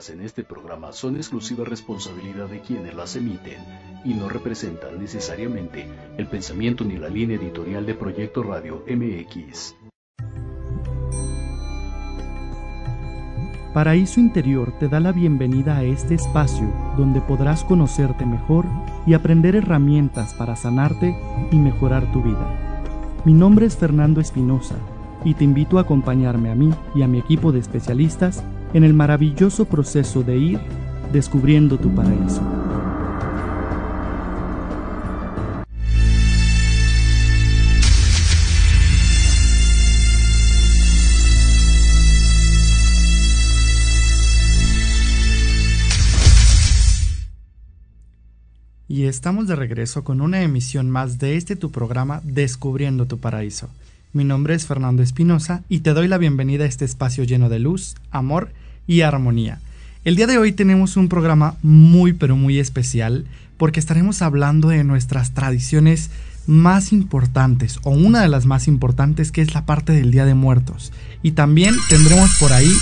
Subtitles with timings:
[0.00, 3.58] vertidas en este programa son exclusiva responsabilidad de quienes las emiten
[4.04, 9.74] y no representan necesariamente el pensamiento ni la línea editorial de Proyecto Radio MX.
[13.74, 18.66] Paraíso Interior te da la bienvenida a este espacio donde podrás conocerte mejor
[19.06, 21.14] y aprender herramientas para sanarte
[21.52, 22.82] y mejorar tu vida.
[23.24, 24.74] Mi nombre es Fernando Espinosa
[25.24, 28.42] y te invito a acompañarme a mí y a mi equipo de especialistas
[28.74, 30.60] en el maravilloso proceso de ir
[31.12, 32.42] descubriendo tu paraíso.
[48.86, 53.70] Y estamos de regreso con una emisión más de este tu programa Descubriendo tu Paraíso.
[54.12, 57.60] Mi nombre es Fernando Espinosa y te doy la bienvenida a este espacio lleno de
[57.60, 58.50] luz, amor
[58.90, 59.60] y armonía.
[60.04, 63.24] El día de hoy tenemos un programa muy pero muy especial
[63.56, 66.10] porque estaremos hablando de nuestras tradiciones
[66.48, 70.34] más importantes o una de las más importantes que es la parte del Día de
[70.34, 70.92] Muertos.
[71.22, 72.72] Y también tendremos por ahí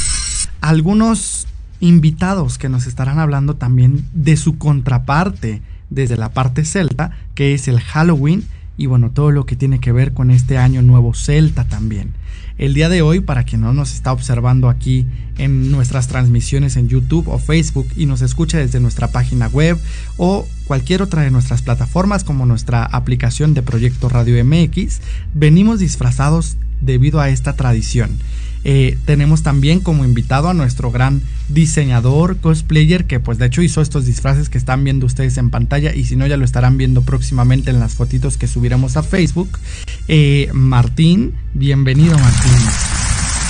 [0.63, 1.47] algunos
[1.79, 5.61] invitados que nos estarán hablando también de su contraparte
[5.91, 8.45] desde la parte celta, que es el Halloween
[8.79, 12.15] y bueno, todo lo que tiene que ver con este año nuevo celta también.
[12.59, 15.07] El día de hoy, para quien no nos está observando aquí
[15.39, 19.79] en nuestras transmisiones en YouTube o Facebook y nos escucha desde nuestra página web
[20.17, 25.01] o cualquier otra de nuestras plataformas como nuestra aplicación de Proyecto Radio MX,
[25.35, 28.19] venimos disfrazados debido a esta tradición.
[28.65, 33.81] Eh, tenemos también como invitado a nuestro gran diseñador, cosplayer, que pues de hecho hizo
[33.81, 37.03] estos disfraces que están viendo ustedes en pantalla y si no ya lo estarán viendo
[37.03, 39.59] próximamente en las fotitos que subiremos a Facebook.
[40.09, 42.53] Eh, Martín, bienvenido Martín.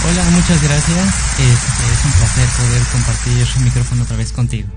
[0.05, 1.09] Hola, muchas gracias.
[1.39, 4.69] Este, es un placer poder compartir el micrófono otra vez contigo.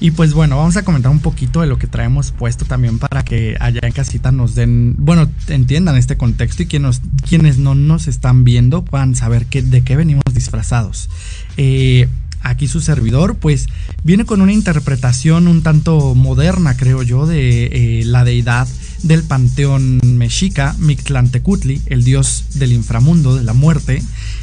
[0.00, 3.22] Y pues bueno, vamos a comentar un poquito de lo que traemos puesto también para
[3.22, 8.42] que allá en casita nos den, bueno, entiendan este contexto y quienes, no nos están
[8.42, 11.10] viendo puedan saber que, de qué venimos disfrazados.
[11.58, 12.08] Eh,
[12.42, 13.66] aquí su servidor, pues
[14.02, 17.66] viene con una interpretación un tanto moderna, creo yo, de
[18.00, 18.66] eh, la deidad
[19.02, 24.02] del panteón mexica, Mictlantecutli, el dios del inframundo, de la muerte.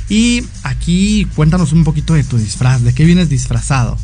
[0.09, 3.97] Y aquí cuéntanos un poquito de tu disfraz, de qué vienes disfrazado.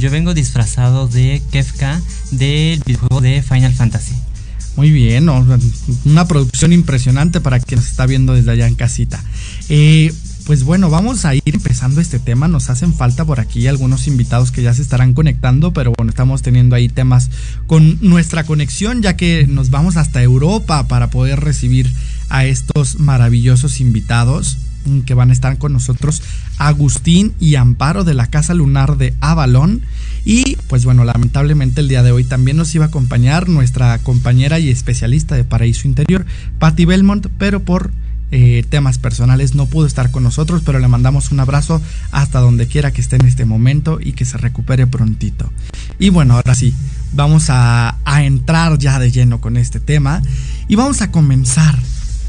[0.00, 2.00] Yo vengo disfrazado de Kefka
[2.30, 4.14] del videojuego de Final Fantasy.
[4.74, 5.28] Muy bien,
[6.06, 9.22] una producción impresionante para quien nos está viendo desde allá en casita.
[9.68, 10.10] Eh,
[10.46, 12.48] pues bueno, vamos a ir empezando este tema.
[12.48, 16.40] Nos hacen falta por aquí algunos invitados que ya se estarán conectando, pero bueno, estamos
[16.40, 17.28] teniendo ahí temas
[17.66, 21.92] con nuestra conexión, ya que nos vamos hasta Europa para poder recibir
[22.30, 24.56] a estos maravillosos invitados
[25.04, 26.22] que van a estar con nosotros
[26.58, 29.82] Agustín y Amparo de la Casa Lunar de Avalon.
[30.24, 34.58] Y pues bueno, lamentablemente el día de hoy también nos iba a acompañar nuestra compañera
[34.58, 36.26] y especialista de Paraíso Interior,
[36.58, 37.90] Patty Belmont, pero por
[38.32, 42.66] eh, temas personales no pudo estar con nosotros, pero le mandamos un abrazo hasta donde
[42.66, 45.50] quiera que esté en este momento y que se recupere prontito.
[45.98, 46.74] Y bueno, ahora sí,
[47.12, 50.22] vamos a entrar ya de lleno con este tema
[50.68, 51.78] y vamos a comenzar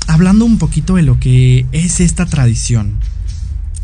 [0.07, 2.99] hablando un poquito de lo que es esta tradición.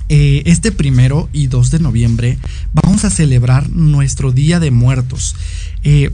[0.09, 2.37] Eh, este primero y 2 de noviembre
[2.71, 5.35] vamos a celebrar nuestro Día de Muertos.
[5.83, 6.11] Eh,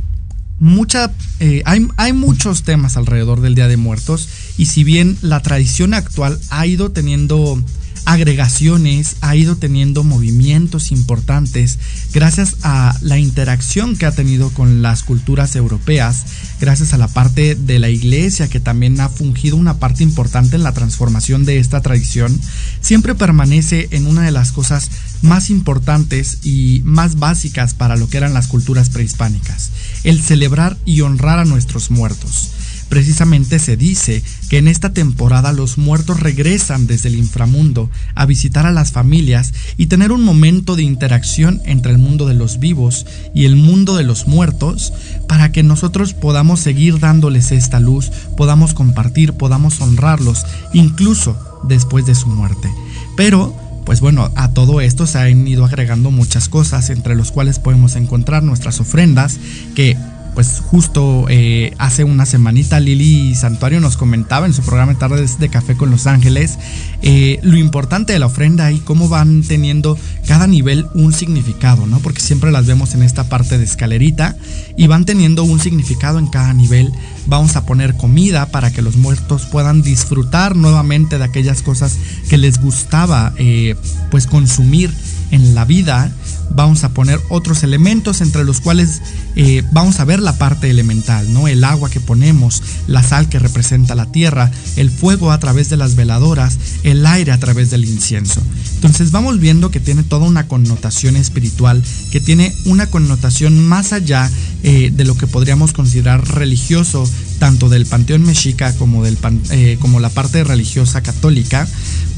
[0.59, 4.27] mucha, eh, hay, hay, muchos temas alrededor del Día de Muertos
[4.57, 7.61] y si bien la tradición actual ha ido teniendo
[8.05, 11.79] agregaciones, ha ido teniendo movimientos importantes
[12.13, 16.25] gracias a la interacción que ha tenido con las culturas europeas,
[16.59, 20.63] gracias a la parte de la iglesia que también ha fungido una parte importante en
[20.63, 22.39] la transformación de esta tradición,
[22.81, 24.89] siempre permanece en una de las cosas
[25.21, 29.71] más importantes y más básicas para lo que eran las culturas prehispánicas,
[30.03, 32.51] el celebrar y honrar a nuestros muertos.
[32.93, 38.67] Precisamente se dice que en esta temporada los muertos regresan desde el inframundo a visitar
[38.67, 43.07] a las familias y tener un momento de interacción entre el mundo de los vivos
[43.33, 44.93] y el mundo de los muertos
[45.27, 52.13] para que nosotros podamos seguir dándoles esta luz, podamos compartir, podamos honrarlos, incluso después de
[52.13, 52.69] su muerte.
[53.17, 53.57] Pero
[53.87, 57.95] pues bueno, a todo esto se han ido agregando muchas cosas, entre los cuales podemos
[57.95, 59.39] encontrar nuestras ofrendas,
[59.73, 59.97] que
[60.33, 65.49] pues justo eh, hace una semanita Lili Santuario nos comentaba en su programa Tardes de
[65.49, 66.57] Café con Los Ángeles
[67.01, 69.97] eh, lo importante de la ofrenda y cómo van teniendo
[70.27, 71.99] cada nivel un significado, ¿no?
[71.99, 74.37] Porque siempre las vemos en esta parte de escalerita
[74.77, 76.91] y van teniendo un significado en cada nivel.
[77.27, 81.97] Vamos a poner comida para que los muertos puedan disfrutar nuevamente de aquellas cosas
[82.29, 83.75] que les gustaba eh,
[84.09, 84.93] pues consumir
[85.31, 86.11] en la vida
[86.55, 89.01] vamos a poner otros elementos entre los cuales
[89.35, 91.47] eh, vamos a ver la parte elemental, ¿no?
[91.47, 95.77] El agua que ponemos, la sal que representa la tierra, el fuego a través de
[95.77, 98.41] las veladoras, el aire a través del incienso.
[98.75, 104.29] Entonces vamos viendo que tiene toda una connotación espiritual, que tiene una connotación más allá
[104.63, 107.09] eh, de lo que podríamos considerar religioso,
[107.39, 109.17] tanto del panteón mexica como, del,
[109.51, 111.67] eh, como la parte religiosa católica.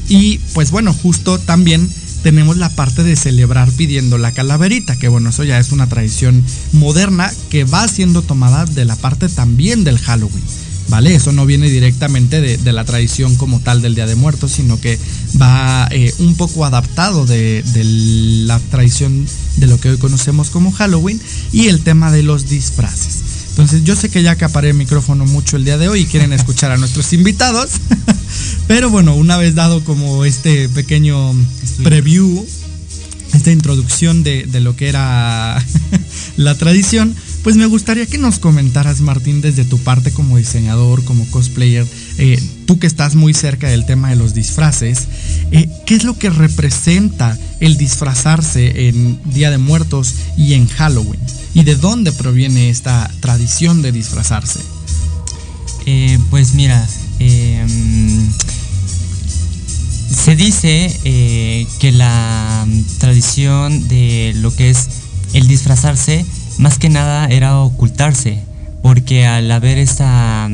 [0.08, 1.88] Y pues bueno, justo también
[2.26, 6.42] tenemos la parte de celebrar pidiendo la calaverita, que bueno, eso ya es una tradición
[6.72, 10.42] moderna que va siendo tomada de la parte también del Halloween.
[10.88, 11.14] ¿Vale?
[11.14, 14.98] Eso no viene directamente de, la tradición como tal del Día de Muertos, sino que
[15.40, 19.24] va eh, un poco adaptado de, de, la tradición
[19.58, 21.20] de lo que hoy conocemos como Halloween
[21.52, 23.22] y el tema de los disfraces.
[23.50, 26.32] Entonces yo sé que ya acaparé el micrófono mucho el día de hoy y quieren
[26.32, 27.70] escuchar a nuestros invitados.
[28.66, 31.34] Pero bueno, una vez dado como este pequeño
[31.84, 32.44] preview,
[33.32, 35.62] esta introducción de, lo que era
[36.36, 41.24] la tradición, pues me gustaría que nos comentaras, Martín, desde tu parte como diseñador, como
[41.30, 41.86] cosplayer,
[42.18, 45.06] eh, tú que estás muy cerca del tema de los disfraces,
[45.52, 51.20] eh, ¿qué es lo que representa el disfrazarse en Día de Muertos y en Halloween?
[51.54, 54.60] ¿Y de dónde proviene esta tradición de disfrazarse?
[55.86, 56.86] Eh, pues mira,
[57.20, 58.28] em,
[60.10, 62.66] se dice eh, que la
[62.98, 64.88] tradición de lo que es
[65.32, 66.24] el disfrazarse,
[66.58, 68.42] más que nada era ocultarse,
[68.82, 70.48] porque al haber esta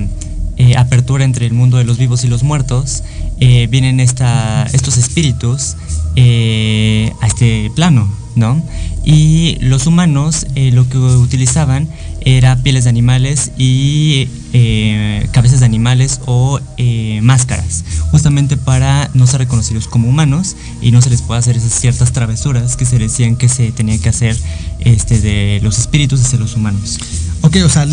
[0.56, 3.02] eh, apertura entre el mundo de los vivos y los muertos,
[3.38, 5.75] vienen estos espíritus
[6.16, 8.62] a este plano, ¿no?
[9.04, 11.88] Y los humanos eh, lo que utilizaban
[12.25, 19.26] era pieles de animales y eh, cabezas de animales o eh, máscaras, justamente para no
[19.26, 22.99] ser reconocidos como humanos y no se les pueda hacer esas ciertas travesuras que se
[22.99, 24.37] decían que se tenía que hacer
[24.81, 26.99] este, de los espíritus hacia los humanos.
[27.43, 27.87] Ok, o sea,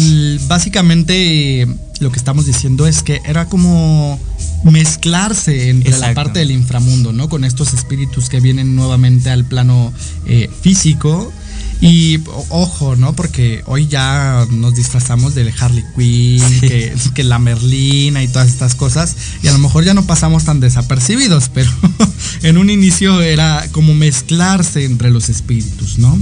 [0.47, 1.67] básicamente
[1.99, 4.19] lo que estamos diciendo es que era como
[4.63, 7.29] mezclarse entre la parte del inframundo, ¿no?
[7.29, 9.93] Con estos espíritus que vienen nuevamente al plano
[10.25, 11.31] eh, físico
[11.81, 12.19] y
[12.49, 13.13] ojo, ¿no?
[13.13, 19.15] Porque hoy ya nos disfrazamos del Harley Quinn, que, la Merlina y todas estas cosas,
[19.43, 21.69] y a lo mejor ya no pasamos tan desapercibidos, pero
[22.43, 26.17] en un inicio era como mezclarse entre los espíritus, ¿no?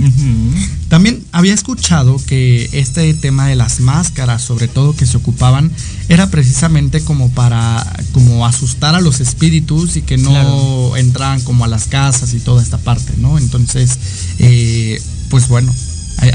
[0.90, 5.72] También había escuchado que este tema de las máscaras, sobre todo que se ocupaban,
[6.10, 11.68] era precisamente como para como asustar a los espíritus y que no entraran como a
[11.68, 13.38] las casas y toda esta parte, ¿no?
[13.38, 13.98] Entonces,
[14.40, 15.74] eh, pues bueno,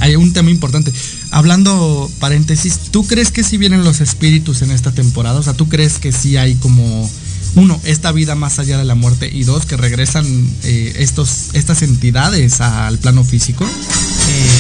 [0.00, 0.92] hay, un tema importante.
[1.30, 5.40] Hablando paréntesis, ¿tú crees que sí vienen los espíritus en esta temporada?
[5.40, 7.10] O sea, ¿tú crees que sí hay como,
[7.56, 10.24] uno, esta vida más allá de la muerte y dos, que regresan
[10.62, 13.64] eh, estos, estas entidades al plano físico?
[13.64, 14.50] Eh,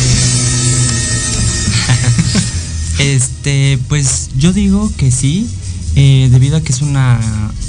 [3.14, 5.48] este, pues yo digo que sí,
[5.94, 7.20] eh, debido a que es una,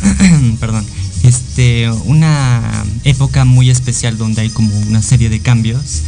[0.59, 0.85] perdón,
[1.23, 6.01] este, una época muy especial donde hay como una serie de cambios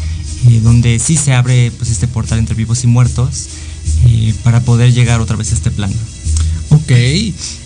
[0.48, 3.48] eh, donde sí se abre pues este portal entre vivos y muertos
[4.06, 5.96] eh, para poder llegar otra vez a este plano.
[6.70, 6.92] Ok,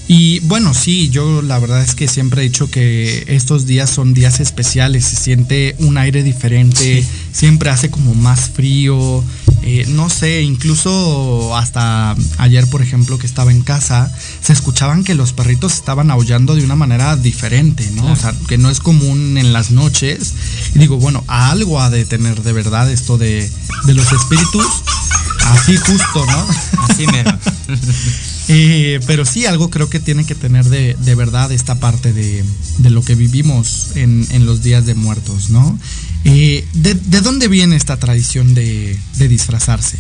[0.08, 4.14] y bueno, sí, yo la verdad es que siempre he dicho que estos días son
[4.14, 9.24] días especiales, se siente un aire diferente, siempre hace como más frío,
[9.62, 14.12] eh, no sé, incluso hasta ayer, por ejemplo, que estaba en casa,
[14.42, 18.12] se escuchaban que los perritos estaban aullando de una manera diferente, ¿no?
[18.12, 20.34] O sea, que no es común en las noches.
[20.74, 23.48] Y digo, bueno, algo ha de tener de verdad esto de,
[23.86, 24.66] de los espíritus.
[25.50, 26.48] Así justo, ¿no?
[26.84, 27.38] Así mero.
[28.52, 32.44] Eh, pero sí, algo creo que tiene que tener de, verdad esta parte de,
[32.80, 35.78] lo que vivimos en, los días de muertos, ¿no?
[36.24, 40.00] Eh, de, dónde viene esta tradición de, disfrazarse?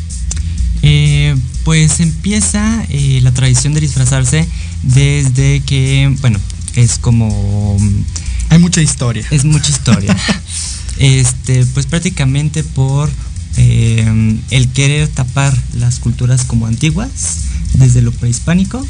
[0.81, 4.47] Eh, pues empieza la tradición de disfrazarse
[4.81, 6.39] desde que, bueno,
[6.75, 7.77] es como...
[8.49, 9.27] Hay mucha historia.
[9.29, 10.17] Es mucha historia.
[10.97, 13.11] este, pues prácticamente por
[13.57, 17.09] el querer tapar las culturas como antiguas
[17.73, 18.85] desde lo prehispánico,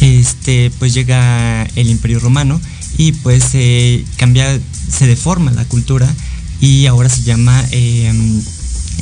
[0.00, 2.60] este, pues llega el Imperio Romano
[2.98, 4.58] y pues se cambia,
[4.90, 6.12] se deforma la cultura
[6.60, 8.12] y ahora se llama, eh,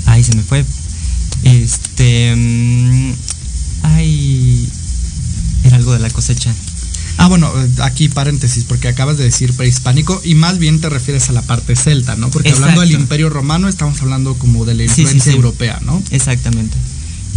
[0.07, 0.64] ay se me fue,
[1.45, 2.35] Este.
[2.37, 3.12] mm,
[3.83, 4.69] ay.
[5.64, 6.52] Era algo de la cosecha.
[7.23, 7.52] Ah, bueno,
[7.83, 11.76] aquí paréntesis, porque acabas de decir prehispánico y más bien te refieres a la parte
[11.76, 12.31] celta, ¿no?
[12.31, 12.91] Porque hablando del.
[12.91, 15.37] Imperio Romano estamos hablando como de la Sí, sí, influencia sí.
[15.37, 16.02] europea, ¿no?
[16.11, 16.76] Exactamente.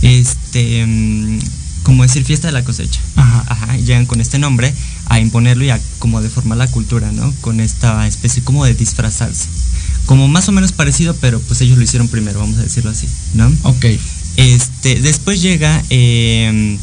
[0.02, 0.84] Este.
[0.88, 1.40] mm,
[1.84, 3.00] como decir fiesta de la cosecha.
[3.16, 3.46] Ajá.
[3.48, 4.74] Ajá, llegan con este nombre
[5.06, 7.32] a imponerlo y a como deformar la cultura, ¿no?
[7.42, 9.46] Con esta especie como de disfrazarse.
[10.08, 13.08] Como más o menos parecido, pero pues ellos lo hicieron primero, vamos a decirlo así,
[13.36, 13.54] ¿no?
[13.62, 13.86] Ok.
[14.38, 16.80] Este, después llega eh,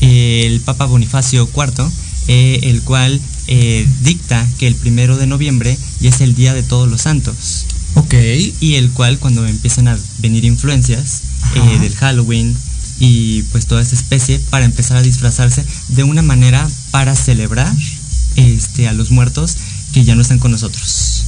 [0.00, 1.90] el Papa Bonifacio IV,
[2.28, 6.62] eh, el cual eh, dicta que el primero de noviembre ya es el Día de
[6.62, 7.66] Todos los Santos.
[7.94, 8.14] Ok.
[8.60, 11.22] Y el cual cuando empiezan a venir influencias
[11.54, 12.54] eh, del Halloween
[13.00, 17.74] y pues toda esa especie para empezar a disfrazarse de una manera para celebrar
[18.36, 19.56] este, a los muertos
[19.92, 21.24] que ya no están con nosotros.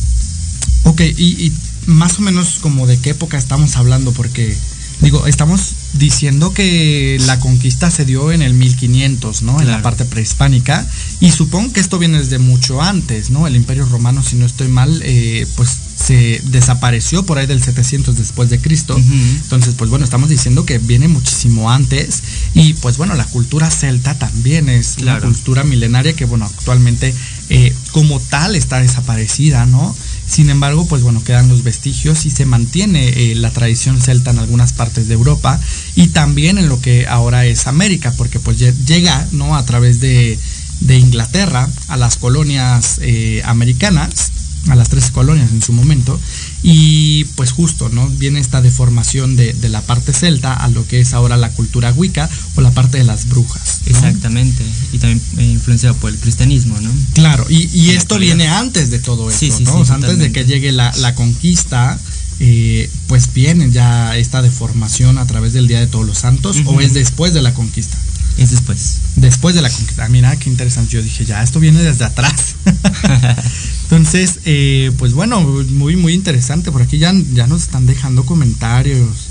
[0.85, 1.52] Ok, y, y
[1.87, 4.57] más o menos como de qué época estamos hablando, porque
[5.00, 9.61] digo, estamos diciendo que la conquista se dio en el 1500, ¿no?
[9.61, 10.87] En la parte prehispánica,
[11.21, 13.47] y supongo que esto viene desde mucho antes, ¿no?
[13.47, 18.17] El Imperio Romano, si no estoy mal, eh, pues se desapareció por ahí del 700
[18.17, 18.97] después de Cristo.
[18.97, 22.23] Entonces, pues bueno, estamos diciendo que viene muchísimo antes
[22.55, 25.27] y pues bueno, la cultura celta también es Claro.
[25.27, 27.15] una cultura milenaria que bueno, actualmente
[27.51, 29.95] eh, como tal está desaparecida, ¿no?
[30.31, 34.39] Sin embargo, pues bueno, quedan los vestigios y se mantiene eh, la tradición celta en
[34.39, 35.61] algunas partes de Europa
[35.97, 39.57] y también en lo que ahora es América, porque pues lle- llega, ¿no?
[39.57, 40.39] A través de,
[40.83, 44.31] de Inglaterra a las colonias eh, americanas
[44.69, 46.21] a las 13 colonias en su momento
[46.62, 51.00] y pues justo no viene esta deformación de, de la parte celta a lo que
[51.00, 53.90] es ahora la cultura wicca o la parte de las brujas ¿no?
[53.90, 54.62] Exactamente.
[54.93, 56.90] Y también eh, influenciado por el cristianismo, ¿no?
[57.14, 59.73] claro y, y esto viene antes de todo esto Sí, sí, ¿no?
[59.73, 61.99] sí, O sea, antes de que llegue la, la conquista
[62.40, 66.81] eh, pues viene ya esta deformación a través del Día de Todos los Santos o
[66.81, 67.97] es después de la conquista
[68.39, 68.99] Es después.
[69.17, 70.09] Después de la conquista.
[70.09, 70.93] Mira, qué interesante.
[70.93, 72.55] Yo dije, ya, esto viene desde atrás.
[73.85, 76.73] Entonces, eh, pues bueno, muy, muy interesante.
[76.73, 79.31] Por aquí ya, ya nos están dejando comentarios.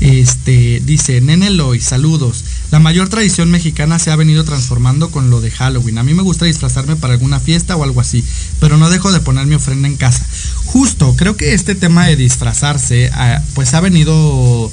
[0.00, 2.44] Este, dice, Nene Loy, saludos.
[2.70, 5.98] La mayor tradición mexicana se ha venido transformando con lo de Halloween.
[5.98, 8.22] A mí me gusta disfrazarme para alguna fiesta o algo así,
[8.60, 10.26] pero no dejo de poner mi ofrenda en casa.
[10.66, 14.70] Justo, creo que este tema de disfrazarse, ah, pues ha venido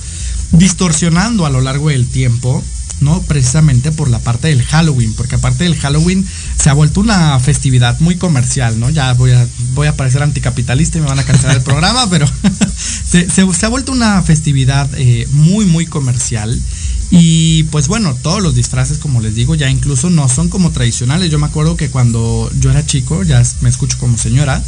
[0.53, 2.63] distorsionando a lo largo del tiempo.
[3.01, 3.21] ¿no?
[3.23, 6.25] Precisamente por la parte del Halloween, porque aparte del Halloween
[6.57, 8.89] se ha vuelto una festividad muy comercial, ¿no?
[8.91, 12.27] Ya voy a, parecer anticapitalista y me van a cancelar el programa, pero
[13.05, 16.57] se ha vuelto una festividad eh, muy, muy comercial.
[17.15, 21.29] Y pues bueno, todos los disfraces, como les digo, ya incluso no son como tradicionales.
[21.29, 24.63] Yo me acuerdo que cuando yo era chico, ya me escucho como señora,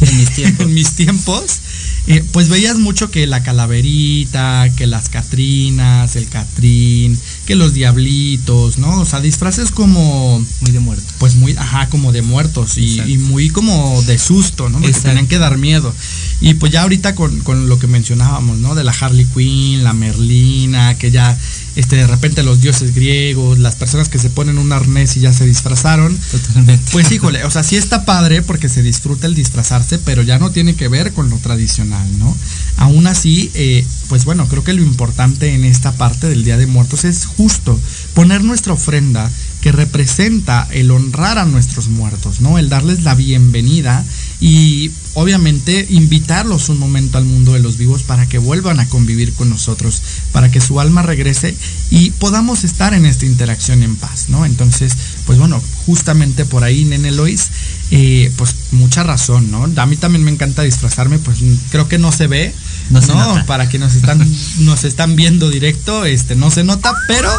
[0.00, 0.66] En mis tiempos.
[0.66, 1.60] en mis tiempos,
[2.06, 8.78] eh, pues veías mucho que la calaverita, que las catrinas, el catrín, que los diablitos,
[8.78, 9.00] ¿no?
[9.00, 11.04] O sea, disfraces como, Muy de muerto.
[11.18, 14.80] pues muy, ajá, como de muertos y, muy como de susto, ¿no?
[14.80, 15.94] Porque tenían que dar miedo.
[16.40, 18.74] Y pues ya ahorita con, con lo que mencionábamos, ¿no?
[18.74, 21.38] De la Harley Quinn, la Merlina, que ya,
[21.76, 25.32] este, de repente los dioses griegos, las personas que se ponen un arnés y ya
[25.34, 26.90] se disfrazaron, Totalmente.
[26.92, 30.50] pues híjole, o sea, sí está padre porque se disfruta el disfrazarse, pero ya no
[30.50, 32.36] tiene que ver con lo tradicional, ¿no?
[32.76, 36.66] Aún así, eh, pues bueno, creo que lo importante en esta parte del Día de
[36.66, 37.78] Muertos es justo
[38.14, 39.30] poner nuestra ofrenda
[39.60, 42.58] que representa el honrar a nuestros muertos, ¿no?
[42.58, 44.04] El darles la bienvenida
[44.40, 49.34] y obviamente invitarlos un momento al mundo de los vivos para que vuelvan a convivir
[49.34, 51.54] con nosotros, para que su alma regrese
[51.90, 54.46] y podamos estar en esta interacción en paz, ¿no?
[54.46, 57.50] Entonces, pues bueno, justamente por ahí, Nene Lois,
[57.90, 59.68] eh, pues mucha razón, ¿no?
[59.76, 61.38] A mí también me encanta disfrazarme, pues
[61.70, 62.54] creo que no se ve,
[62.90, 63.46] No.
[63.46, 64.26] Para que nos están,
[64.60, 67.30] nos están viendo directo, este, no se nota, pero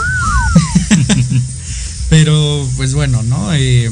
[2.09, 3.53] pero pues bueno, ¿no?
[3.53, 3.89] Eh,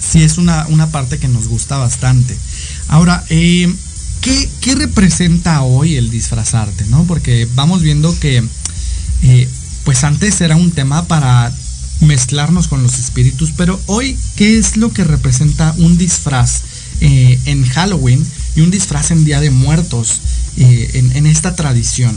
[0.00, 2.36] sí es una, una parte que nos gusta bastante.
[2.88, 3.72] Ahora, eh,
[4.22, 7.04] ¿qué, qué representa hoy el disfrazarte, no?
[7.04, 8.42] Porque vamos viendo que,
[9.22, 9.48] eh,
[9.84, 11.52] pues antes era un tema para
[12.00, 16.62] mezclarnos con los espíritus, pero hoy, ¿qué es lo que representa un disfraz
[17.00, 18.24] eh, en Halloween
[18.56, 20.20] y un disfraz en Día de Muertos
[20.56, 22.16] eh, en, esta tradición?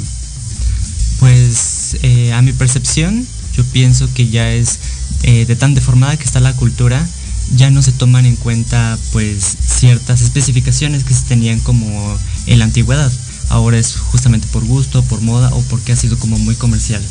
[1.19, 4.79] Pues eh, a mi percepción, yo pienso que ya es
[5.21, 7.07] de tan deformada que está la cultura,
[7.55, 12.65] ya no se toman en cuenta pues ciertas especificaciones que se tenían como en la
[12.65, 13.11] antigüedad.
[13.49, 17.03] Ahora es justamente por gusto, por moda o porque ha sido como muy comercial.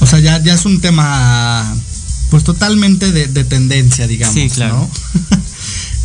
[0.00, 1.76] O sea, ya, ya es un tema
[2.30, 4.34] pues totalmente de, de tendencia, digamos.
[4.34, 4.88] Sí, claro.
[4.88, 5.40] ¿no?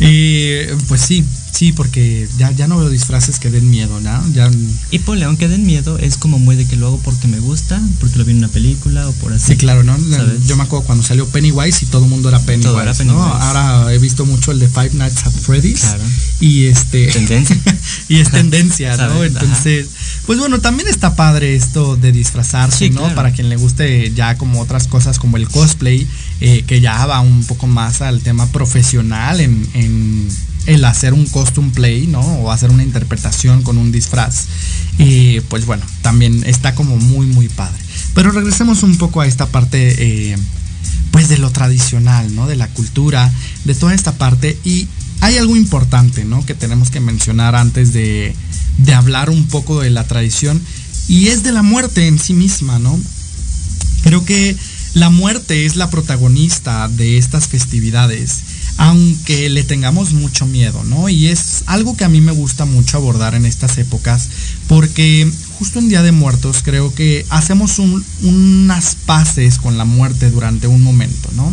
[0.06, 4.32] y pues sí, Sí, porque ya, ya no veo disfraces que den miedo, ¿no?
[4.32, 4.50] Ya...
[4.90, 7.80] Y ponle, aunque den miedo, es como muy de que lo hago porque me gusta,
[7.98, 9.52] porque lo vi en una película o por así.
[9.52, 9.96] Sí, claro, ¿no?
[10.46, 13.22] Yo me acuerdo cuando salió Pennywise y todo el mundo era Pennywise, ¿no?
[13.22, 15.80] Ahora he visto mucho el de Five Nights at Freddy's.
[15.80, 16.04] Claro.
[16.40, 17.06] Y este...
[17.12, 17.56] Tendencia.
[18.08, 19.24] y es tendencia, ¿no?
[19.24, 19.88] Entonces,
[20.26, 23.14] pues bueno, también está padre esto de disfrazarse, ¿no?
[23.14, 26.06] Para quien le guste ya como otras cosas como el cosplay,
[26.40, 30.28] eh, que ya va un poco más al tema profesional en, en
[30.66, 32.20] el hacer un costume play, ¿no?
[32.20, 34.46] O hacer una interpretación con un disfraz.
[34.98, 37.78] Y pues bueno, también está como muy, muy padre.
[38.14, 40.36] Pero regresemos un poco a esta parte, eh,
[41.10, 42.46] pues de lo tradicional, ¿no?
[42.46, 43.32] De la cultura,
[43.64, 44.58] de toda esta parte.
[44.64, 44.88] Y
[45.20, 46.44] hay algo importante, ¿no?
[46.44, 48.34] Que tenemos que mencionar antes de,
[48.78, 50.60] de hablar un poco de la tradición.
[51.08, 52.98] Y es de la muerte en sí misma, ¿no?
[54.02, 54.56] Creo que
[54.94, 61.08] la muerte es la protagonista de estas festividades aunque le tengamos mucho miedo, ¿no?
[61.08, 64.28] Y es algo que a mí me gusta mucho abordar en estas épocas,
[64.68, 70.66] porque justo en Día de Muertos creo que hacemos unas paces con la muerte durante
[70.66, 71.52] un momento, ¿no?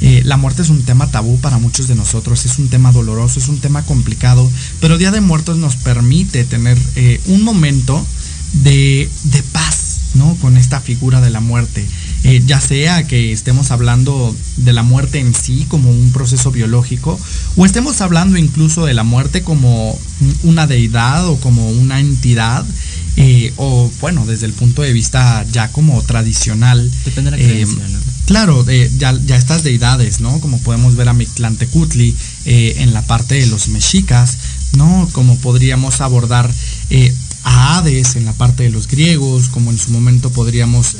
[0.00, 3.38] Eh, la muerte es un tema tabú para muchos de nosotros, es un tema doloroso,
[3.38, 8.04] es un tema complicado, pero Día de Muertos nos permite tener eh, un momento
[8.52, 9.83] de, de paz,
[10.14, 10.36] ¿no?
[10.40, 11.84] Con esta figura de la muerte.
[12.24, 17.20] Eh, ya sea que estemos hablando de la muerte en sí como un proceso biológico,
[17.56, 19.98] o estemos hablando incluso de la muerte como
[20.42, 22.64] una deidad o como una entidad,
[23.16, 26.90] eh, o bueno, desde el punto de vista ya como tradicional.
[27.04, 27.98] Depende de la creencia, ¿no?
[28.26, 28.64] Claro,
[28.96, 30.40] ya, ya, estas deidades, ¿no?
[30.40, 34.38] Como podemos ver a Mictlantecutli eh, en la parte de los mexicas,
[34.78, 35.10] ¿no?
[35.12, 36.50] Como podríamos abordar
[37.44, 40.96] a Hades en la parte de los griegos, como en su momento podríamos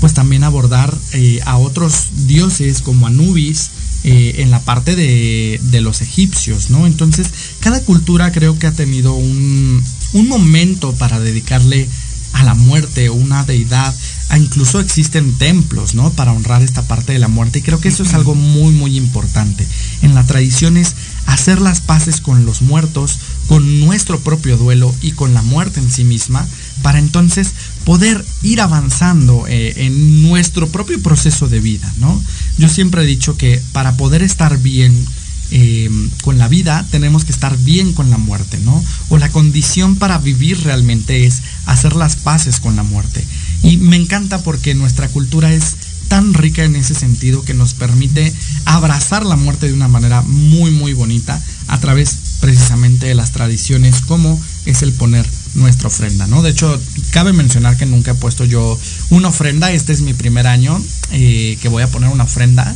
[0.00, 3.70] pues también abordar eh, a otros dioses como Anubis
[4.04, 6.86] eh, en la parte de, los egipcios, ¿no?
[6.86, 7.28] Entonces,
[7.60, 11.88] cada cultura creo que ha tenido un, un momento para dedicarle
[12.32, 13.94] a la muerte o una deidad.
[14.36, 16.10] Incluso existen templos, ¿no?
[16.10, 17.60] Para honrar esta parte de la muerte.
[17.60, 19.66] Y creo que eso es algo muy, muy importante.
[20.02, 20.94] En la tradición es
[21.26, 25.90] hacer las paces con los muertos, con nuestro propio duelo y con la muerte en
[25.90, 26.46] sí misma,
[26.82, 27.52] para entonces
[27.84, 32.22] poder ir avanzando eh, en nuestro propio proceso de vida, ¿no?
[32.58, 35.06] Yo siempre he dicho que para poder estar bien
[35.52, 35.88] eh,
[36.22, 38.82] con la vida tenemos que estar bien con la muerte, ¿no?
[39.10, 43.24] O la condición para vivir realmente es hacer las paces con la muerte.
[43.62, 45.76] Y me encanta porque nuestra cultura es
[46.08, 48.32] tan rica en ese sentido que nos permite
[48.64, 54.00] abrazar la muerte de una manera muy muy bonita a través precisamente de las tradiciones
[54.02, 56.42] como es el poner nuestra ofrenda, ¿no?
[56.42, 58.78] De hecho, cabe mencionar que nunca he puesto yo
[59.10, 60.80] una ofrenda, este es mi primer año
[61.12, 62.74] eh, que voy a poner una ofrenda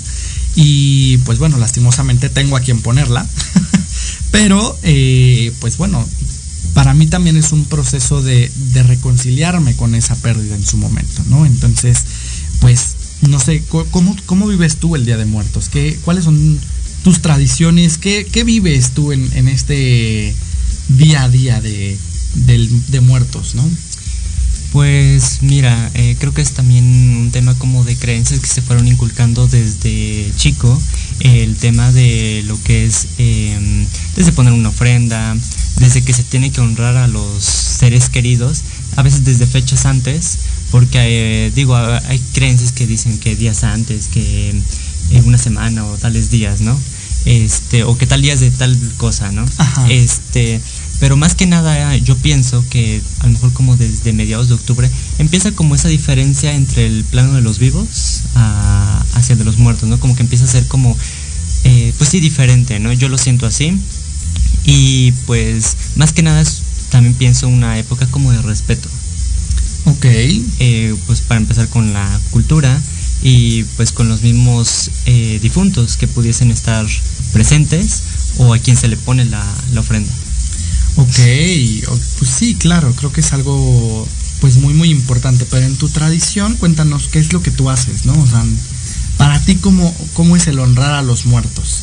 [0.55, 3.27] y pues bueno, lastimosamente tengo a quien ponerla,
[4.31, 6.07] pero eh, pues bueno,
[6.75, 11.23] para mí también es un proceso de, de, reconciliarme con esa pérdida en su momento,
[11.29, 11.45] ¿no?
[11.45, 12.05] Entonces,
[12.61, 15.69] pues no sé, ¿cómo, cómo vives tú el Día de Muertos?
[15.69, 16.59] ¿Qué, ¿Cuáles son
[17.05, 17.99] tus tradiciones?
[17.99, 20.35] ¿Qué, qué vives tú en, en este
[20.89, 21.97] día a día de,
[22.35, 23.69] de muertos, ¿no?
[24.73, 28.87] Pues mira, eh, creo que es también un tema como de creencias que se fueron
[28.87, 30.81] inculcando desde chico,
[31.19, 35.37] el tema de lo que es em, desde poner una ofrenda,
[35.77, 38.63] desde que se tiene que honrar a los seres queridos,
[38.97, 40.39] a veces desde fechas antes,
[40.71, 40.99] porque
[41.47, 44.51] eh, digo, hay creencias que dicen que días antes, que
[45.11, 46.79] eh, una semana o tales días, ¿no?
[47.25, 49.45] Este, o que tal días de tal cosa, ¿no?
[49.89, 50.61] Este,
[51.01, 54.91] pero más que nada yo pienso que a lo mejor como desde mediados de octubre
[55.19, 58.23] empieza como esa diferencia entre el plano de los vivos
[59.15, 59.99] hacia el de los muertos, ¿no?
[59.99, 60.97] Como que empieza a ser como,
[61.65, 62.93] eh, pues sí, diferente, ¿no?
[62.93, 63.77] Yo lo siento así.
[64.65, 68.89] Y pues más que nada es, también pienso una época como de respeto.
[69.87, 70.05] Ok.
[70.05, 72.81] Eh, pues para empezar con la cultura
[73.23, 76.87] y pues con los mismos eh, difuntos que pudiesen estar
[77.33, 78.03] presentes
[78.39, 79.45] o a quien se le pone la
[79.77, 80.13] ofrenda.
[80.97, 81.19] Ok,
[82.19, 84.07] pues sí, claro, creo que es algo
[84.41, 88.05] pues muy muy importante, pero en tu tradición cuéntanos qué es lo que tú haces,
[88.07, 88.13] ¿no?
[88.21, 88.45] O sea,
[89.17, 91.83] para ti cómo, cómo es el honrar a los muertos.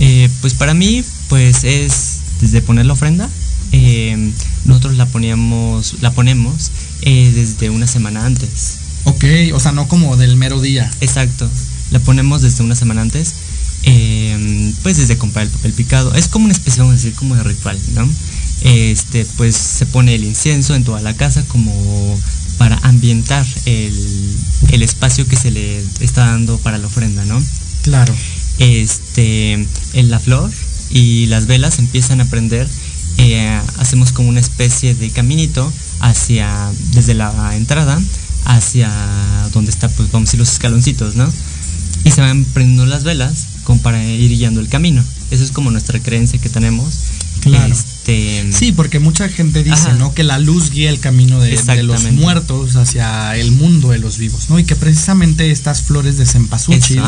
[0.00, 3.28] Eh, pues para mí pues es desde poner la ofrenda,
[3.74, 4.32] eh,
[4.64, 6.70] nosotros la poníamos, la ponemos
[7.02, 8.78] eh, desde una semana antes.
[9.04, 10.90] Ok, o sea, no como del mero día.
[11.00, 11.50] Exacto,
[11.90, 13.34] la ponemos desde una semana antes
[13.86, 16.14] Em, pues desde comprar el papel picado.
[16.14, 18.08] Es como una especie, vamos a decir, como de ritual, ¿no?
[18.62, 22.18] Este, pues se pone el incienso en toda la casa como
[22.56, 24.36] para ambientar el,
[24.70, 27.42] el espacio que se le está dando para la ofrenda, ¿no?
[27.82, 28.14] Claro.
[28.58, 29.52] Este,
[29.92, 30.50] en la flor,
[30.90, 32.66] y las velas empiezan a prender,
[33.18, 38.00] eh, hacemos como una especie de caminito hacia, desde la entrada
[38.44, 38.90] hacia
[39.52, 41.30] donde está, pues vamos a decir, los escaloncitos, ¿no?
[42.04, 45.02] Y se van prendiendo las velas como para ir guiando el camino.
[45.30, 46.94] Esa es como nuestra creencia que tenemos.
[47.40, 47.74] Claro.
[48.06, 49.92] Este, Sí, porque mucha gente dice, Ajá.
[49.94, 50.12] ¿no?
[50.12, 54.18] Que la luz guía el camino de, de los muertos hacia el mundo de los
[54.18, 54.58] vivos, ¿no?
[54.58, 57.02] Y que precisamente estas flores de cempasúchil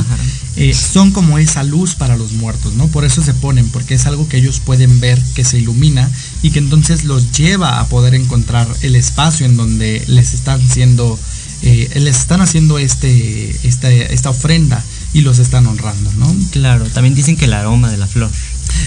[0.56, 2.88] eh, son como esa luz para los muertos, ¿no?
[2.88, 6.10] Por eso se ponen, porque es algo que ellos pueden ver, que se ilumina
[6.42, 11.18] y que entonces los lleva a poder encontrar el espacio en donde les están siendo,
[11.62, 14.82] eh, les están haciendo este, esta, esta ofrenda
[15.12, 16.34] y los están honrando, ¿no?
[16.50, 18.30] Claro, también dicen que el aroma de la flor.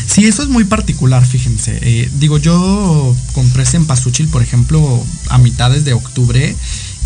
[0.08, 1.78] Sí, eso es muy particular, fíjense.
[1.82, 6.56] Eh, digo, yo compré cempasúchil, por ejemplo, a mitades de octubre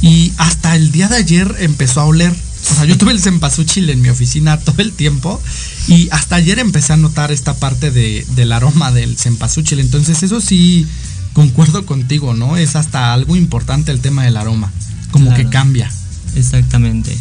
[0.02, 2.32] y hasta el día de ayer empezó a oler.
[2.72, 5.42] O sea, yo tuve el cempasúchil en mi oficina todo el tiempo
[5.88, 9.80] y hasta ayer empecé a notar esta parte de, del aroma del cempasúchil.
[9.80, 10.88] Entonces, eso sí,
[11.34, 12.58] concuerdo contigo, ¿no?
[12.58, 14.72] Es hasta algo importante el tema del aroma,
[15.12, 15.44] como Claro.
[15.44, 15.92] que cambia.
[16.36, 17.18] Exactamente.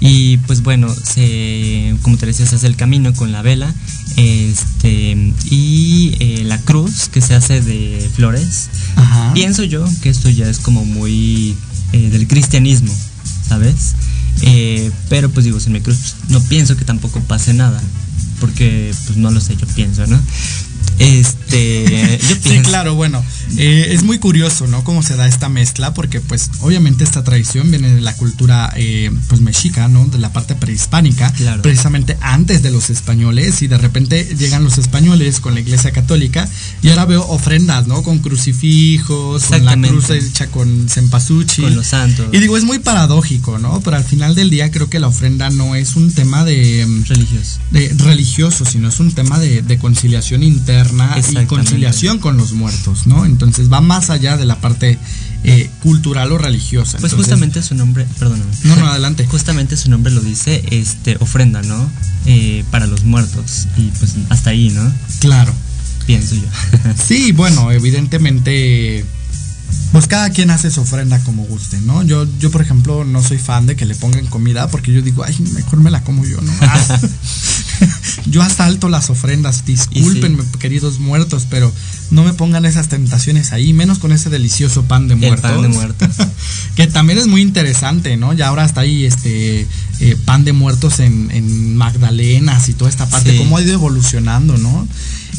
[0.00, 3.72] Y pues bueno, se, como te decía, se hace el camino con la vela
[4.16, 8.68] este, y eh, la cruz que se hace de flores.
[8.96, 9.32] Ajá.
[9.34, 11.56] Pienso yo que esto ya es como muy
[11.92, 12.92] eh, del cristianismo,
[13.46, 13.94] ¿sabes?
[14.42, 17.80] Eh, pero pues digo, sin mi cruz no pienso que tampoco pase nada,
[18.40, 20.20] porque pues no lo sé, yo pienso, ¿no?
[20.98, 23.24] Este, yo Sí, claro, bueno,
[23.56, 24.84] eh, es muy curioso, ¿no?
[24.84, 29.10] Cómo se da esta mezcla, porque pues obviamente esta tradición viene de la cultura eh,
[29.28, 30.06] pues mexica, ¿no?
[30.06, 31.62] De la parte prehispánica, Claro.
[31.62, 36.48] precisamente antes de los españoles y de repente llegan los españoles con la iglesia católica
[36.82, 38.02] y ahora veo ofrendas, ¿no?
[38.02, 41.64] Con crucifijos, con la cruz hecha con cempasúchil.
[41.64, 42.26] Con los santos.
[42.32, 43.80] Y digo, es muy paradójico, ¿no?
[43.80, 46.84] Pero al final del día creo que la ofrenda no es un tema de...
[46.86, 47.60] mm, religiosos.
[47.70, 53.06] de religioso, sino es un tema de, de conciliación interna y conciliación con los muertos,
[53.06, 53.24] ¿no?
[53.24, 54.98] Entonces va más allá de la parte
[55.44, 56.98] eh, cultural o religiosa.
[56.98, 58.50] Pues Entonces- justamente su nombre, perdóname.
[58.64, 59.26] No, no, adelante.
[59.26, 61.90] Justamente su nombre lo dice, este, ofrenda, ¿no?
[62.26, 63.66] Eh, para los muertos.
[63.76, 64.92] Y pues hasta ahí, ¿no?
[65.20, 65.52] Claro.
[66.06, 66.42] Pienso yo.
[67.02, 69.04] Sí, bueno, evidentemente,
[69.92, 72.02] pues cada quien hace su ofrenda como guste, ¿no?
[72.02, 75.22] Yo, yo por ejemplo, no soy fan de que le pongan comida porque yo digo,
[75.24, 76.52] ay, mejor me la como yo, ¿no?
[76.62, 77.00] Ah.
[78.26, 81.72] yo asalto las ofrendas, discúlpenme, queridos muertos, pero
[82.10, 85.50] no me pongan esas tentaciones ahí, menos con ese delicioso pan de El muertos.
[85.50, 86.08] pan de muertos.
[86.76, 88.32] que también es muy interesante, ¿no?
[88.32, 89.66] Ya ahora está ahí este
[90.00, 93.38] eh, pan de muertos en, en Magdalenas y toda esta parte, Sí.
[93.38, 94.86] cómo ha ido evolucionando, ¿no?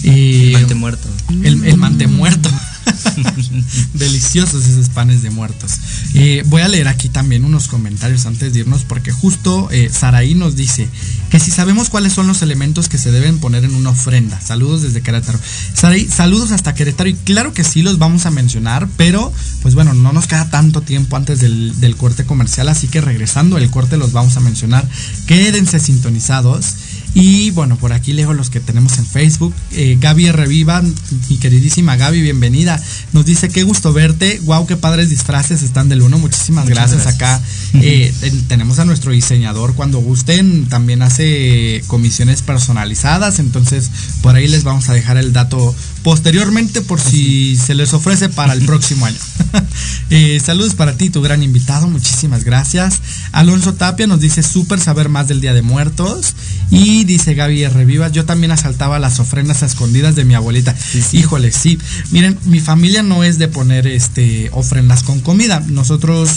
[0.04, 1.10] El pan de muerto.
[1.44, 2.50] el, el man de muerto.
[3.94, 5.72] Deliciosos esos panes de muertos.
[6.14, 10.36] Eh, voy a leer aquí también unos comentarios antes de irnos porque justo eh, Saraí
[10.36, 10.88] nos dice
[11.30, 14.40] que si sabemos cuáles son los elementos que se deben poner en una ofrenda.
[14.42, 15.40] Saludos desde Querétaro.
[15.74, 19.94] Saraí, saludos hasta Querétaro y claro que sí los vamos a mencionar, pero pues bueno,
[19.94, 23.98] no nos queda tanto tiempo antes del, del corte comercial, así que regresando el corte
[23.98, 24.88] los vamos a mencionar.
[25.28, 26.76] Quédense sintonizados.
[27.16, 29.54] Y bueno, por aquí leo los que tenemos en Facebook.
[29.72, 32.82] Eh, Gaby Reviva, mi queridísima Gaby, bienvenida.
[33.12, 34.40] Nos dice, qué gusto verte.
[34.46, 36.18] Wow, qué padres disfraces están del uno.
[36.18, 37.04] Muchísimas gracias.
[37.04, 37.16] gracias.
[37.16, 37.42] Acá
[37.76, 39.76] eh, ten- tenemos a nuestro diseñador.
[39.76, 43.38] Cuando gusten, también hace comisiones personalizadas.
[43.38, 43.92] Entonces,
[44.24, 48.54] por ahí les vamos a dejar el dato posteriormente por si se les ofrece para
[48.54, 49.18] el próximo año.
[50.10, 51.88] Eh, saludos para ti, tu gran invitado.
[51.88, 53.02] Muchísimas gracias.
[53.32, 56.36] Alonso Tapia nos dice súper saber más del Día de Muertos.
[56.70, 57.86] Y dice Gaby R.
[57.86, 60.76] Vivas, yo también asaltaba las ofrendas a escondidas de mi abuelita.
[60.76, 61.18] Sí, sí.
[61.18, 61.80] Híjole, sí.
[62.12, 65.64] Miren, mi familia no es de poner este ofrendas con comida.
[65.68, 66.30] Nosotros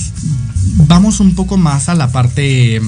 [0.86, 2.80] vamos un poco más a la parte,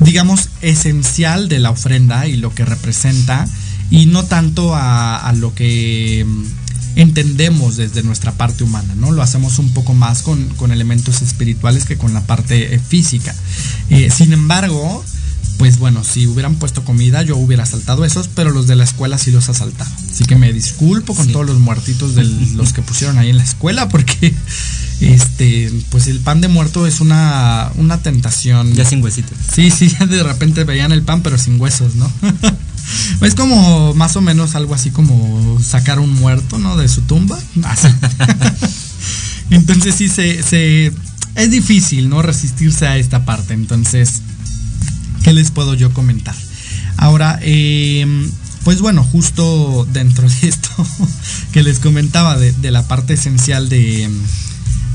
[0.00, 3.48] digamos, esencial de la ofrenda y lo que representa.
[3.90, 6.44] Y no tanto a, a lo que mm,
[6.96, 9.10] entendemos desde nuestra parte humana, ¿no?
[9.12, 13.34] Lo hacemos un poco más con, con elementos espirituales que con la parte eh, física.
[13.90, 15.04] Eh, sin embargo,
[15.58, 19.18] pues bueno, si hubieran puesto comida, yo hubiera saltado esos, pero los de la escuela
[19.18, 19.90] sí los asaltaba.
[20.10, 21.32] Así que me disculpo con Sí.
[21.32, 22.24] todos los muertitos de
[22.54, 24.34] los que pusieron ahí en la escuela, porque
[25.00, 28.72] este, pues el pan de muerto es una, una tentación.
[28.74, 29.36] Ya sin huesitos.
[29.54, 32.10] Sí, sí, de repente veían el pan, pero sin huesos, ¿no?
[33.20, 36.76] es como más o menos algo así como sacar un muerto, ¿no?
[36.76, 37.38] De su tumba.
[37.64, 37.88] Así.
[39.50, 40.92] Entonces sí se, se
[41.34, 42.22] es difícil, ¿no?
[42.22, 43.54] Resistirse a esta parte.
[43.54, 44.22] Entonces,
[45.22, 46.34] ¿qué les puedo yo comentar?
[46.96, 48.06] Ahora, eh,
[48.64, 50.68] pues bueno, justo dentro de esto
[51.52, 54.08] que les comentaba de, de la parte esencial de,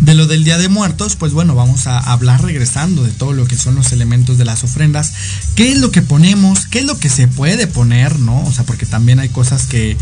[0.01, 3.45] de lo del Día de Muertos, pues bueno, vamos a hablar regresando de todo lo
[3.45, 5.13] que son los elementos de las ofrendas.
[5.55, 6.67] ¿Qué es lo que ponemos?
[6.67, 8.19] ¿Qué es lo que se puede poner?
[8.19, 8.43] ¿No?
[8.43, 9.97] O sea, porque también hay cosas que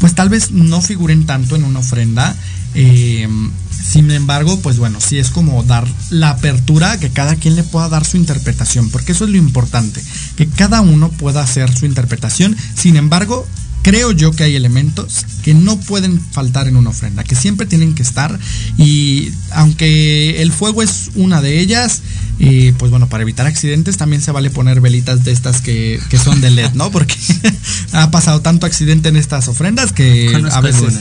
[0.00, 2.34] pues tal vez no figuren tanto en una ofrenda.
[2.74, 3.28] Eh,
[3.70, 7.88] sin embargo, pues bueno, sí es como dar la apertura que cada quien le pueda
[7.88, 10.02] dar su interpretación, porque eso es lo importante,
[10.36, 12.56] que cada uno pueda hacer su interpretación.
[12.74, 13.46] Sin embargo,
[13.86, 17.94] creo yo que hay elementos que no pueden faltar en una ofrenda, que siempre tienen
[17.94, 18.36] que estar
[18.76, 22.02] y aunque el fuego es una de ellas,
[22.38, 26.40] y pues bueno, para evitar accidentes también se vale poner velitas de estas que, son
[26.40, 26.90] de LED, ¿no?
[26.90, 27.14] Porque
[27.92, 30.98] ha pasado tanto accidente en estas ofrendas que a veces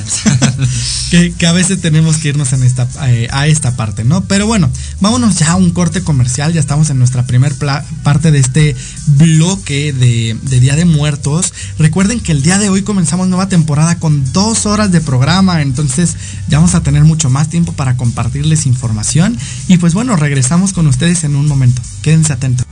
[1.38, 4.24] que, a veces tenemos que irnos en esta, eh, a esta parte, ¿no?
[4.26, 4.70] Pero bueno,
[5.02, 7.56] vámonos ya a un corte comercial, ya estamos en nuestra primer
[8.04, 8.76] parte de este
[9.08, 11.52] bloque de, de Día de Muertos.
[11.80, 16.16] Recuerden que el día de hoy comenzamos nueva temporada con dos horas de programa, entonces
[16.48, 20.88] ya vamos a tener mucho más tiempo para compartirles información y pues bueno, regresamos con
[20.88, 21.82] ustedes en un momento.
[22.02, 22.66] Quédense atentos.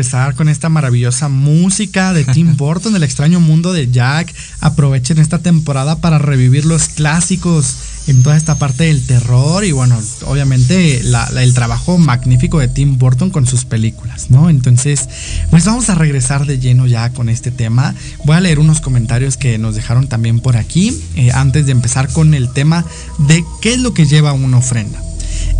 [0.00, 4.32] Regresar con esta maravillosa música de Tim Burton, El extraño mundo de Jack.
[4.60, 7.74] Aprovechen esta temporada para revivir los clásicos
[8.06, 13.28] en toda esta parte del terror y bueno, obviamente el trabajo magnífico de Tim Burton
[13.28, 14.48] con sus películas, ¿no?
[14.48, 15.06] Entonces,
[15.50, 17.94] pues vamos a regresar de lleno ya con este tema.
[18.24, 22.08] Voy a leer unos comentarios que nos dejaron también por aquí eh, antes de empezar
[22.08, 22.86] con el tema
[23.18, 24.98] de qué es lo que lleva una ofrenda.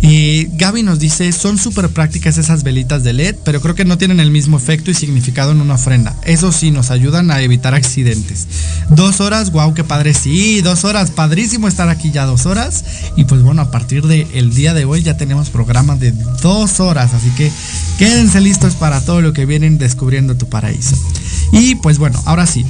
[0.01, 3.99] Y Gaby nos dice, son súper prácticas esas velitas de LED, pero creo que no
[3.99, 6.15] tienen el mismo efecto y significado en una ofrenda.
[6.25, 8.47] Eso sí, nos ayudan a evitar accidentes.
[8.89, 10.15] Dos horas, wow, qué padre.
[10.15, 12.83] Sí, dos horas, padrísimo estar aquí ya dos horas.
[13.15, 16.11] Y pues bueno, a partir del día de hoy ya tenemos programas de
[16.41, 17.51] dos horas, así que
[17.99, 20.95] quédense listos para todo lo que vienen descubriendo tu paraíso.
[21.51, 22.65] Y pues bueno, ahora sí,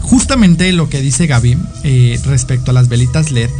[0.00, 3.50] justamente lo que dice Gaby eh, respecto a las velitas LED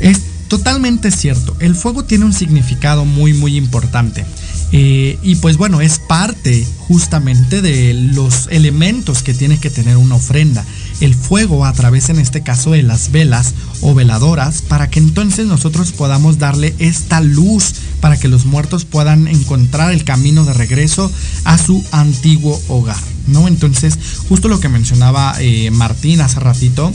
[0.00, 4.26] es Totalmente cierto, el fuego tiene un significado muy muy importante.
[4.72, 10.16] Eh, y pues bueno, es parte justamente de los elementos que tiene que tener una
[10.16, 10.64] ofrenda.
[11.00, 15.46] El fuego a través en este caso de las velas o veladoras para que entonces
[15.46, 21.12] nosotros podamos darle esta luz para que los muertos puedan encontrar el camino de regreso
[21.44, 22.98] a su antiguo hogar.
[23.28, 23.46] ¿no?
[23.46, 23.96] Entonces,
[24.28, 26.92] justo lo que mencionaba eh, Martín hace ratito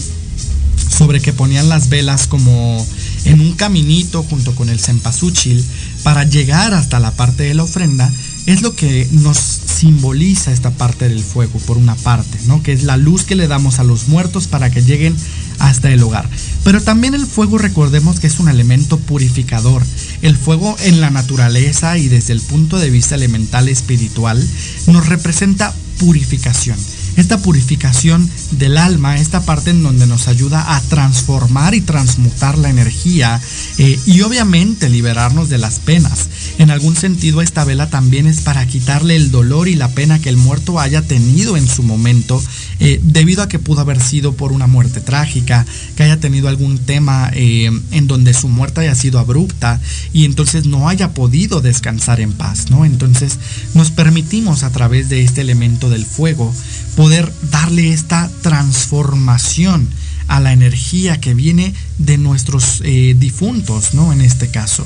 [0.89, 2.86] sobre que ponían las velas como
[3.26, 5.64] en un caminito junto con el cempasúchil
[6.04, 8.12] para llegar hasta la parte de la ofrenda,
[8.46, 12.62] es lo que nos simboliza esta parte del fuego, por una parte, ¿no?
[12.62, 15.16] Que es la luz que le damos a los muertos para que lleguen
[15.58, 16.30] hasta el hogar.
[16.64, 19.84] Pero también el fuego, recordemos que es un elemento purificador.
[20.22, 24.48] El fuego en la naturaleza y desde el punto de vista elemental espiritual
[24.88, 26.78] nos representa purificación
[27.17, 32.69] esta purificación del alma, esta parte en donde nos ayuda a transformar y transmutar la
[32.69, 33.41] energía
[33.78, 36.30] eh, y obviamente liberarnos de las penas.
[36.58, 40.30] En algún sentido esta vela también es para quitarle el dolor y la pena que
[40.30, 42.41] el muerto haya tenido en su momento
[42.80, 46.78] eh, debido a que pudo haber sido por una muerte trágica, que haya tenido algún
[46.78, 49.80] tema eh, en donde su muerte haya sido abrupta
[50.13, 52.86] y entonces no haya podido descansar en paz, ¿no?
[52.86, 53.39] Entonces
[53.73, 56.54] nos permitimos a través de este elemento del fuego
[56.96, 59.88] poder darle esta transformación
[60.28, 64.12] a la energía que viene de nuestros eh, difuntos, ¿no?
[64.12, 64.86] En este caso.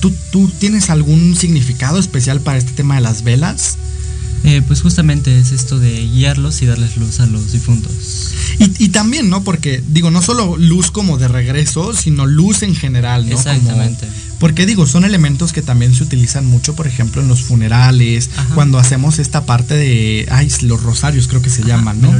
[0.00, 3.76] ¿tú, ¿Tú tienes algún significado especial para este tema de las velas?
[4.44, 7.92] Eh, pues justamente es esto de guiarlos y darles luz a los difuntos.
[8.58, 9.42] Y, también, ¿no?
[9.42, 13.34] Porque digo, no solo luz como de regreso, sino luz en general, ¿no?
[13.34, 14.06] Exactamente.
[14.38, 18.78] Porque digo, son elementos que también se utilizan mucho, por ejemplo, en los funerales, cuando
[18.78, 22.12] hacemos esta parte de, ay, los rosarios creo que se llaman, ¿no?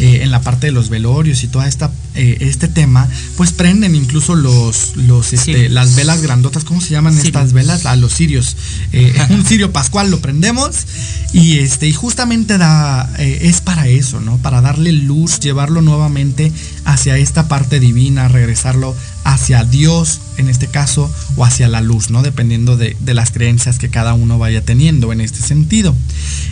[0.00, 3.94] Eh, en la parte de los velorios y toda esta eh, este tema, pues prenden
[3.94, 7.86] incluso los, los este, las velas grandotas, ¿cómo se llaman estas velas?
[7.86, 8.56] A ah, los cirios.
[8.92, 10.86] Eh, un cirio pascual lo prendemos
[11.32, 14.38] y este, y justamente da, es para eso, ¿no?
[14.38, 16.52] Para darle luz, llevarlo nuevamente
[16.84, 22.22] hacia esta parte divina, regresarlo hacia Dios en este caso o hacia la luz, ¿no?
[22.22, 25.94] Dependiendo de, las creencias que cada uno vaya teniendo en este sentido.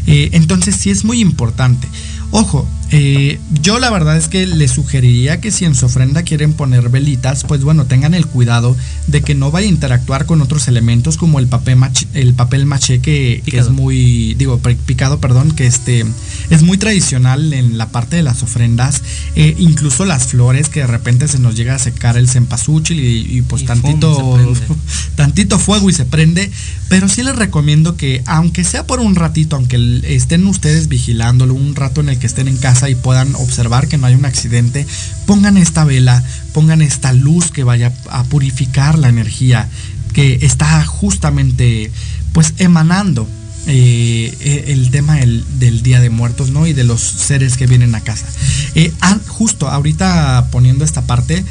[0.07, 1.87] entonces sí es muy importante.
[2.31, 6.53] Ojo, eh, yo la verdad es que les sugeriría que si en su ofrenda quieren
[6.53, 8.77] poner velitas, pues bueno, tengan el cuidado
[9.07, 12.67] de que no vaya a interactuar con otros elementos como el papel maché, el papel
[12.67, 16.05] maché que, es muy, digo, picado, perdón, que este
[16.51, 19.01] es muy tradicional en la parte de las ofrendas,
[19.37, 23.41] eh, incluso las flores que de repente se nos llega a secar el cempasúchil y,
[23.41, 24.39] pues tantito,
[25.17, 26.51] tantito fuego y se prende,
[26.89, 31.75] pero sí les recomiendo que aunque sea por un ratito, aunque estén ustedes vigilándolo, un
[31.75, 34.87] rato en el que estén en casa y puedan observar que no hay un accidente,
[35.27, 36.23] pongan esta vela,
[36.53, 39.69] pongan esta luz que vaya a purificar la energía
[40.13, 41.91] que está justamente
[42.33, 43.29] pues emanando
[43.67, 46.67] eh, eh, el tema del, Día de Muertos, ¿no?
[46.67, 48.27] Y de los seres que vienen a casa.
[48.75, 51.45] Eh, ah, justo ahorita poniendo esta parte,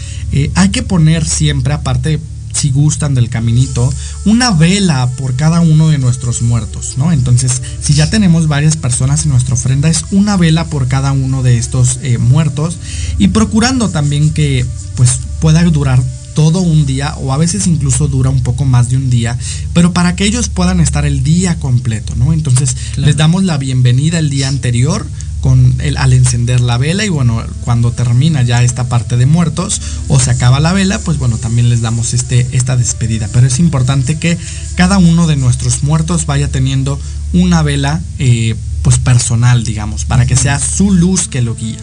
[0.56, 2.20] hay que poner siempre, aparte
[2.62, 3.92] si gustan del caminito,
[4.24, 7.12] una vela por cada uno de nuestros muertos, ¿no?
[7.12, 11.42] Entonces, si ya tenemos varias personas en nuestra ofrenda, es una vela por cada uno
[11.42, 12.78] de estos eh, muertos
[13.18, 14.64] y procurando también que
[14.96, 16.04] pues pueda durar
[16.36, 19.40] todo un día o a veces incluso dura un poco más de un día,
[19.74, 22.32] pero para que ellos puedan estar el día completo, ¿no?
[22.32, 25.08] Entonces les damos la bienvenida el día anterior
[25.42, 29.82] con el, al encender la vela y bueno, cuando termina ya esta parte de muertos
[30.08, 33.28] o se acaba la vela, pues bueno, también les damos este, esta despedida.
[33.34, 34.38] Pero es importante que
[34.76, 37.00] cada uno de nuestros muertos vaya teniendo
[37.34, 41.80] una vela eh, pues personal, digamos, para que sea su luz que lo guía.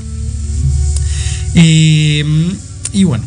[1.55, 2.55] Em,
[2.93, 3.25] y bueno,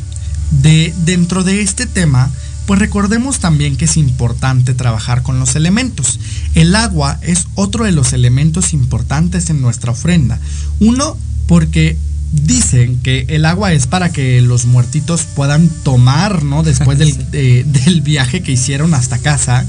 [0.52, 2.32] de, dentro de este tema,
[2.66, 6.20] pues recordemos también que es importante trabajar con los elementos.
[6.56, 10.40] El agua es otro de los elementos importantes en nuestra ofrenda.
[10.80, 11.98] Uno, porque
[12.32, 16.64] dicen que el agua es para que los muertitos puedan tomar, ¿no?
[16.64, 19.66] Después del, del viaje que hicieron hasta casa.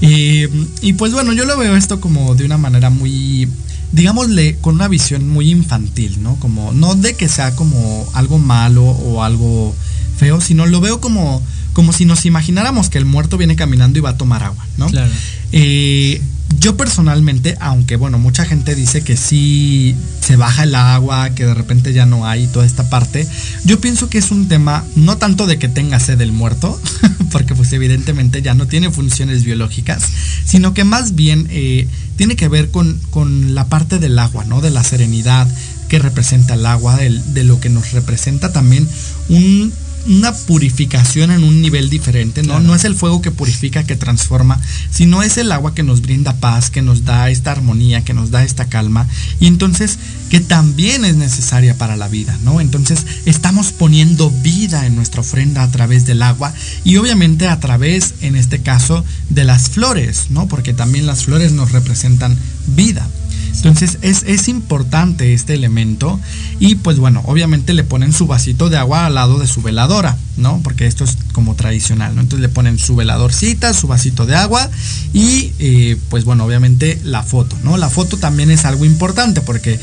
[0.00, 0.44] Y,
[0.80, 3.48] y pues bueno, yo lo veo esto como de una manera muy
[3.92, 6.36] digámosle, con una visión muy infantil, ¿no?
[6.36, 9.74] Como, no de que sea como algo malo o algo
[10.16, 11.42] feo, sino lo veo como,
[11.80, 14.88] como si nos imagináramos que el muerto viene caminando y va a tomar agua, ¿no?
[14.88, 15.10] Claro.
[15.50, 16.20] Eh,
[16.58, 21.54] yo personalmente, aunque bueno, mucha gente dice que sí se baja el agua, que de
[21.54, 23.26] repente ya no hay toda esta parte,
[23.64, 26.78] yo pienso que es un tema no tanto de que tenga sed el muerto,
[27.32, 30.02] porque pues evidentemente ya no tiene funciones biológicas,
[30.44, 34.60] sino que más bien eh, tiene que ver con, con, la parte del agua, ¿no?
[34.60, 35.48] De la serenidad
[35.88, 38.86] que representa el agua, de lo que nos representa también
[39.30, 39.72] un
[40.06, 42.60] una purificación en un nivel diferente, ¿no?
[42.60, 46.36] No es el fuego que purifica, que transforma, sino es el agua que nos brinda
[46.36, 49.06] paz, que nos da esta armonía, que nos da esta calma,
[49.38, 49.98] y entonces
[50.30, 52.60] que también es necesaria para la vida, ¿no?
[52.60, 56.52] Entonces estamos poniendo vida en nuestra ofrenda a través del agua
[56.84, 60.46] y obviamente a través, en este caso, de las flores, ¿no?
[60.48, 62.36] Porque también las flores nos representan
[62.68, 63.08] vida.
[63.56, 66.18] Entonces es, importante este elemento
[66.58, 70.16] y pues bueno, obviamente le ponen su vasito de agua al lado de su veladora,
[70.36, 70.60] ¿no?
[70.62, 72.22] Porque esto es como tradicional, ¿no?
[72.22, 74.70] Entonces le ponen su veladorcita, su vasito de agua
[75.12, 77.76] y eh, pues bueno, obviamente la foto, ¿no?
[77.76, 79.78] La foto también es algo importante porque...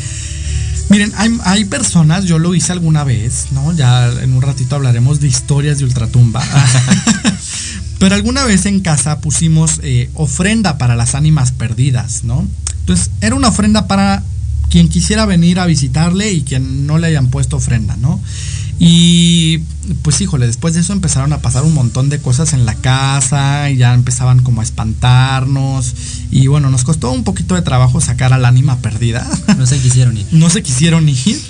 [0.90, 1.12] Miren,
[1.44, 3.74] hay, personas, yo lo hice alguna vez, ¿no?
[3.74, 6.42] Ya en un ratito hablaremos de historias de ultratumba.
[8.00, 12.48] Pero alguna vez en casa pusimos eh, ofrenda para las ánimas perdidas, ¿no?
[12.88, 14.24] Entonces, era una ofrenda para
[14.70, 18.18] quien quisiera venir a visitarle y quien no le hayan puesto ofrenda, ¿no?
[18.80, 19.58] Y
[20.04, 23.70] pues híjole, después de eso empezaron a pasar un montón de cosas en la casa
[23.70, 25.96] y ya empezaban como a espantarnos
[26.32, 29.28] y bueno, nos costó un poquito de trabajo sacar al ánima perdida.
[29.58, 30.28] No se quisieron ir.
[30.32, 31.42] no se quisieron ir.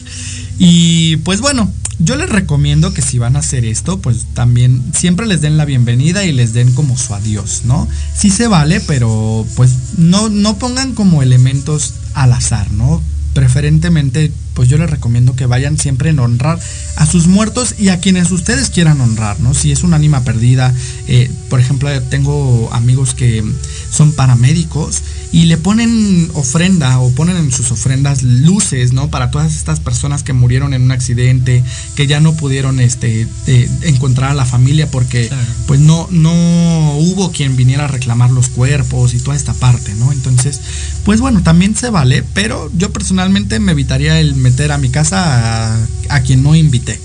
[0.59, 5.25] Y pues bueno, yo les recomiendo que si van a hacer esto, pues también siempre
[5.25, 7.87] les den la bienvenida y les den como su adiós, ¿no?
[8.15, 13.01] Sí se vale, pero pues no, no pongan como elementos al azar, ¿no?
[13.33, 16.59] Preferentemente pues yo les recomiendo que vayan siempre en honrar
[16.95, 19.53] a sus muertos y a quienes ustedes quieran honrar, ¿no?
[19.53, 20.73] Si es un ánima perdida,
[21.07, 23.43] eh, por ejemplo, tengo amigos que
[23.91, 29.11] son paramédicos y le ponen ofrenda o ponen en sus ofrendas luces, ¿no?
[29.11, 31.63] Para todas estas personas que murieron en un accidente,
[31.95, 35.29] que ya no pudieron este, eh, encontrar a la familia porque
[35.67, 40.11] pues no, no hubo quien viniera a reclamar los cuerpos y toda esta parte, ¿no?
[40.11, 40.61] Entonces,
[41.05, 45.75] pues bueno, también se vale, pero yo personalmente me evitaría el meter a mi casa
[46.09, 46.97] a, quien no invité.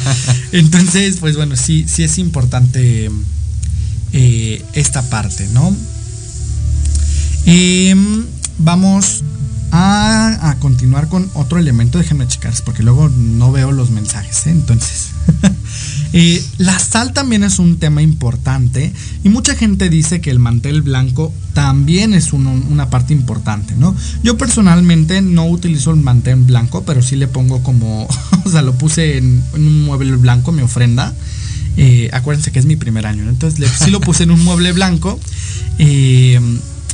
[0.52, 3.10] Entonces, pues bueno, sí, sí es importante
[4.14, 5.76] eh, esta parte, ¿no?
[7.44, 8.24] Em,
[8.56, 9.22] vamos
[9.72, 11.98] a, continuar con otro elemento.
[11.98, 14.46] Déjenme checar, porque luego no veo los mensajes.
[14.46, 14.50] ¿eh?
[14.50, 15.10] Entonces,
[16.12, 18.92] eh, la sal también es un tema importante
[19.24, 23.96] y mucha gente dice que el mantel blanco también es una parte importante, ¿no?
[24.22, 28.06] Yo personalmente no utilizo el mantel blanco, pero sí le pongo como,
[28.44, 31.14] o sea, lo puse en, un mueble blanco, mi ofrenda.
[31.78, 35.20] Eh, acuérdense que es mi primer año, entonces sí lo puse en un mueble blanco.
[35.78, 36.40] Eh,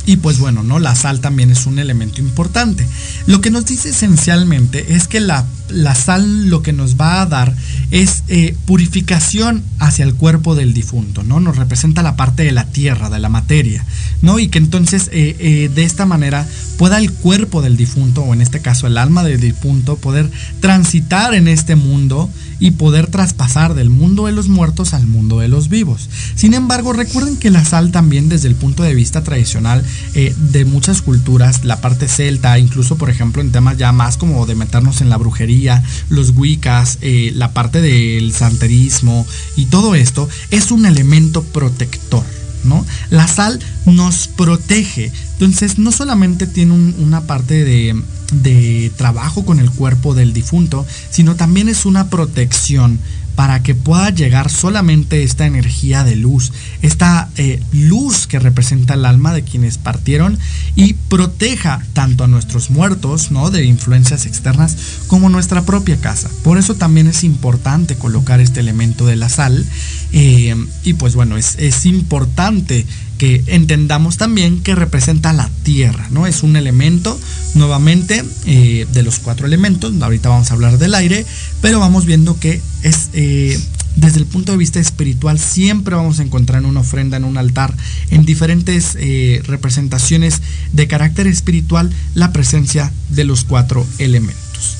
[0.05, 0.79] y pues bueno, ¿no?
[0.79, 2.87] La sal también es un elemento importante.
[3.25, 7.25] Lo que nos dice esencialmente es que la, la sal lo que nos va a
[7.25, 7.53] dar
[7.91, 11.39] es eh, purificación hacia el cuerpo del difunto, ¿no?
[11.39, 13.85] Nos representa la parte de la tierra, de la materia,
[14.21, 14.39] ¿no?
[14.39, 16.47] Y que entonces eh, eh, de esta manera
[16.77, 21.33] pueda el cuerpo del difunto, o en este caso el alma del difunto, poder transitar
[21.33, 25.69] en este mundo y poder traspasar del mundo de los muertos al mundo de los
[25.69, 26.09] vivos.
[26.35, 31.01] Sin embargo, recuerden que la sal también desde el punto de vista tradicional de muchas
[31.01, 35.09] culturas, la parte celta, incluso por ejemplo en temas ya más como de meternos en
[35.09, 35.62] la brujería,
[36.09, 42.23] los wiccas, eh, la parte del santerismo y todo esto, es un elemento protector.
[42.63, 42.85] ¿no?
[43.09, 45.11] La sal nos protege.
[45.33, 48.01] Entonces, no solamente tiene una parte de,
[48.41, 52.99] de trabajo con el cuerpo del difunto, sino también es una protección
[53.35, 59.05] para que pueda llegar solamente esta energía de luz, esta eh, luz que representa el
[59.05, 60.37] alma de quienes partieron
[60.75, 63.49] y proteja tanto a nuestros muertos, ¿no?
[63.49, 64.77] De influencias externas,
[65.07, 66.29] como nuestra propia casa.
[66.43, 69.65] Por eso también es importante colocar este elemento de la sal.
[70.11, 72.85] Eh, y pues bueno, es, es importante
[73.17, 76.27] que entendamos también que representa la tierra, ¿no?
[76.27, 77.19] Es un elemento,
[77.55, 81.25] nuevamente, eh, de los cuatro elementos, ahorita vamos a hablar del aire,
[81.61, 83.09] pero vamos viendo que es...
[83.13, 83.59] Eh,
[83.95, 87.37] desde el punto de vista espiritual siempre vamos a encontrar en una ofrenda, en un
[87.37, 87.75] altar,
[88.09, 90.41] en diferentes eh, representaciones
[90.71, 94.77] de carácter espiritual, la presencia de los cuatro elementos.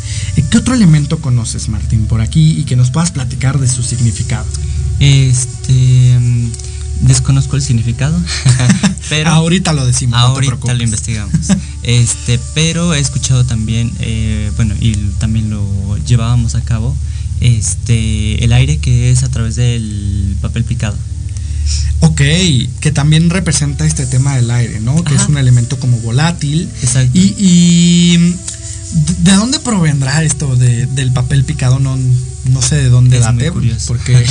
[0.50, 4.46] ¿Qué otro elemento conoces, Martín, por aquí y que nos puedas platicar de su significado?
[5.00, 6.18] Este.
[7.04, 8.20] Desconozco el significado,
[9.10, 9.30] pero.
[9.30, 11.34] ahorita lo decimos, no te Ahorita lo investigamos.
[11.84, 16.96] Este, pero he escuchado también, eh, bueno, y también lo llevábamos a cabo,
[17.42, 20.96] este, el aire que es a través del papel picado.
[22.00, 22.22] Ok,
[22.80, 25.04] que también representa este tema del aire, ¿no?
[25.04, 26.70] Que es un elemento como volátil.
[26.82, 27.12] Exacto.
[27.18, 28.18] Y, y,
[29.24, 31.80] ¿de dónde provendrá esto de- del papel picado?
[31.80, 31.98] No,
[32.46, 33.52] no sé de dónde Es date,
[33.88, 34.26] porque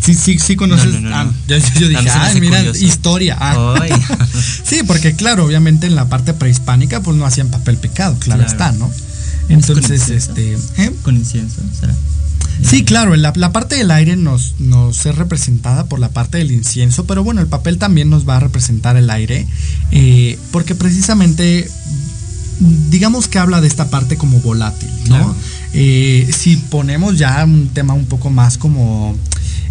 [0.00, 0.86] sí, sí, sí conoces.
[0.94, 2.84] No, no, no, ah, yo, dije, ah, mira, curioso.
[2.84, 3.36] historia.
[3.40, 3.74] ah.
[4.64, 8.50] Sí, porque claro, obviamente en la parte prehispánica pues no hacían papel picado, claro, Claro.
[8.52, 8.86] está, ¿no?
[8.88, 10.92] ¿Es Entonces, con este, ¿eh?
[11.02, 11.94] Con incienso, ¿será?
[12.62, 16.52] Sí, claro, la, la parte del aire nos, nos es representada por la parte del
[16.52, 19.46] incienso, pero bueno, el papel también nos va a representar el aire,
[19.92, 21.68] eh, porque precisamente,
[22.90, 25.16] digamos que habla de esta parte como volátil, ¿no?
[25.16, 25.36] Claro.
[25.72, 29.16] Eh, si ponemos ya un tema un poco más como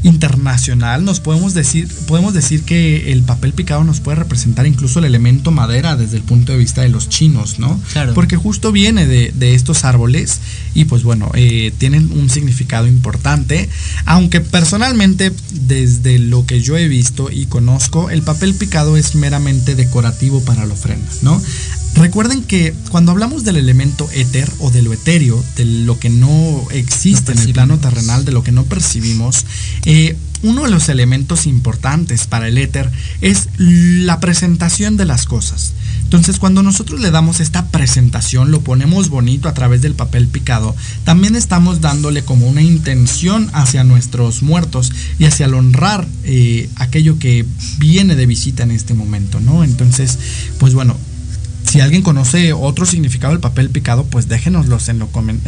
[0.03, 5.05] internacional, nos podemos decir, podemos decir que el papel picado nos puede representar incluso el
[5.05, 7.79] elemento madera desde el punto de vista de los chinos, ¿no?
[7.91, 8.13] Claro.
[8.13, 10.39] Porque justo viene de, de estos árboles
[10.73, 13.69] y pues bueno, eh, tienen un significado importante,
[14.05, 19.75] aunque personalmente desde lo que yo he visto y conozco, el papel picado es meramente
[19.75, 21.41] decorativo para la ofrenda, ¿no?
[21.95, 26.65] Recuerden que cuando hablamos del elemento éter o de lo etéreo, de lo que no
[26.71, 29.45] existe No en el plano terrenal, de lo que no percibimos,
[29.85, 35.73] eh, uno de los elementos importantes para el éter es la presentación de las cosas.
[36.03, 40.75] Entonces, cuando nosotros le damos esta presentación, lo ponemos bonito a través del papel picado,
[41.03, 47.19] también estamos dándole como una intención hacia nuestros muertos y hacia el honrar eh, aquello
[47.19, 47.45] que
[47.77, 49.63] viene de visita en este momento, ¿no?
[49.63, 50.17] Entonces,
[50.57, 50.97] pues bueno,
[51.67, 54.99] si alguien conoce otro significado del papel picado, pues déjenoslos en,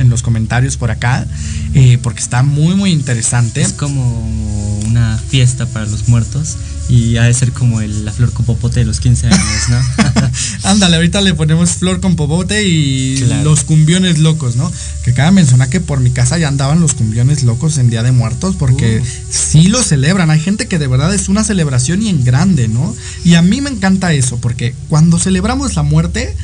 [0.10, 1.26] los comentarios por acá,
[1.74, 3.62] eh, porque está muy, muy interesante.
[3.62, 6.58] Es como una fiesta para los muertos
[6.90, 9.78] y ha de ser como el- la flor con popote de los 15 años, ¿no?
[10.64, 13.44] Ándale, ahorita le ponemos flor con popote y Claro.
[13.44, 14.72] los cumbiones locos, ¿no?
[15.04, 18.12] Que cabe mencionar que por mi casa ya andaban los cumbiones locos en Día de
[18.12, 19.06] Muertos porque Uh.
[19.30, 20.30] sí lo celebran.
[20.32, 22.94] Hay gente que de verdad es una celebración y en grande, ¿no?
[23.24, 26.36] Y a mí me encanta eso porque cuando celebramos la muerte,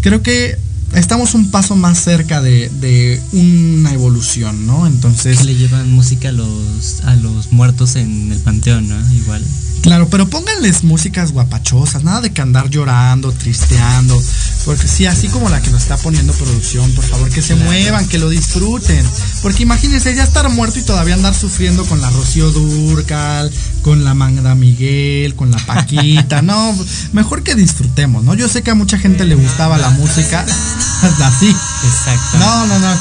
[0.00, 0.56] creo que
[0.94, 4.86] estamos un paso más cerca de, de una evolución, ¿no?
[4.86, 5.38] Entonces...
[5.38, 9.14] que le llevan música a los, a los muertos en el panteón, ¿no?
[9.14, 9.42] Igual.
[9.82, 14.20] Claro, pero pónganles músicas guapachosas, nada de que andar llorando, tristeando,
[14.64, 18.06] porque sí, así como la que nos está poniendo producción, por favor, que se muevan,
[18.06, 19.04] que lo disfruten,
[19.42, 23.50] porque imagínense ya estar muerto y todavía andar sufriendo con la Rocío Durcal,
[23.82, 26.76] con la Magda Miguel, con la Paquita, no,
[27.12, 28.34] mejor que disfrutemos, ¿no?
[28.34, 30.42] Yo sé que a mucha gente le gustaba la música
[31.24, 31.48] así,
[31.84, 32.38] Exacto.
[32.38, 32.96] no, no, no,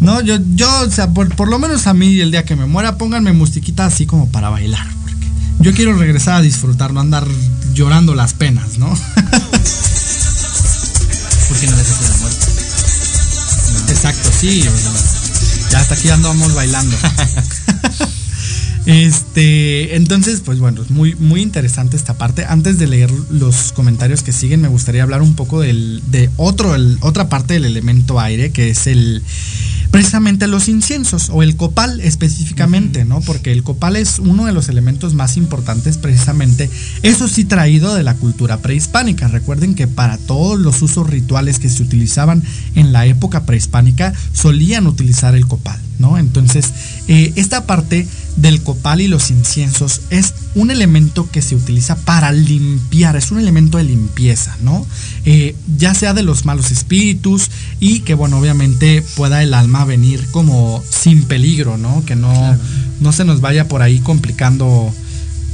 [0.00, 2.66] no, yo, yo, o sea, por, por lo menos a mí el día que me
[2.66, 4.86] muera, pónganme musiquita así como para bailar,
[5.60, 7.26] yo quiero regresar a disfrutar, no andar
[7.74, 8.86] llorando las penas, ¿no?
[11.48, 12.46] ¿Por qué no dejas de la muerte?
[13.72, 13.90] No.
[13.92, 14.92] Exacto, sí, o sea,
[15.70, 16.96] ya hasta aquí andamos bailando.
[18.86, 22.44] Este, entonces, pues bueno, es muy, muy interesante esta parte.
[22.44, 26.76] Antes de leer los comentarios que siguen, me gustaría hablar un poco del, de otro,
[26.76, 29.24] el- otra parte del elemento aire, que es el
[29.90, 33.20] precisamente los inciensos o el copal específicamente, ¿no?
[33.20, 36.70] Porque el copal es uno de los elementos más importantes precisamente,
[37.02, 39.28] eso sí traído de la cultura prehispánica.
[39.28, 42.42] Recuerden que para todos los usos rituales que se utilizaban
[42.74, 46.18] en la época prehispánica solían utilizar el copal, ¿no?
[46.18, 46.66] Entonces,
[47.08, 52.32] eh, esta parte del copal y los inciensos es un elemento que se utiliza para
[52.32, 54.86] limpiar, es un elemento de limpieza, ¿no?
[55.24, 60.26] Eh, ya sea de los malos espíritus y que, bueno, obviamente pueda el alma venir
[60.32, 62.04] como sin peligro, ¿no?
[62.04, 62.58] Que no, Claro.
[63.00, 64.92] no se nos vaya por ahí complicando,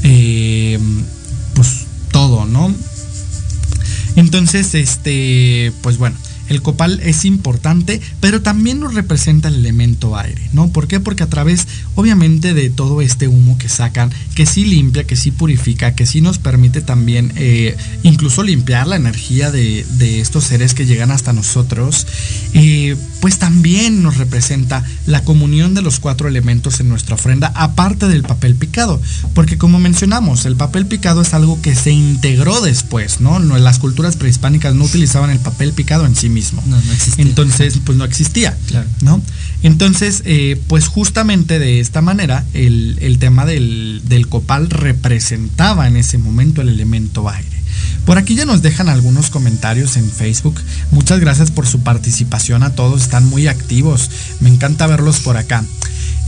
[0.03, 0.79] eh,
[1.55, 2.75] pues todo, ¿no?
[4.17, 6.17] Entonces, este, pues bueno,
[6.53, 10.69] el copal es importante, pero también nos representa el elemento aire, ¿no?
[10.69, 11.01] ¿Por qué?
[11.01, 15.31] Porque a través, obviamente, de todo este humo que sacan, que sí limpia, que sí
[15.31, 19.83] purifica, que sí nos permite también eh, incluso limpiar la energía de,
[20.21, 22.07] estos seres que llegan hasta nosotros,
[22.55, 28.09] eh, pues también nos representa la comunión de los cuatro elementos en nuestra ofrenda, aparte
[28.09, 29.01] del papel picado,
[29.35, 33.21] porque como mencionamos, el papel picado es algo que se integró después.
[33.21, 36.42] No, Las culturas prehispánicas no utilizaban el papel picado en sí mismo.
[36.53, 37.25] No, no existía.
[37.25, 38.57] Entonces, pues no existía.
[38.67, 38.89] Claro.
[39.03, 39.23] ¿No?
[39.63, 45.97] Entonces, eh, pues justamente de esta manera, el, el tema del, del copal representaba en
[45.97, 47.63] ese momento el elemento aire.
[48.05, 50.61] Por aquí ya nos dejan algunos comentarios en Facebook.
[50.91, 54.11] Muchas gracias por su participación a todos, están muy activos.
[54.41, 55.65] Me encanta verlos por acá.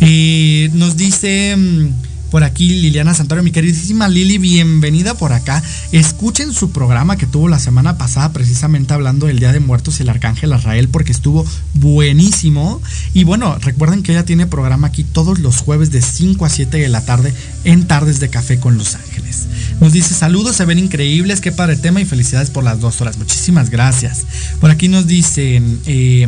[0.01, 1.89] Y nos dice mm,
[2.35, 5.63] por aquí Liliana Santorio, mi queridísima Lili, bienvenida por acá.
[5.93, 10.03] Escuchen su programa que tuvo la semana pasada precisamente hablando del Día de Muertos y
[10.03, 12.83] el Arcángel Israel porque estuvo buenísimo.
[13.13, 16.77] Y bueno, recuerden que ella tiene programa aquí todos los jueves de 5 a 7
[16.77, 17.33] de la tarde
[17.63, 19.47] en Tardes de Café con Los Ángeles.
[19.81, 23.17] Nos dice saludos, se ven increíbles, qué padre tema y felicidades por las dos horas.
[23.17, 24.27] Muchísimas gracias.
[24.61, 25.79] Por aquí nos dicen...
[25.87, 26.27] Eh,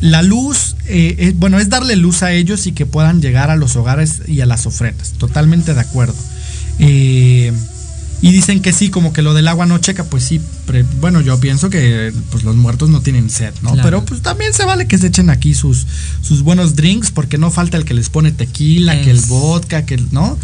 [0.00, 3.76] la luz, eh, bueno, es darle luz a ellos y que puedan llegar a los
[3.76, 5.12] hogares y a las ofrendas.
[5.12, 6.14] Totalmente de acuerdo.
[6.78, 7.52] Eh,
[8.20, 10.40] y dicen que sí, como que lo del agua no checa, pues sí.
[11.00, 13.74] bueno, yo pienso que pues los muertos no tienen sed, ¿no?
[13.82, 15.86] Pero pues también se vale que se echen aquí sus,
[16.20, 19.94] sus buenos drinks, porque no falta el que les pone tequila, que el vodka, que
[19.94, 20.36] el, ¿no?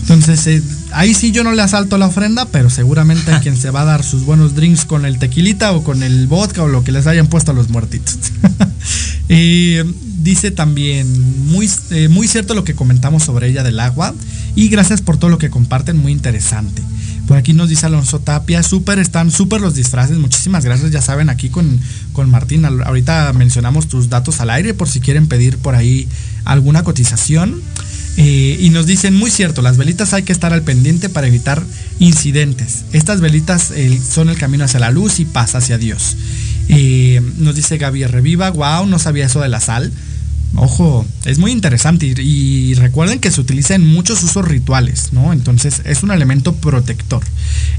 [0.00, 0.62] Entonces, eh,
[0.92, 3.84] ahí sí yo no le asalto la ofrenda, pero seguramente hay quien se va a
[3.86, 7.06] dar sus buenos drinks con el tequilita o con el vodka o lo que les
[7.06, 8.18] hayan puesto a los muertitos.
[9.28, 9.76] y
[10.22, 14.14] dice también, muy, eh, muy cierto lo que comentamos sobre ella del agua,
[14.54, 16.82] y gracias por todo lo que comparten, muy interesante.
[17.26, 21.30] Por aquí nos dice Alonso Tapia, súper, están súper los disfraces, muchísimas gracias, ya saben,
[21.30, 21.80] aquí con,
[22.12, 26.08] con Martín, ahorita mencionamos tus datos al aire por si quieren pedir por ahí
[26.44, 27.62] alguna cotización.
[28.18, 31.62] Eh, y nos dicen, muy cierto, las velitas hay que estar al pendiente para evitar
[31.98, 32.84] incidentes.
[32.92, 33.72] Estas velitas
[34.06, 36.16] son el camino hacia la luz y paz hacia Dios.
[36.68, 39.92] Eh, nos dice Gaby Reviva, wow, no sabía eso de la sal.
[40.54, 45.32] Ojo, es muy interesante y, recuerden que se utiliza en muchos usos rituales, ¿no?
[45.32, 47.22] Entonces es un elemento protector.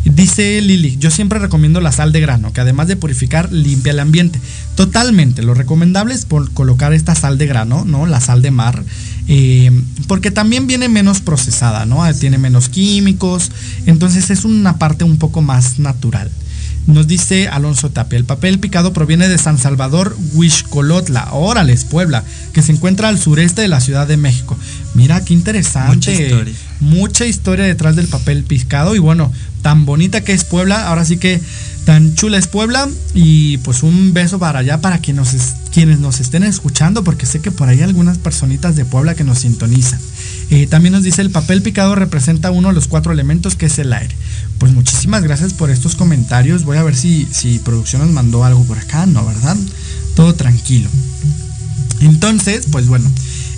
[0.05, 3.99] Dice Lili, yo siempre recomiendo la sal de grano, que además de purificar, limpia el
[3.99, 4.39] ambiente.
[4.76, 8.07] Totalmente, lo recomendable es por colocar esta sal de grano, ¿no?
[8.07, 8.84] La sal de mar,
[9.28, 9.71] eh,
[10.07, 12.11] porque también viene menos procesada, ¿no?
[12.15, 13.51] Tiene menos químicos,
[13.86, 16.32] entonces es una parte un poco más natural.
[16.86, 22.61] Nos dice Alonso Tapia, el papel picado proviene de San Salvador, Huixcolotla, órales, Puebla, que
[22.61, 24.57] se encuentra al sureste de la Ciudad de México.
[24.93, 25.95] Mira, qué interesante.
[25.95, 26.53] Mucha historia.
[26.81, 29.31] Mucha historia detrás del papel picado y bueno,
[29.61, 31.39] tan bonita que es Puebla, ahora sí que
[31.86, 35.36] tan chula es Puebla y pues un beso para allá para nos,
[35.71, 39.23] quienes nos estén escuchando porque sé que por ahí hay algunas personitas de Puebla que
[39.23, 39.99] nos sintonizan.
[40.49, 43.79] Eh, también nos dice el papel picado representa uno de los cuatro elementos que es
[43.79, 44.15] el aire.
[44.58, 46.64] Pues muchísimas gracias por estos comentarios.
[46.64, 49.26] Voy a ver si, si producción nos mandó algo por acá, ¿no?
[49.26, 49.58] ¿Verdad?
[50.16, 50.89] Todo tranquilo.
[52.01, 53.10] Entonces, pues bueno,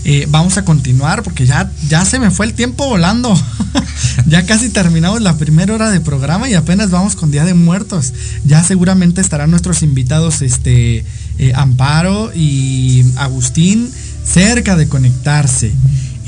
[0.08, 3.36] eh, vamos a continuar porque ya, ya se me fue el tiempo volando.
[4.28, 8.14] ya casi terminamos la primera hora de programa y apenas vamos con Día de Muertos.
[8.46, 11.04] Ya seguramente estarán nuestros invitados este,
[11.40, 13.90] eh, Amparo y Agustín
[14.24, 15.74] cerca de conectarse.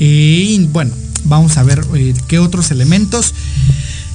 [0.00, 0.92] Y bueno,
[1.24, 3.32] vamos a ver eh, qué otros elementos.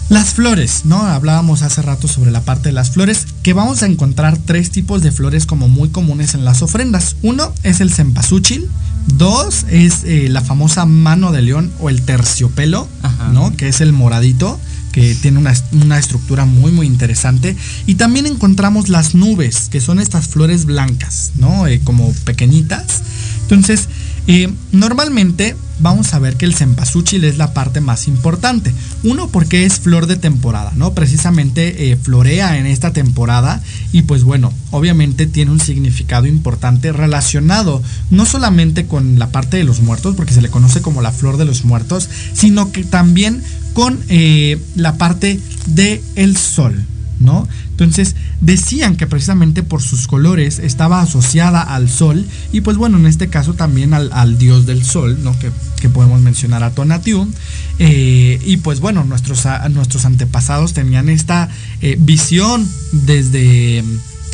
[0.09, 1.01] Las flores, ¿no?
[1.01, 5.01] Hablábamos hace rato sobre la parte de las flores, que vamos a encontrar tres tipos
[5.01, 7.15] de flores como muy comunes en las ofrendas.
[7.21, 8.69] Uno es el cempasúchil,
[9.07, 12.87] dos es eh, la famosa mano de león o el terciopelo,
[13.31, 13.55] ¿no?
[13.55, 14.59] Que es el moradito
[14.91, 20.27] que tiene una, estructura muy muy interesante y también encontramos las nubes que son estas
[20.27, 23.01] flores blancas no eh, como pequeñitas
[23.41, 23.89] entonces
[24.27, 28.73] eh, normalmente vamos a ver que el cempasúchil es la parte más importante.
[29.03, 30.93] Uno, porque es flor de temporada, ¿no?
[30.93, 33.61] Precisamente eh, florea en esta temporada
[33.91, 39.65] y pues bueno, obviamente tiene un significado importante relacionado no solamente con la parte de
[39.65, 43.43] los muertos, porque se le conoce como la flor de los muertos, sino que también
[43.73, 46.85] con eh, la parte del el sol,
[47.71, 53.05] Entonces decían que precisamente por sus colores estaba asociada al sol y pues bueno, en
[53.05, 55.35] este caso también al, dios del sol, ¿no?
[55.39, 55.51] Que,
[55.89, 57.27] podemos mencionar a Tonatiuh.
[57.77, 61.49] Eh, y pues bueno, nuestros, nuestros antepasados tenían esta
[61.81, 63.83] eh, visión desde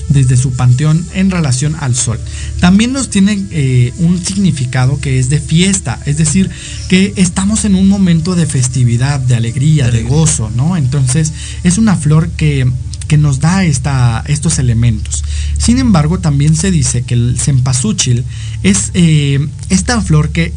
[0.09, 2.19] desde su panteón en relación al sol.
[2.59, 6.49] También nos tiene eh, un significado que es de fiesta, es decir,
[6.87, 10.75] que estamos en un momento de festividad, de alegría, de, gozo, ¿no?
[10.75, 11.33] Entonces
[11.63, 12.67] es una flor que
[13.07, 15.23] que nos da esta, estos elementos.
[15.57, 18.23] Sin embargo, también se dice que el cempasúchil
[18.61, 20.53] es eh, esta flor que,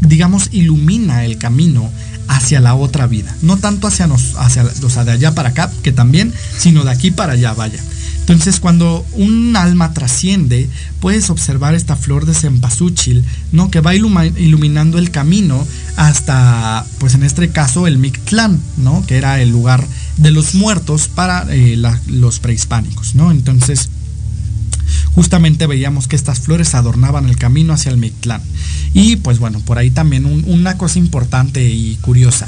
[0.00, 1.90] digamos, ilumina el camino
[2.28, 3.36] hacia la otra vida.
[3.42, 4.64] No tanto hacia, nos, hacia
[5.04, 7.82] de allá para acá, que también, sino de aquí para allá, vaya.
[8.30, 10.68] Entonces, cuando un alma trasciende,
[11.00, 13.72] puedes observar esta flor de cempasúchil, ¿no?
[13.72, 15.66] Que va iluminando el camino
[15.96, 19.04] hasta, pues en este caso, el Mictlán, ¿no?
[19.06, 19.84] Que era el lugar
[20.16, 21.76] de los muertos para eh,
[22.06, 23.32] los prehispánicos, ¿no?
[23.32, 23.88] Entonces,
[25.14, 28.42] justamente veíamos que estas flores adornaban el camino hacia el Mictlán.
[28.94, 32.46] Y pues bueno, por ahí también una cosa importante y curiosa.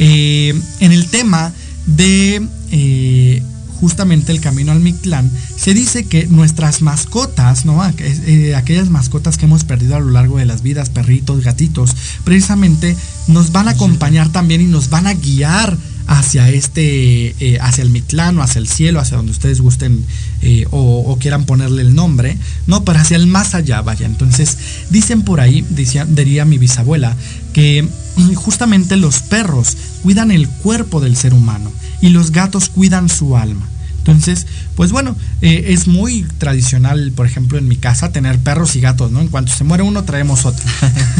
[0.00, 1.52] Eh, en el tema
[1.86, 3.42] de eh,
[3.80, 7.82] justamente el camino al Mictlán, se dice que nuestras mascotas, ¿no?
[7.98, 12.96] Eh, aquellas mascotas que hemos perdido a lo largo de las vidas, perritos, gatitos, precisamente
[13.28, 15.76] nos van a acompañar también y nos van a guiar
[16.06, 20.04] hacia este, eh, hacia el Mictlán o hacia el cielo, hacia donde ustedes gusten
[20.42, 22.84] eh, o, quieran ponerle el nombre, ¿no?
[22.84, 24.06] Pero hacia el más allá, vaya.
[24.06, 24.58] Entonces,
[24.90, 27.16] dicen por ahí, diría mi bisabuela,
[27.52, 31.70] que mm, justamente los perros cuidan el cuerpo del ser humano
[32.00, 33.66] y los gatos cuidan su alma.
[33.98, 34.46] Entonces,
[34.76, 39.10] pues bueno, eh, es muy tradicional, por ejemplo, en mi casa tener perros y gatos,
[39.12, 39.20] ¿no?
[39.20, 40.64] En cuanto se muere uno, traemos otro.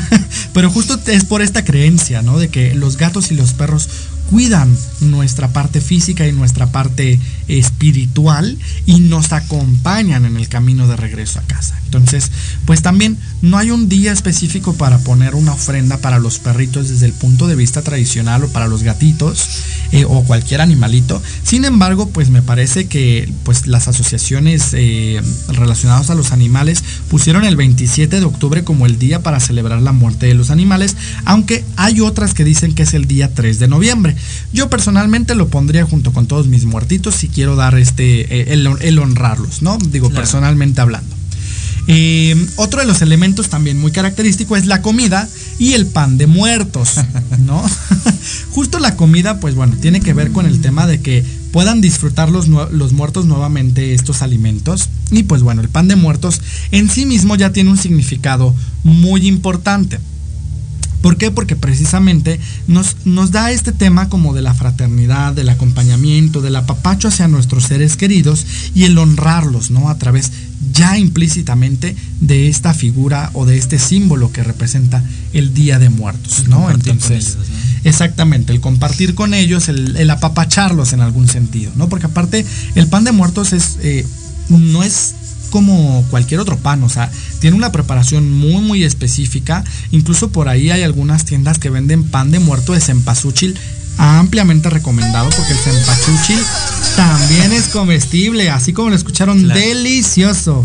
[0.54, 2.38] Pero justo es por esta creencia, ¿no?
[2.38, 3.88] De que los gatos y los perros
[4.30, 7.20] cuidan nuestra parte física y nuestra parte
[7.58, 11.80] espiritual y nos acompañan en el camino de regreso a casa.
[11.84, 12.30] Entonces,
[12.66, 17.06] pues también no hay un día específico para poner una ofrenda para los perritos desde
[17.06, 19.48] el punto de vista tradicional o para los gatitos
[19.90, 21.20] eh, o cualquier animalito.
[21.42, 27.44] Sin embargo, pues me parece que pues las asociaciones eh, relacionadas a los animales pusieron
[27.44, 31.64] el 27 de octubre como el día para celebrar la muerte de los animales, aunque
[31.74, 34.14] hay otras que dicen que es el día 3 de noviembre.
[34.52, 38.98] Yo personalmente lo pondría junto con todos mis muertitos si quiero dar este, eh, el,
[38.98, 39.78] honrarlos, ¿no?
[39.78, 41.16] Digo, personalmente hablando.
[41.86, 45.26] Eh, otro de los elementos también muy característico es la comida
[45.58, 46.96] y el pan de muertos,
[47.46, 47.64] ¿no?
[48.50, 52.28] Justo la comida, pues bueno, tiene que ver con el tema de que puedan disfrutar
[52.28, 54.90] los, los, muertos nuevamente estos alimentos.
[55.10, 59.26] Y pues bueno, el pan de muertos en sí mismo ya tiene un significado muy
[59.26, 59.98] importante.
[61.00, 61.30] ¿Por qué?
[61.30, 67.08] Porque precisamente nos, nos da este tema como de la fraternidad, del acompañamiento, del apapacho
[67.08, 69.88] hacia nuestros seres queridos y el honrarlos, ¿no?
[69.88, 70.30] A través
[70.72, 76.48] ya implícitamente de esta figura o de este símbolo que representa el Día de Muertos,
[76.48, 76.70] ¿no?
[76.70, 77.38] Entonces,
[77.84, 81.88] exactamente, el compartir con ellos, el, apapacharlos en algún sentido, ¿no?
[81.88, 82.44] Porque aparte,
[82.74, 84.06] el pan de muertos es, eh,
[84.48, 85.14] no es
[85.50, 90.70] como cualquier otro pan, o sea, tiene una preparación muy muy específica, incluso por ahí
[90.70, 93.58] hay algunas tiendas que venden pan de muerto de cempasúchil
[93.98, 96.38] ampliamente recomendado porque el cempasúchil
[96.96, 100.64] también es comestible, así como lo escucharon, delicioso.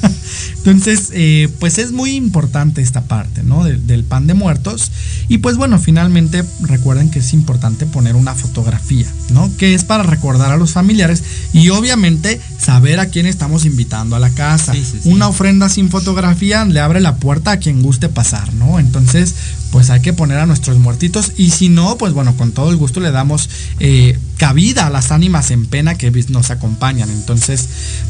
[0.64, 3.64] Entonces, eh, pues es muy importante esta parte, ¿no?
[3.64, 4.90] del pan de muertos.
[5.28, 9.50] Y pues bueno, finalmente recuerden que es importante poner una fotografía, ¿no?
[9.56, 14.18] Que es para recordar a los familiares y obviamente saber a quién estamos invitando a
[14.18, 14.74] la casa.
[15.04, 18.78] Una ofrenda sin fotografía le abre la puerta a quien guste pasar, ¿no?
[18.78, 19.34] Entonces,
[19.70, 22.76] pues hay que poner a nuestros muertitos y si no, pues bueno, con todo el
[22.76, 23.48] gusto le damos
[23.78, 27.08] eh, cabida a las ánimas en pena que nos acompañan.
[27.10, 27.68] Entonces,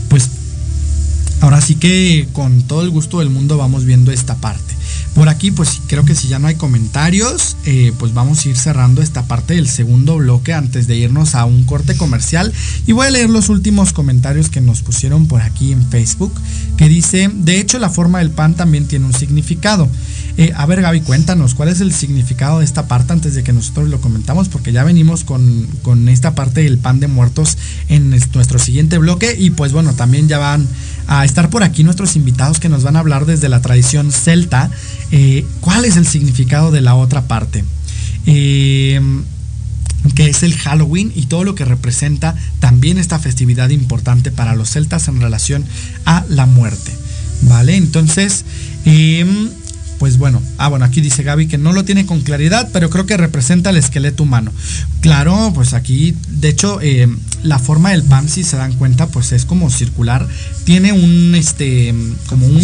[0.09, 0.29] pues
[1.41, 4.75] Ahora sí que con todo el gusto del mundo vamos viendo esta parte.
[5.15, 8.57] Por aquí, pues creo que si ya no hay comentarios, eh, pues vamos a ir
[8.57, 12.53] cerrando esta parte del segundo bloque antes de irnos a un corte comercial.
[12.87, 16.33] Y voy a leer los últimos comentarios que nos pusieron por aquí en Facebook,
[16.77, 19.89] que dice, de hecho la forma del pan también tiene un significado.
[20.37, 23.53] Eh, a ver Gaby, cuéntanos, ¿cuál es el significado de esta parte antes de que
[23.53, 24.49] nosotros lo comentamos?
[24.49, 29.37] Porque ya venimos con, con esta parte del pan de muertos en nuestro siguiente bloque
[29.39, 30.67] y pues bueno, también ya van
[31.11, 34.71] a estar por aquí nuestros invitados que nos van a hablar desde la tradición celta.
[35.11, 37.65] Eh, ¿Cuál es el significado de la otra parte?
[38.27, 39.01] Eh,
[40.15, 44.71] que es el Halloween y todo lo que representa también esta festividad importante para los
[44.71, 45.65] celtas en relación
[46.05, 46.93] a la muerte.
[47.43, 47.77] ¿Vale?
[47.77, 48.45] Entonces,
[48.85, 49.49] em,
[50.01, 53.05] pues bueno, ah bueno, aquí dice Gaby que no lo tiene con claridad, pero creo
[53.05, 54.51] que representa el esqueleto humano.
[55.03, 57.07] Claro, pues aquí, de hecho, eh,
[57.43, 60.27] la forma del pan, si se dan cuenta, pues es como circular.
[60.65, 61.95] Tiene un, este,
[62.29, 62.63] como un,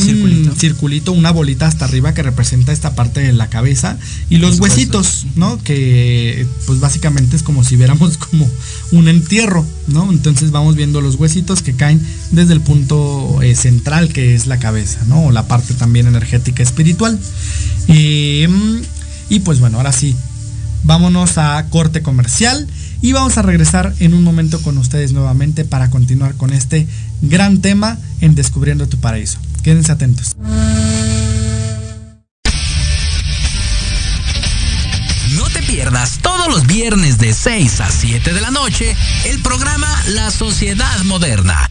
[0.57, 1.13] circulito.
[1.13, 3.99] una bolita hasta arriba que representa esta parte de la cabeza
[4.31, 5.59] y los, huesitos, ¿no?
[5.63, 8.49] Que pues básicamente es como si viéramos como
[8.93, 10.11] un entierro, ¿no?
[10.11, 14.59] Entonces vamos viendo los huesitos que caen desde el punto eh, central que es la
[14.59, 15.25] cabeza, ¿no?
[15.25, 17.19] O la parte también energética espiritual.
[17.89, 18.83] Em,
[19.29, 20.17] y pues bueno, ahora sí,
[20.85, 22.67] vámonos a corte comercial
[23.03, 26.87] y vamos a regresar en un momento con ustedes nuevamente para continuar con este
[27.23, 29.39] gran tema en Descubriendo tu Paraíso.
[29.63, 30.37] Quédense atentos.
[35.35, 39.89] No te pierdas todos los viernes de 6 a 7 de la noche el programa
[40.09, 41.71] La Sociedad Moderna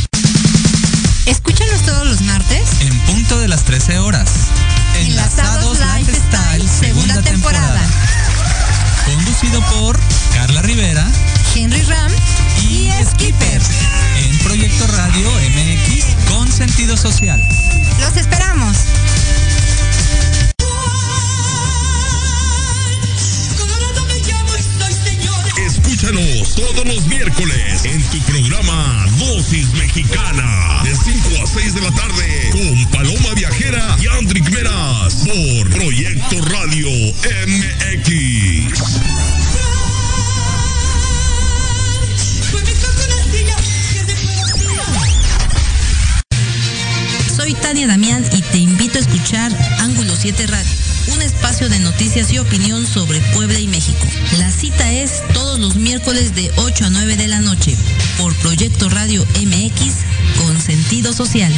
[1.25, 2.81] Escúchanos todos los martes
[3.71, 4.29] 13 horas.
[4.99, 7.79] Enlazados Lifestyle, segunda temporada.
[9.05, 9.97] Conducido por
[10.33, 11.07] Carla Rivera,
[11.55, 12.11] Henry Ram
[12.69, 13.61] y Skipper.
[14.17, 17.41] En Proyecto Radio MX con sentido social.
[18.01, 18.75] Los esperamos.
[26.11, 32.49] Todos los miércoles en tu programa Dosis Mexicana de 5 a 6 de la tarde
[32.51, 36.89] con Paloma Viajera y Andrick Meras por Proyecto Radio
[37.47, 38.73] MX.
[47.37, 50.69] Soy Tania Damián y te invito a escuchar Ángulo 7 Radio,
[51.69, 54.07] de noticias y opinión sobre Puebla y México.
[54.39, 57.77] La cita es todos los miércoles de 8 a 9 de la noche
[58.17, 59.93] por Proyecto Radio MX
[60.39, 61.53] con sentido social.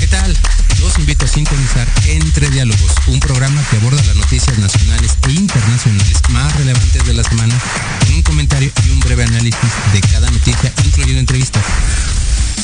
[0.00, 0.34] ¿Qué tal?
[0.80, 6.22] Los invito a sintonizar Entre Diálogos, un programa que aborda las noticias nacionales e internacionales
[6.30, 7.54] más relevantes de la semana,
[8.00, 11.64] con un comentario y un breve análisis de cada noticia, incluyendo entrevistas.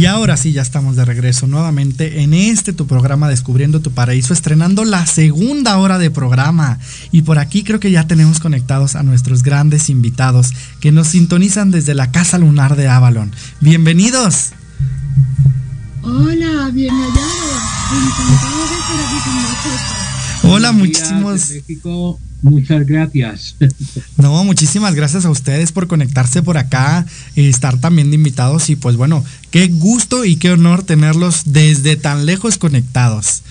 [0.00, 4.32] Y ahora sí, ya estamos de regreso nuevamente en este tu programa Descubriendo tu Paraíso,
[4.32, 6.78] estrenando la segunda hora de programa.
[7.12, 11.70] Y por aquí creo que ya tenemos conectados a nuestros grandes invitados que nos sintonizan
[11.70, 13.30] desde la Casa Lunar de Avalon.
[13.60, 14.52] Bienvenidos.
[16.02, 17.60] Hola, bien hallados.
[17.92, 20.44] Encantado de estar aquí con vosotros.
[20.44, 21.50] Hola, muchísimos.
[21.50, 23.56] México, muchas gracias.
[24.16, 28.76] No, muchísimas gracias a ustedes por conectarse por acá, y estar también de invitados y
[28.76, 33.42] pues bueno, qué gusto y qué honor tenerlos desde tan lejos conectados.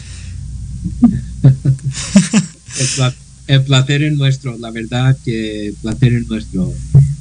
[1.43, 3.15] El, pla-
[3.47, 6.73] el placer es nuestro, la verdad que el placer es nuestro.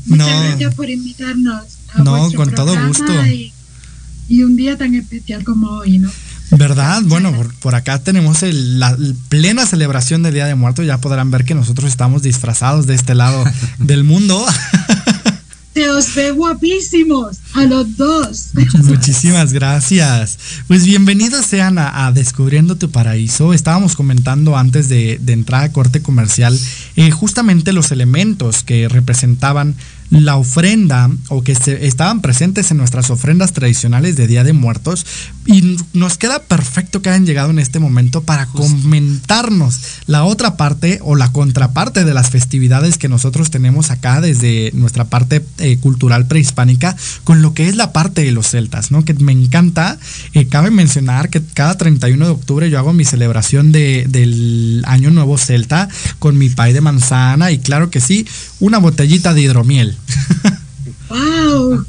[0.07, 0.41] Muchas No.
[0.49, 1.63] gracias por invitarnos
[1.95, 3.27] a No, con todo gusto.
[3.27, 3.53] Y,
[4.29, 6.11] y un día tan especial como hoy, ¿no?
[6.51, 7.03] ¿Verdad?
[7.05, 10.87] Bueno, por, por acá tenemos el- la el plena celebración del Día de Muertos.
[10.87, 13.45] Ya podrán ver que nosotros estamos disfrazados de este lado
[13.79, 14.45] del mundo.
[15.75, 18.47] Se os ve guapísimos a los dos.
[18.83, 20.37] Muchísimas gracias.
[20.67, 23.53] Pues bienvenidos sean a, a Descubriendo tu Paraíso.
[23.55, 26.59] Estábamos comentando antes de, de entrar a corte comercial
[26.97, 29.77] eh, justamente los elementos que representaban
[30.11, 35.05] la ofrenda o que se- estaban presentes en nuestras ofrendas tradicionales de Día de Muertos.
[35.47, 40.99] Y nos queda perfecto que hayan llegado en este momento para comentarnos la otra parte
[41.03, 46.27] o la contraparte de las festividades que nosotros tenemos acá desde nuestra parte eh, cultural
[46.27, 49.05] prehispánica con lo que es la parte de los celtas, ¿no?
[49.05, 49.99] Que me encanta.
[50.35, 55.11] Eh, cabe mencionar que cada 31 de octubre yo hago mi celebración de- del Año
[55.11, 55.89] Nuevo Celta
[56.19, 58.27] con mi pay de manzana y claro que sí,
[58.61, 59.97] una botellita de hidromiel.
[61.09, 61.85] ¡Wow!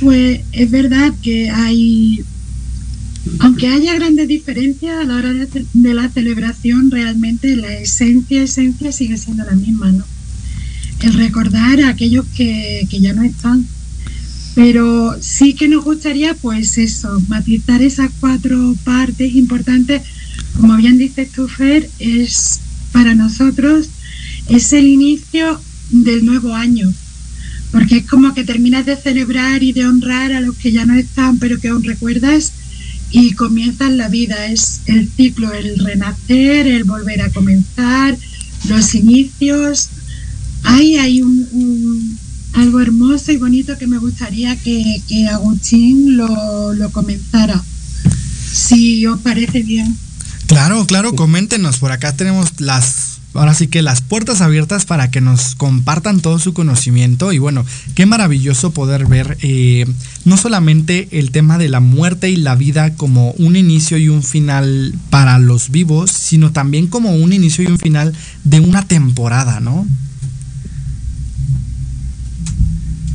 [0.00, 2.22] Pues es verdad que hay,
[3.38, 9.16] aunque haya grandes diferencias a la hora de, la celebración, realmente la esencia, esencia sigue
[9.16, 10.04] siendo la misma, ¿no?
[11.00, 13.66] El recordar a aquellos que, que ya no están.
[14.54, 20.02] Pero sí que nos gustaría, pues eso, matizar esas cuatro partes importantes.
[20.60, 22.60] Como bien dice tú, Fer, es
[22.92, 23.88] para nosotros
[24.48, 25.60] es el inicio
[26.02, 26.92] del nuevo año
[27.74, 30.94] porque es como que terminas de celebrar y de honrar a los que ya no
[30.94, 32.52] están, pero que aún recuerdas
[33.10, 34.46] y comienzas la vida.
[34.46, 38.16] Es el ciclo, el renacer, el volver a comenzar,
[38.68, 39.88] los inicios.
[40.62, 42.16] Ahí hay un,
[42.52, 47.60] algo hermoso y bonito que me gustaría que, Agustín lo, lo comenzara,
[48.52, 49.96] si os parece bien.
[50.46, 51.78] Claro, claro, coméntenos.
[51.78, 53.03] Por acá tenemos las,
[53.34, 57.32] ahora sí que las puertas abiertas para que nos compartan todo su conocimiento.
[57.32, 57.64] Y bueno,
[57.94, 59.86] qué maravilloso poder ver eh,
[60.24, 64.22] no solamente el tema de la muerte y la vida como un inicio y un
[64.22, 68.14] final para los vivos, sino también como un inicio y un final
[68.44, 69.86] de una temporada, ¿no?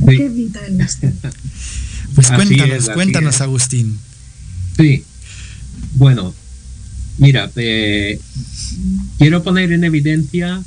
[0.08, 0.16] Sí.
[0.16, 1.08] Qué vital esto.
[2.14, 3.40] Pues cuéntanos, es, cuéntanos, es.
[3.40, 3.98] Agustín.
[4.76, 5.04] Sí.
[5.94, 6.34] Bueno,
[7.20, 8.18] mira, eh,
[9.18, 10.62] quiero poner en evidencia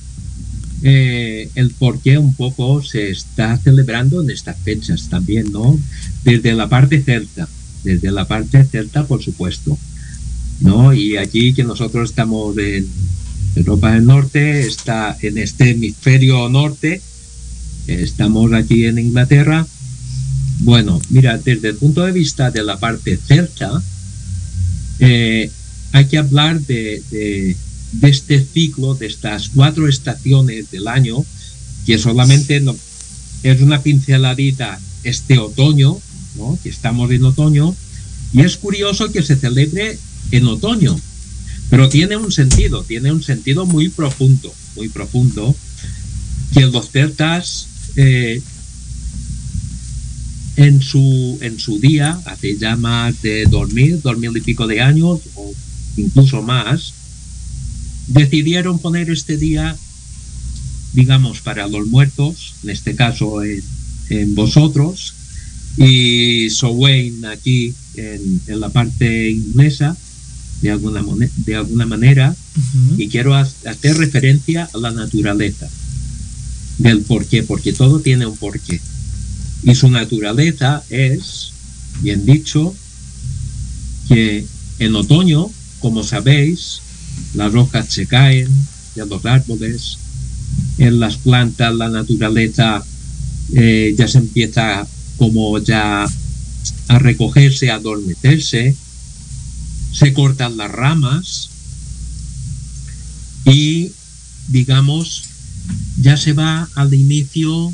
[0.84, 5.78] eh, el por qué un poco se está celebrando en estas fechas también, ¿no?
[6.24, 7.50] Desde la parte celta,
[7.84, 9.78] desde la parte celta, por supuesto,
[10.62, 10.94] ¿no?
[10.94, 12.88] Y aquí que nosotros estamos en
[13.56, 17.02] Europa del Norte, está en este hemisferio norte,
[17.88, 19.66] estamos aquí en Inglaterra.
[20.60, 23.82] Bueno, mira, desde el punto de vista de la parte celta,
[25.00, 25.50] eh,
[25.94, 27.56] hay que hablar de
[28.02, 31.24] este ciclo, de estas cuatro estaciones del año,
[31.86, 32.76] que solamente no,
[33.44, 35.98] es una pinceladita este otoño,
[36.36, 36.58] ¿no?
[36.64, 37.76] que estamos en otoño,
[38.34, 39.98] y es curioso que se celebre
[40.32, 41.00] en otoño,
[41.70, 45.56] pero tiene un sentido, tiene un sentido muy profundo, muy profundo,
[46.54, 48.42] que los celtas eh,
[50.56, 55.20] en, su, en su día, hace ya más de dormir, dormir y pico de años,
[55.36, 55.54] o
[55.98, 56.94] incluso más,
[58.08, 59.76] decidieron poner este día,
[60.94, 65.14] digamos, para los muertos, en este caso en, vosotros,
[65.78, 69.98] y Sowain aquí en, la parte inglesa,
[70.62, 71.04] de alguna,
[71.46, 72.36] de alguna manera,
[72.98, 75.68] y quiero hacer referencia a la naturaleza
[76.78, 78.80] del porqué, porque todo tiene un porqué.
[79.64, 81.52] Y su naturaleza es,
[82.02, 82.76] bien dicho,
[84.08, 84.46] que
[84.80, 85.50] en otoño,
[85.84, 86.80] como sabéis,
[87.36, 88.48] las hojas se caen
[88.96, 89.98] de los árboles,
[90.78, 92.82] en las plantas la naturaleza
[93.54, 96.06] eh, ya se empieza como ya
[96.88, 98.78] a recogerse, a adormecerse,
[99.92, 101.50] se cortan las ramas
[103.44, 103.92] y
[104.48, 105.26] digamos
[106.00, 107.74] ya se va al inicio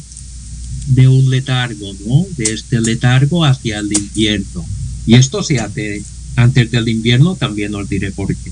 [0.88, 1.94] de un letargo.
[2.38, 4.66] De este letargo hacia el invierno.
[5.06, 6.04] Y esto se hace
[6.42, 8.52] antes del invierno, también os diré por qué.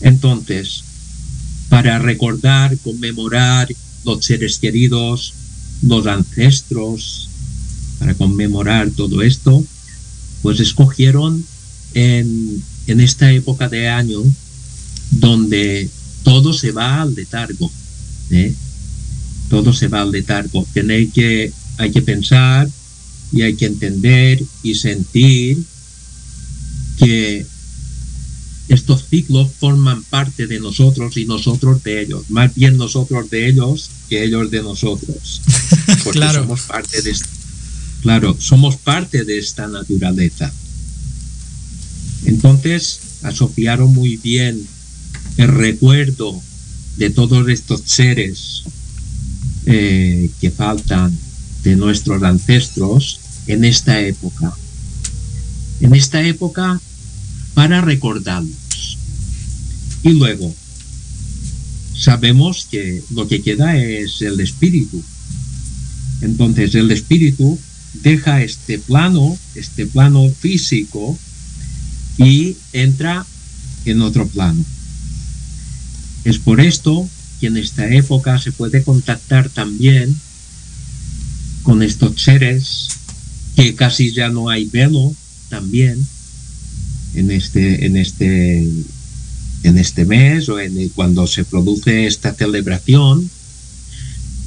[0.00, 0.84] Entonces,
[1.68, 3.68] para recordar, conmemorar
[4.04, 5.34] los seres queridos,
[5.82, 7.28] los ancestros,
[7.98, 9.64] para conmemorar todo esto,
[10.42, 11.44] pues escogieron
[11.94, 14.22] en, esta época de año
[15.10, 15.90] donde
[16.22, 17.70] todo se va al letargo.
[18.30, 18.54] ¿eh?
[19.50, 20.66] Todo se va al letargo.
[21.78, 22.68] Hay que pensar
[23.32, 25.58] y hay que entender y sentir
[26.98, 27.46] que
[28.68, 33.90] estos ciclos forman parte de nosotros y nosotros de ellos, más bien nosotros de ellos
[34.08, 35.40] que ellos de nosotros.
[36.04, 36.42] Porque claro.
[36.42, 37.16] somos parte de
[38.02, 40.52] claro, somos parte de esta naturaleza.
[42.26, 44.66] Entonces, asociaron muy bien
[45.38, 46.40] el recuerdo
[46.96, 48.64] de todos estos seres
[49.66, 51.16] eh, que faltan
[51.62, 54.52] de nuestros ancestros en esta época.
[55.80, 56.80] En esta época
[57.58, 58.98] para recordarlos.
[60.04, 60.54] Y luego,
[61.92, 65.02] sabemos que lo que queda es el espíritu.
[66.20, 67.58] Entonces el espíritu
[67.94, 71.18] deja este plano, este plano físico,
[72.16, 73.26] y entra
[73.86, 74.64] en otro plano.
[76.22, 77.08] Es por esto
[77.40, 80.16] que en esta época se puede contactar también
[81.64, 82.86] con estos seres
[83.56, 85.12] que casi ya no hay velo
[85.48, 86.06] también,
[87.18, 88.58] en este, en este,
[89.62, 93.30] en este mes o en cuando se produce esta celebración,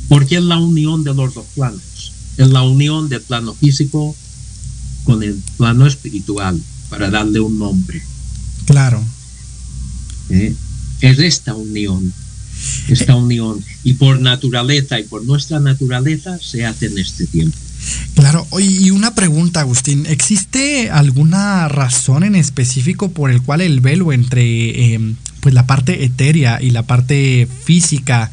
[0.07, 4.15] porque es la unión de los dos planos, es la unión del plano físico
[5.03, 6.59] con el plano espiritual,
[6.89, 8.01] para darle un nombre.
[8.65, 9.03] Claro.
[10.29, 10.53] ¿Eh?
[11.01, 12.13] Es esta unión,
[12.87, 17.57] esta unión, y por naturaleza y por nuestra naturaleza se hace en este tiempo.
[18.15, 24.13] Claro, y una pregunta, Agustín, ¿existe alguna razón en específico por el cual el velo
[24.13, 28.31] entre em, pues la parte etérea y la parte física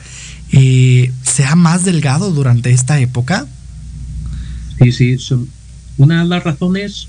[0.52, 3.46] eh, sea más delgado durante esta época?
[4.78, 5.16] Sí, sí,
[5.96, 7.08] una de las razones,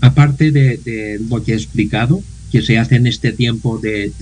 [0.00, 2.22] aparte de, lo que he explicado,
[2.52, 4.12] que se hace en este tiempo de,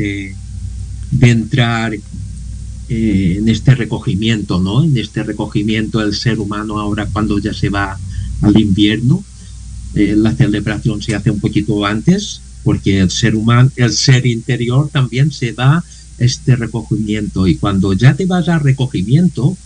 [1.10, 1.92] de entrar
[2.88, 4.82] eh, en este recogimiento, ¿no?
[4.82, 7.98] En este recogimiento del ser humano ahora cuando ya se va
[8.40, 9.22] al invierno.
[9.94, 14.88] Eh, la celebración se hace un poquito antes porque el ser humano, el ser interior
[14.90, 15.84] también se va
[16.18, 19.56] este recogimiento y cuando ya te vas al recogimiento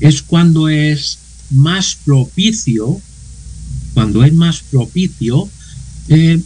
[0.00, 1.18] es cuando es
[1.50, 3.00] más propicio,
[3.94, 5.48] cuando es más propicio,
[6.08, 6.40] eh,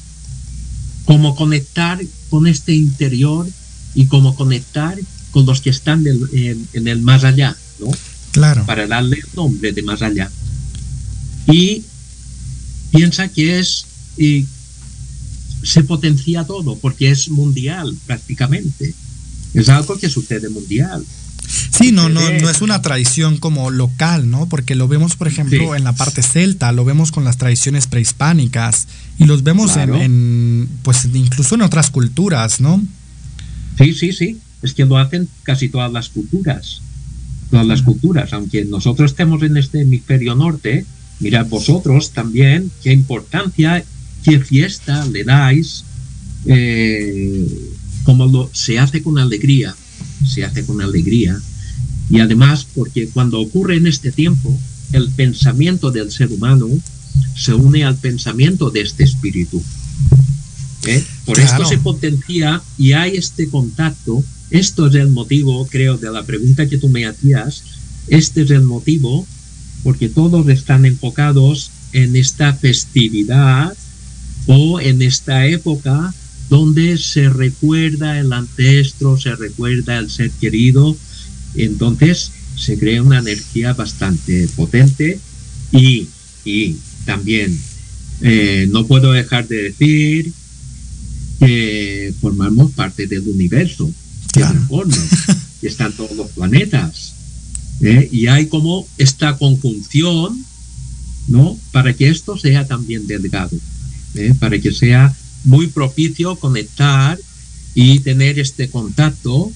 [1.04, 3.46] como conectar con este interior
[3.94, 4.98] y como conectar
[5.36, 7.88] con los que están en, el más allá, ¿no?
[8.30, 8.64] Claro.
[8.64, 10.30] Para darle el nombre de más allá.
[11.46, 11.82] Y
[12.90, 13.84] piensa que es,
[14.16, 14.46] y
[15.62, 18.94] se potencia todo, porque es mundial prácticamente.
[19.52, 21.04] Es algo que sucede mundial.
[21.46, 24.48] Sí, no, no, no es una tradición como local, ¿no?
[24.48, 28.88] Porque lo vemos, por ejemplo, en la parte celta, lo vemos con las tradiciones prehispánicas
[29.18, 32.82] y los vemos en, pues incluso en otras culturas, ¿no?
[33.76, 34.40] Sí, sí, sí.
[34.62, 36.80] Es que lo hacen casi todas las culturas.
[37.50, 38.32] Todas las culturas.
[38.32, 40.84] Aunque nosotros estemos en este hemisferio norte,
[41.20, 43.84] mirad vosotros también qué importancia,
[44.24, 45.84] qué fiesta le dais,
[46.46, 47.46] eh,
[48.04, 49.74] como lo, se hace con alegría.
[50.26, 51.38] Se hace con alegría.
[52.10, 54.56] Y además, porque cuando ocurre en este tiempo,
[54.92, 56.68] el pensamiento del ser humano
[57.36, 59.62] se une al pensamiento de este espíritu.
[60.86, 61.04] ¿Eh?
[61.24, 64.22] Por esto se potencia y hay este contacto.
[64.50, 67.62] Esto es el motivo, creo, de la pregunta que tú me hacías.
[68.08, 69.26] Este es el motivo
[69.82, 73.76] porque todos están enfocados en esta festividad
[74.46, 76.14] o en esta época
[76.48, 80.96] donde se recuerda el ancestro, se recuerda el ser querido.
[81.54, 85.18] Entonces se crea una energía bastante potente
[85.72, 86.08] y,
[86.44, 87.58] y también
[88.22, 90.32] eh, no puedo dejar de decir
[91.38, 93.90] que formamos parte del universo,
[95.62, 97.14] y están todos los planetas.
[97.80, 98.08] ¿eh?
[98.10, 100.44] Y hay como esta conjunción,
[101.28, 101.58] ¿no?
[101.72, 103.56] Para que esto sea también delgado,
[104.14, 104.34] ¿eh?
[104.38, 105.14] para que sea
[105.44, 107.18] muy propicio conectar
[107.74, 109.52] y tener este contacto.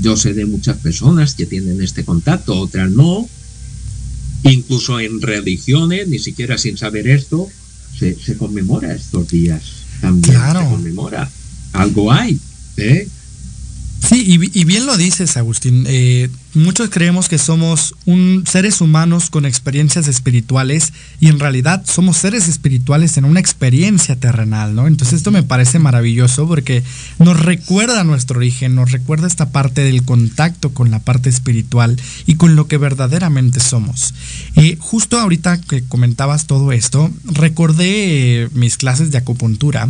[0.00, 3.28] Yo sé de muchas personas que tienen este contacto, otras no.
[4.42, 7.48] Incluso en religiones, ni siquiera sin saber esto,
[7.98, 10.60] se, se conmemora estos días también claro.
[10.60, 11.30] se conmemora.
[11.72, 12.38] Algo hay,
[12.76, 13.08] ¿eh?
[14.06, 15.84] Sí, y, bien lo dices, Agustín.
[15.88, 22.18] Eh, muchos creemos que somos un, seres humanos con experiencias espirituales y en realidad somos
[22.18, 24.86] seres espirituales en una experiencia terrenal, ¿no?
[24.86, 26.82] Entonces esto me parece maravilloso porque
[27.18, 31.96] nos recuerda nuestro origen, nos recuerda esta parte del contacto con la parte espiritual
[32.26, 34.14] y con lo que verdaderamente somos.
[34.56, 39.88] Eh, justo ahorita que comentabas todo esto, recordé eh, mis clases de acupuntura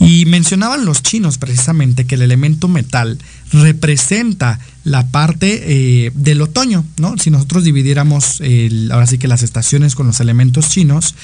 [0.00, 3.18] y mencionaban los chinos precisamente que el elemento metal
[3.54, 5.62] representa la parte
[6.06, 7.16] eh, del otoño, ¿no?
[7.16, 8.42] Si nosotros dividiéramos
[8.90, 11.14] ahora sí que las estaciones con los elementos chinos,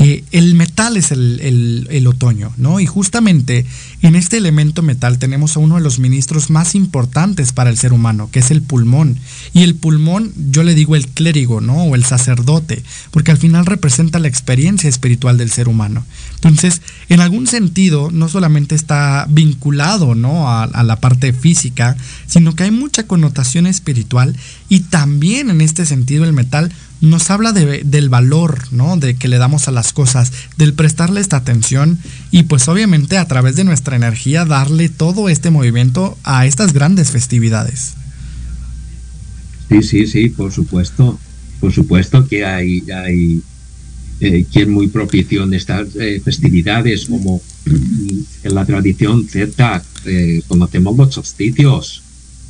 [0.00, 2.78] eh, el metal es el, otoño, ¿no?
[2.78, 3.66] Y justamente
[4.00, 7.92] en este elemento metal tenemos a uno de los ministros más importantes para el ser
[7.92, 9.18] humano, que es el pulmón.
[9.52, 11.82] Y el pulmón, yo le digo el clérigo, ¿no?
[11.82, 16.04] O el sacerdote, porque al final representa la experiencia espiritual del ser humano.
[16.38, 20.48] Entonces, en algún sentido, no solamente está vinculado, ¿no?
[20.48, 21.96] A, la parte física,
[22.26, 24.36] sino que hay mucha connotación espiritual
[24.68, 28.96] y también en este sentido el metal nos habla de, del valor, ¿no?
[28.96, 31.98] De que le damos a las cosas, del prestarle esta atención
[32.30, 37.10] y pues obviamente a través de nuestra energía darle todo este movimiento a estas grandes
[37.10, 37.94] festividades.
[39.68, 41.18] Sí, sí, sí, por supuesto.
[41.60, 43.42] Por supuesto que hay, hay
[44.20, 51.14] eh, quien muy propicio en estas eh, festividades, como en la tradición celta, eh, conocemos
[51.14, 52.02] solsticios.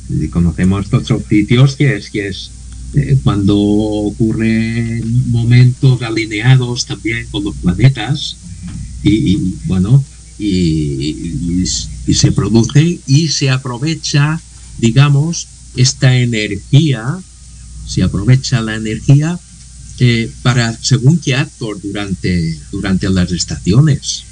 [0.09, 2.51] Y conocemos estos solsticios que es, que es
[2.95, 8.35] eh, cuando ocurren momentos alineados también con los planetas
[9.03, 10.03] y, bueno
[10.39, 14.41] y, se produce y se aprovecha
[14.79, 17.19] digamos esta energía
[17.85, 19.39] se aprovecha la energía
[20.41, 24.25] para según qué actos durante durante las estaciones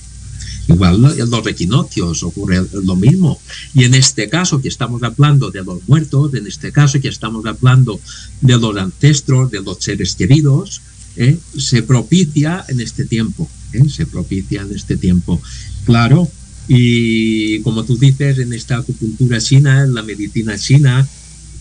[0.67, 3.39] Igual en los equinoccios ocurre lo mismo.
[3.73, 7.45] Y en este caso que estamos hablando de los muertos, en este caso que estamos
[7.45, 7.99] hablando
[8.41, 10.81] de los ancestros, de los seres queridos,
[11.15, 11.37] ¿eh?
[11.57, 13.49] se propicia en este tiempo.
[13.71, 13.87] ¿eh?
[13.89, 15.41] Se propicia en este tiempo.
[15.85, 16.29] Claro,
[16.67, 21.07] y como tú dices, en esta acupuntura china, en la medicina china,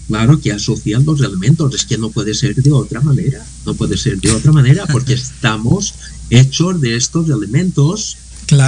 [0.08, 3.96] claro que asocian los elementos, es que no puede ser de otra manera, no puede
[3.96, 5.94] ser de otra manera, porque estamos
[6.30, 8.16] hechos de estos elementos.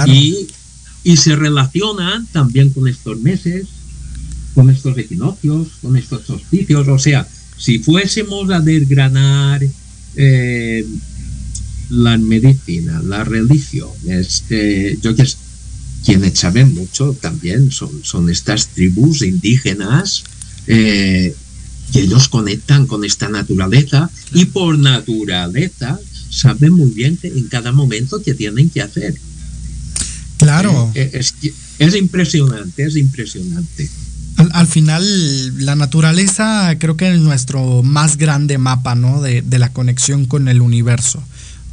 [0.07, 0.47] Y,
[1.03, 3.67] y se relacionan también con estos meses,
[4.53, 6.87] con estos equinoccios, con estos solsticios.
[6.87, 9.61] O sea, si fuésemos a desgranar
[10.15, 10.85] eh,
[11.89, 15.25] la medicina, la religión, este, yo que
[16.03, 20.23] quienes saben mucho también son, son estas tribus indígenas
[20.69, 21.35] eh,
[21.91, 28.21] que ellos conectan con esta naturaleza y por naturaleza saben muy bien en cada momento
[28.21, 29.15] qué tienen que hacer.
[30.37, 30.91] Claro.
[30.93, 31.33] Eh, es,
[31.79, 33.89] es, impresionante, es impresionante.
[34.37, 39.21] Al, final, la naturaleza creo que es nuestro más grande mapa, ¿no?
[39.21, 41.21] De, de la conexión con el universo.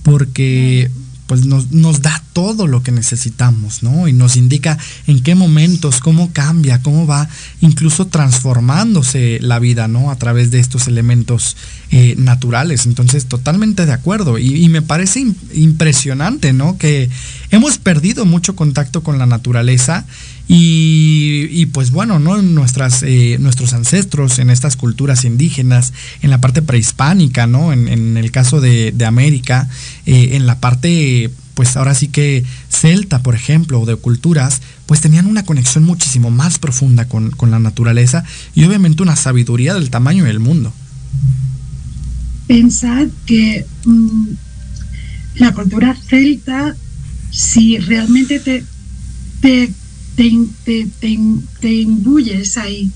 [0.03, 0.91] Porque
[1.27, 4.09] pues nos, nos, da todo lo que necesitamos, ¿no?
[4.09, 7.29] Y nos indica en qué momentos, cómo cambia, cómo va
[7.61, 10.11] incluso transformándose la vida, ¿no?
[10.11, 11.57] A través de estos elementos
[11.91, 12.87] eh, naturales.
[12.87, 14.39] Entonces, totalmente de acuerdo.
[14.39, 15.25] Y, me parece
[15.55, 16.79] impresionante, ¿no?
[16.79, 17.09] Que
[17.51, 20.05] hemos perdido mucho contacto con la naturaleza
[20.49, 22.41] y, pues bueno, ¿no?
[22.41, 25.93] Nuestras, eh, nuestros ancestros en estas culturas indígenas,
[26.23, 27.73] en la parte prehispánica, ¿no?
[27.73, 29.69] En, el caso de, América,
[30.07, 35.01] eh, en la parte, pues ahora sí que celta, por ejemplo, o de culturas, pues
[35.01, 38.25] tenían una conexión muchísimo más profunda con, la naturaleza
[38.55, 40.73] y obviamente una sabiduría del tamaño del mundo.
[42.47, 44.27] Pensad que mm,
[45.37, 46.77] la cultura celta,
[47.33, 48.65] si realmente te,
[49.41, 49.73] te
[50.17, 50.89] te,
[51.61, 52.91] te, imbuyes ahí,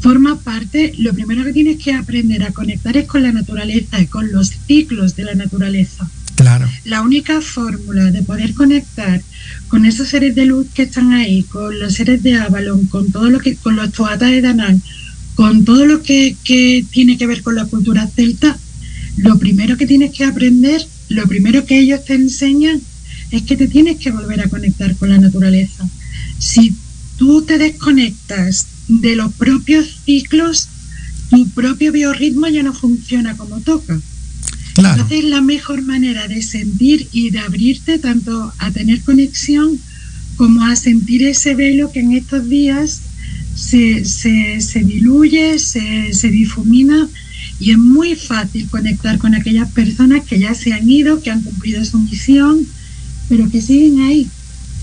[0.00, 4.06] forma parte, lo primero que tienes que aprender a conectar es con la naturaleza y
[4.06, 6.08] con los ciclos de la naturaleza.
[6.36, 6.68] Claro.
[6.84, 9.22] La única fórmula de poder conectar
[9.66, 13.28] con esos seres de luz que están ahí, con los seres de Avalon, con todo
[13.28, 14.80] lo que, con los toatas de Danán,
[15.34, 18.56] con todo lo que, que tiene que ver con la cultura celta,
[19.16, 22.80] lo primero que tienes que aprender, lo primero que ellos te enseñan
[23.32, 25.88] es que te tienes que volver a conectar con la naturaleza
[26.38, 26.74] si
[27.16, 30.68] tú te desconectas de los propios ciclos,
[31.30, 34.00] tu propio biorritmo ya no funciona como toca.
[34.76, 39.78] Entonces la mejor manera de sentir y de abrirte tanto a tener conexión
[40.36, 43.00] como a sentir ese velo que en estos días
[43.56, 44.04] se,
[44.84, 47.08] diluye, se, se difumina
[47.58, 51.42] y es muy fácil conectar con aquellas personas que ya se han ido, que han
[51.42, 52.64] cumplido su misión,
[53.28, 54.28] pero que siguen ahí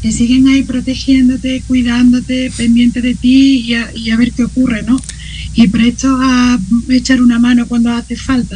[0.06, 3.66] que siguen ahí protegiéndote, cuidándote, pendiente de ti
[3.96, 5.02] y a, ver qué ocurre, ¿no?
[5.56, 6.60] Y presto a
[6.90, 8.56] echar una mano cuando hace falta.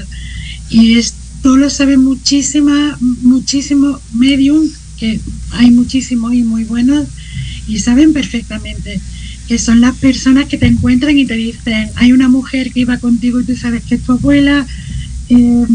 [0.69, 4.69] Y esto lo saben muchísimas, muchísimos medium,
[4.99, 5.19] que
[5.53, 7.07] hay muchísimos y muy buenos,
[7.67, 9.01] y saben perfectamente
[9.47, 12.99] que son las personas que te encuentran y te dicen, hay una mujer que iba
[12.99, 14.67] contigo y tú sabes que es tu abuela,
[15.29, 15.65] eh,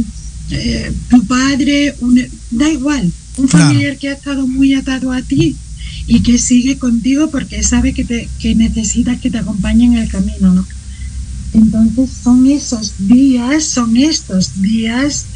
[0.53, 1.97] eh, tu padre,
[2.53, 5.57] da igual, un familiar que ha estado muy atado a ti
[6.07, 10.09] y que sigue contigo porque sabe que, te, que necesitas que te acompañe en el
[10.09, 10.67] camino, ¿no?
[11.55, 15.27] Entonces son esos días, son estos días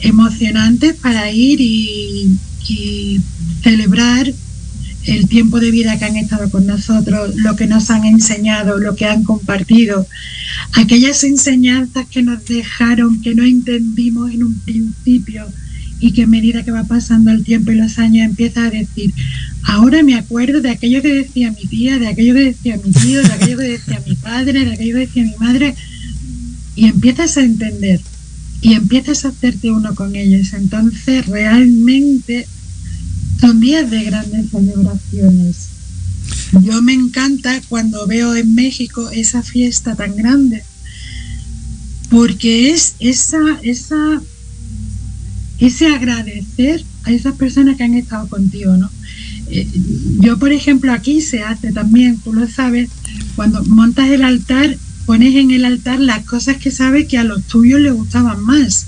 [0.00, 2.36] emocionantes para ir y,
[2.68, 3.20] y
[3.62, 4.32] celebrar
[5.06, 8.96] el tiempo de vida que han estado con nosotros, lo que nos han enseñado, lo
[8.96, 10.06] que han compartido,
[10.74, 15.46] aquellas enseñanzas que nos dejaron, que no entendimos en un principio,
[16.00, 19.12] y que a medida que va pasando el tiempo y los años empieza a decir,
[19.64, 23.22] ahora me acuerdo de aquello que decía mi tía, de aquello que decía mi tío,
[23.22, 25.74] de aquello que decía mi padre, de aquello que decía mi madre,
[26.74, 28.00] y empiezas a entender
[28.62, 30.52] y empiezas a hacerte uno con ellos.
[30.52, 32.46] Entonces realmente
[33.40, 35.56] son días de grandes celebraciones.
[36.62, 40.62] Yo me encanta cuando veo en México esa fiesta tan grande,
[42.10, 44.20] porque es esa, esa
[45.60, 48.90] ese agradecer a esas personas que han estado contigo, ¿no?
[49.50, 49.68] Eh,
[50.20, 52.88] yo, por ejemplo, aquí se hace también, tú lo sabes,
[53.36, 54.76] cuando montas el altar,
[55.06, 58.86] pones en el altar las cosas que sabes que a los tuyos les gustaban más.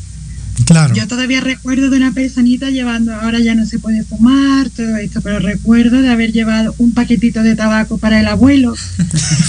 [0.67, 0.95] Claro.
[0.95, 5.21] Yo todavía recuerdo de una personita llevando, ahora ya no se puede fumar, todo esto,
[5.21, 8.75] pero recuerdo de haber llevado un paquetito de tabaco para el abuelo.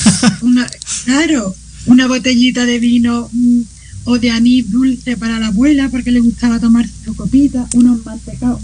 [1.05, 1.55] claro,
[1.85, 3.61] una botellita de vino mm,
[4.05, 8.61] o de anís dulce para la abuela porque le gustaba tomar su copita, unos mantecados.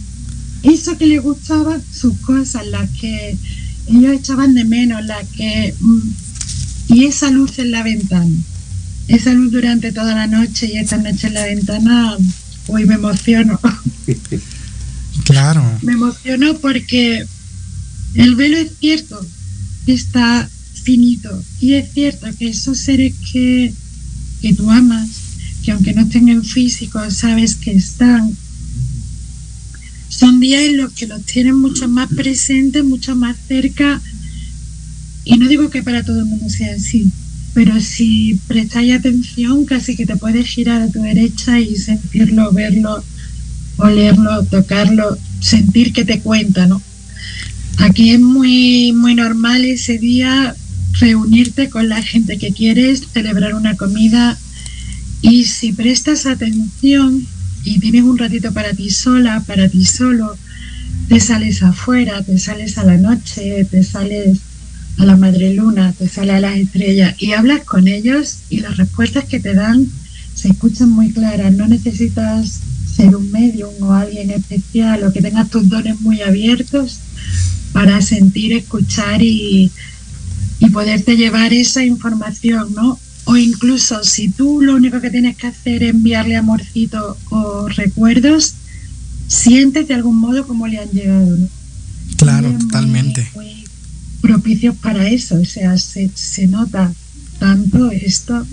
[0.64, 3.38] Eso que le gustaba, sus cosas, las que
[3.88, 5.74] ellos echaban de menos, las que...
[5.80, 6.10] Mm,
[6.90, 8.36] y esa luz en la ventana,
[9.08, 12.18] esa luz durante toda la noche y esta noche en la ventana,
[12.68, 13.60] hoy me emociono.
[15.26, 15.62] Claro.
[15.84, 17.26] me emociono porque
[18.16, 19.24] el velo es cierto
[19.86, 20.50] que está
[20.84, 23.74] finito y es cierto que esos seres que,
[24.42, 25.10] que tú amas,
[25.70, 28.36] que aunque no tengan físico, sabes que están.
[30.08, 34.02] Son días en los que los tienen mucho más presentes, mucho más cerca.
[35.26, 37.12] Y no digo que para todo el mundo sea así,
[37.54, 43.04] pero si prestáis atención, casi que te puedes girar a tu derecha y sentirlo, verlo,
[43.78, 46.82] olerlo, tocarlo, sentir que te cuenta, ¿no?
[47.78, 50.56] Aquí es muy, muy normal ese día
[50.94, 54.36] reunirte con la gente que quieres, celebrar una comida,
[55.22, 57.26] y si prestas atención
[57.64, 60.38] y tienes un ratito para ti sola, para ti solo,
[61.08, 64.40] te sales afuera, te sales a la noche, te sales
[64.98, 68.78] a la madre luna, te sales a las estrellas y hablas con ellos y las
[68.78, 69.88] respuestas que te dan
[70.36, 71.54] se escuchan muy claras.
[71.54, 72.62] No necesitas
[72.96, 77.00] ser un medium o alguien especial o que tengas tus dones muy abiertos
[77.74, 79.72] para sentir, escuchar y,
[80.60, 83.00] y poderte llevar esa información, ¿no?
[83.26, 88.56] O incluso si tú lo único que tienes que hacer es enviarle amorcito o recuerdos,
[89.28, 91.48] sientes de algún modo cómo le han llegado, ¿no?
[92.18, 93.30] Claro, totalmente.
[93.36, 93.64] Muy
[94.22, 96.92] propicios para eso, o sea, se, se nota
[97.40, 98.46] tanto esto.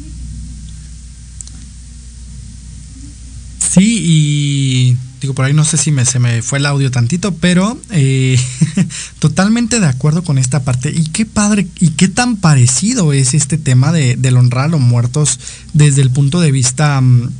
[3.58, 4.96] Sí, y
[5.26, 8.38] digo, por ahí no sé si me, se me fue el audio tantito, pero eh,
[9.18, 10.92] totalmente de acuerdo con esta parte.
[10.94, 14.80] Y qué padre, y qué tan parecido es este tema de, del honrar a los
[14.80, 15.40] muertos
[15.72, 17.00] desde el punto de vista...
[17.00, 17.30] Mm,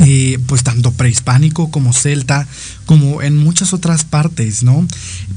[0.00, 2.46] eh, pues tanto prehispánico como celta,
[2.84, 4.86] como en muchas otras partes, ¿no?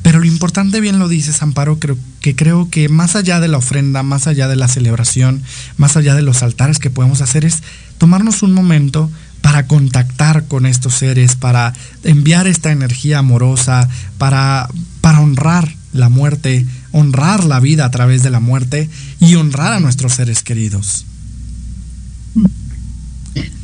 [0.02, 3.58] Pero lo importante, bien lo dices, Amparo, creo que creo que más allá de la
[3.58, 5.42] ofrenda, más allá de la celebración,
[5.78, 7.62] más allá de los altares que podemos hacer, es
[8.00, 9.12] tomarnos un momento
[9.42, 11.74] para contactar con estos seres, para
[12.04, 14.70] enviar esta energía amorosa, para,
[15.02, 18.90] para honrar la muerte, honrar la vida a través de la muerte
[19.20, 21.06] y honrar a nuestros seres queridos.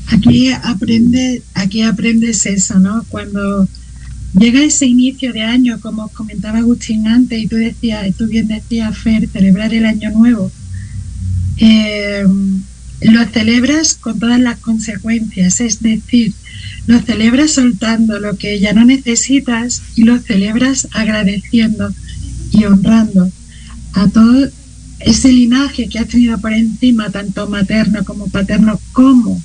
[0.08, 3.04] Aquí aprende, aquí aprendes eso, ¿no?
[3.10, 3.68] Cuando
[4.38, 8.98] llega ese inicio de año, como comentaba Agustín antes, y tú decías, tú bien decías,
[8.98, 10.52] Fer, celebrar el año nuevo,
[11.58, 12.26] eh,
[13.02, 16.34] lo celebras con todas las consecuencias, es decir,
[16.88, 21.94] lo celebras soltando lo que ya no necesitas y lo celebras agradeciendo
[22.52, 23.32] y honrando
[23.94, 24.50] a todo
[25.00, 29.42] ese linaje que has tenido por encima, tanto materno como paterno, como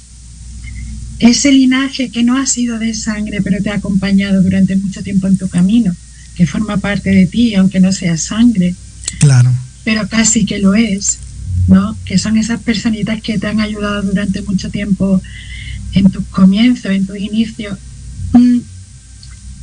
[1.18, 5.26] ese linaje que no ha sido de sangre, pero te ha acompañado durante mucho tiempo
[5.26, 5.94] en tu camino,
[6.34, 8.74] que forma parte de ti, aunque no sea sangre.
[9.18, 9.52] Claro.
[9.84, 11.18] Pero casi que lo es,
[11.68, 11.97] ¿no?
[12.05, 15.20] Que son esas personitas que te han ayudado durante mucho tiempo
[15.93, 17.78] en tus comienzos, en tus inicios.
[18.32, 18.59] Mm,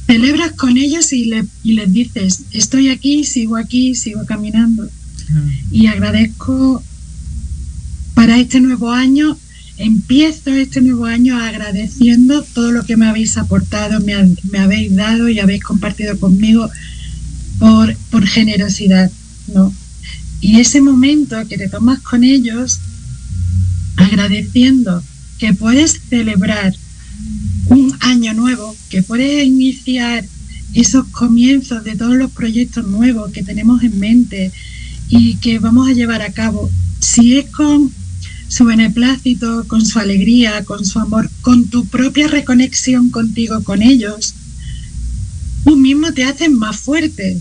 [0.07, 1.31] celebras con ellos y,
[1.63, 4.89] y les dices, estoy aquí, sigo aquí, sigo caminando.
[5.71, 6.83] Y agradezco
[8.15, 9.37] para este nuevo año
[9.79, 15.39] empiezo este nuevo año agradeciendo todo lo que me habéis aportado, me, habéis dado y
[15.39, 16.69] habéis compartido conmigo
[17.59, 19.09] por, por generosidad,
[19.53, 19.73] ¿no?
[20.41, 22.79] Y ese momento que te tomas con ellos,
[23.97, 25.03] agradeciendo
[25.37, 26.75] que puedes celebrar
[27.67, 30.25] un año nuevo, que puedes iniciar
[30.73, 34.51] esos comienzos de todos los proyectos nuevos que tenemos en mente
[35.09, 37.91] y que vamos a llevar a cabo, si es con
[38.47, 44.33] su beneplácito, con su alegría, con su amor, con tu propia reconexión contigo, con ellos,
[45.63, 47.39] tú mismo te haces más fuerte.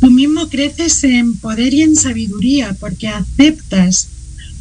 [0.00, 4.08] Tú mismo creces en poder y en sabiduría porque aceptas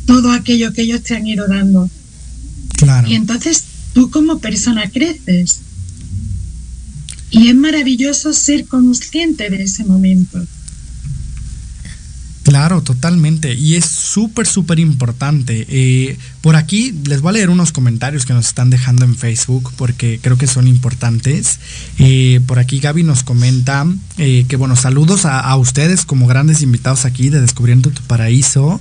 [0.06, 1.90] todo aquello que ellos te han ido dando.
[2.78, 3.08] Claro.
[3.08, 3.64] Y entonces
[3.94, 5.60] tú como persona creces.
[7.32, 10.46] Y es maravilloso ser consciente de ese momento.
[12.44, 13.54] Claro, totalmente.
[13.54, 15.66] Y es súper, súper importante.
[15.70, 19.72] Eh, por aquí les voy a leer unos comentarios que nos están dejando en Facebook
[19.76, 21.60] porque creo que son importantes.
[22.00, 23.86] Eh, por aquí Gaby nos comenta
[24.18, 28.80] eh, que, bueno, saludos a, a, ustedes como grandes invitados aquí de Descubriendo tu Paraíso.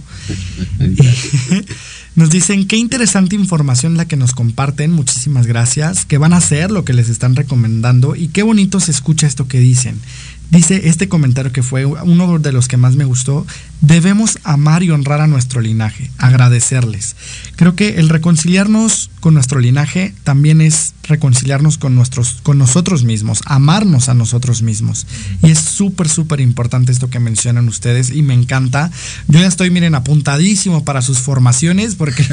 [2.14, 4.92] nos dicen qué interesante información la que nos comparten.
[4.92, 6.04] Muchísimas gracias.
[6.04, 9.46] Que van a hacer lo que les están recomendando y qué bonito se escucha esto
[9.46, 10.00] que dicen.
[10.50, 13.46] Dice este comentario que fue uno de los que más me gustó,
[13.82, 17.16] debemos amar y honrar a nuestro linaje, agradecerles.
[17.56, 23.40] Creo que el reconciliarnos con nuestro linaje también es reconciliarnos con, nuestros, con nosotros mismos,
[23.44, 25.06] amarnos a nosotros mismos.
[25.42, 28.90] Y es súper, súper importante esto que mencionan ustedes y me encanta.
[29.26, 32.24] Yo ya estoy, miren, apuntadísimo para sus formaciones porque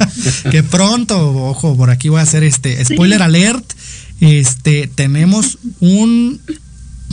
[0.50, 3.64] que pronto, ojo, por aquí voy a hacer este spoiler alert.
[4.20, 6.40] Este, tenemos un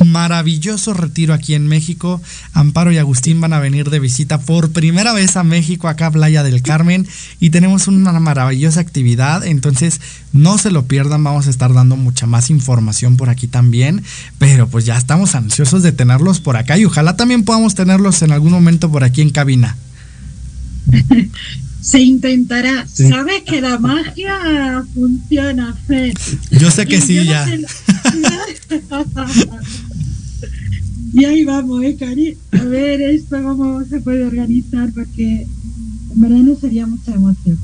[0.05, 2.21] maravilloso retiro aquí en México.
[2.53, 6.43] Amparo y Agustín van a venir de visita por primera vez a México, acá Playa
[6.43, 7.07] del Carmen,
[7.39, 9.45] y tenemos una maravillosa actividad.
[9.45, 10.01] Entonces,
[10.33, 14.03] no se lo pierdan, vamos a estar dando mucha más información por aquí también.
[14.37, 18.31] Pero pues ya estamos ansiosos de tenerlos por acá y ojalá también podamos tenerlos en
[18.31, 19.77] algún momento por aquí en cabina.
[21.81, 22.85] se intentará.
[22.87, 26.13] Sabes que la magia funciona, Fer.
[26.51, 27.47] Yo sé que sí, ya.
[31.13, 32.37] Y ahí vamos, ¿eh, Cari?
[32.51, 35.47] A ver esto cómo se puede organizar, porque
[36.13, 37.57] en verdad no sería mucha emoción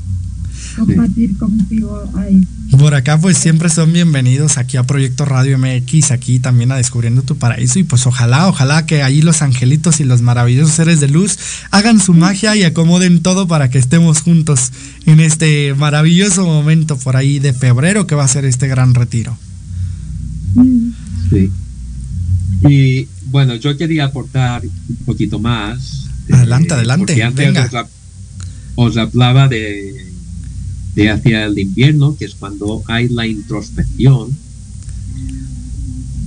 [0.75, 2.45] compartir contigo ahí.
[2.77, 7.21] Por acá pues siempre son bienvenidos aquí a Proyecto Radio MX, aquí también a Descubriendo
[7.21, 11.07] tu Paraíso y pues ojalá, ojalá que ahí los angelitos y los maravillosos seres de
[11.07, 11.37] luz
[11.71, 14.71] hagan su magia y acomoden todo para que estemos juntos
[15.05, 19.37] en este maravilloso momento por ahí de febrero que va a ser este gran retiro.
[21.29, 21.51] Sí.
[22.69, 26.07] Y bueno, yo quería aportar un poquito más.
[26.31, 27.15] Adelante, adelante.
[27.35, 27.87] venga.
[28.75, 30.13] os hablaba de
[30.95, 34.35] de hacia el invierno, que es cuando hay la introspección,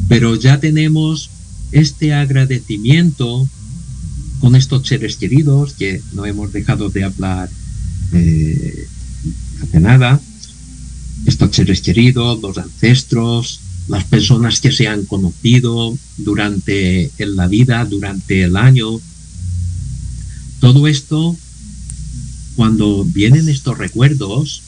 [0.08, 1.30] pero ya tenemos
[1.72, 3.48] este agradecimiento
[4.40, 7.48] con estos seres queridos que no hemos dejado de hablar
[8.12, 8.86] eh,
[9.62, 10.20] hace nada,
[11.26, 18.42] estos seres queridos, los ancestros, las personas que se han conocido durante la vida, durante
[18.42, 19.00] el año,
[20.60, 21.36] todo esto
[22.56, 24.62] cuando vienen estos recuerdos,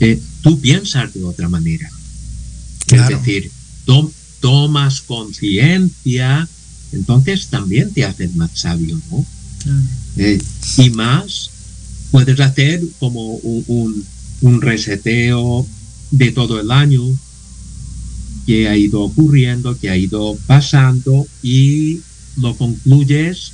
[0.00, 1.90] eh, tú piensas de otra manera.
[2.90, 3.50] Es decir,
[4.40, 6.48] tomas conciencia,
[6.92, 9.26] entonces también te haces más sabio, ¿no?
[10.16, 10.40] Eh,
[10.78, 11.50] y más,
[12.10, 14.04] puedes hacer como un,
[14.40, 15.66] un, reseteo
[16.10, 17.02] de todo el año
[18.48, 22.00] que ha ido ocurriendo, que ha ido pasando y
[22.38, 23.52] lo concluyes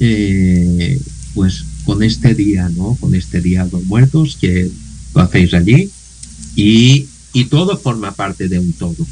[0.00, 1.00] eh,
[1.32, 2.96] pues con este día, ¿no?
[2.98, 4.68] Con este día de los muertos que
[5.14, 5.90] lo hacéis allí
[6.56, 7.06] y,
[7.50, 9.06] todo forma parte de un todo.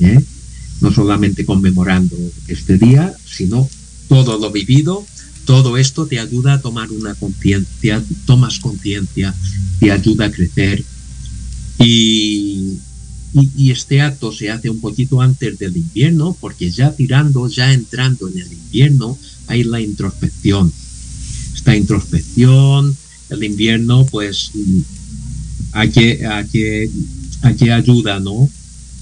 [0.00, 0.18] ¿eh?
[0.80, 2.16] No solamente conmemorando
[2.48, 3.68] este día, sino
[4.08, 5.04] todo lo vivido,
[5.44, 9.34] todo esto te ayuda a tomar una conciencia, tomas conciencia,
[9.78, 10.82] te ayuda a crecer
[11.78, 12.78] y,
[13.34, 18.28] y, este acto se hace un poquito antes del invierno, porque ya tirando, ya entrando
[18.28, 20.72] en el invierno, hay la introspección
[21.64, 22.94] esta introspección,
[23.30, 24.50] el invierno, pues
[25.72, 26.90] a que, a que,
[27.40, 28.50] a que ayuda, ¿no?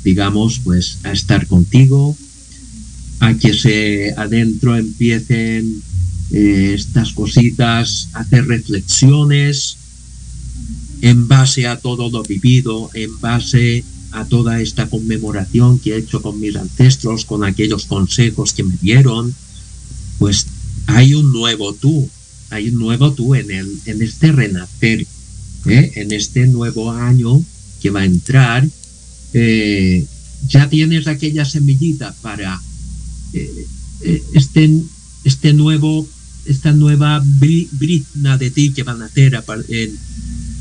[0.04, 2.16] Digamos, pues a estar contigo,
[3.18, 5.82] a que se adentro empiecen
[6.30, 9.76] eh, estas cositas, hacer reflexiones
[11.00, 13.82] en base a todo lo vivido, en base
[14.12, 18.76] a toda esta conmemoración que he hecho con mis ancestros, con aquellos consejos que me
[18.80, 19.34] dieron,
[20.18, 20.46] pues
[20.86, 22.08] hay un nuevo tú,
[22.50, 25.06] hay un nuevo tú en, el, en este renacer,
[25.66, 25.92] ¿eh?
[25.94, 27.42] en este nuevo año
[27.80, 28.68] que va a entrar.
[29.34, 30.06] Eh,
[30.48, 32.60] ya tienes aquella semillita para
[33.32, 33.66] eh,
[34.34, 34.70] este,
[35.24, 36.06] este nuevo,
[36.44, 39.42] esta nueva brizna de ti que va a nacer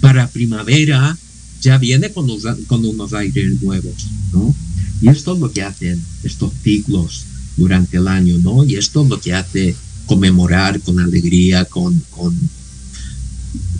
[0.01, 1.17] para, primavera,
[1.61, 2.27] ya viene con,
[2.67, 4.53] con unos aires nuevos, ¿no?
[5.01, 7.25] Y esto es lo que hacen estos ciclos
[7.57, 8.63] durante el año, ¿no?
[8.63, 9.75] Y esto es lo que hace
[10.05, 12.37] conmemorar con alegría, con, con,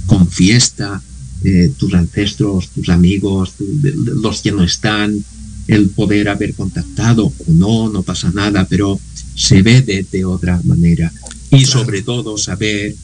[0.06, 1.02] con fiesta,
[1.44, 5.24] eh, tus ancestros, tus amigos, los que no están,
[5.68, 9.00] el poder haber contactado o no, no pasa nada, pero
[9.36, 11.12] se ve de, otra manera.
[11.50, 12.96] Y sobre todo saber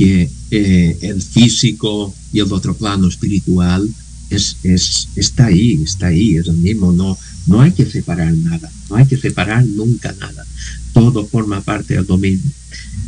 [0.00, 3.86] que eh, el físico y el otro plano espiritual
[4.30, 8.72] es, es, está ahí, está ahí, es el mismo, no, no hay que separar nada,
[8.88, 10.46] no hay que separar nunca nada
[10.94, 12.50] todo forma parte del dominio.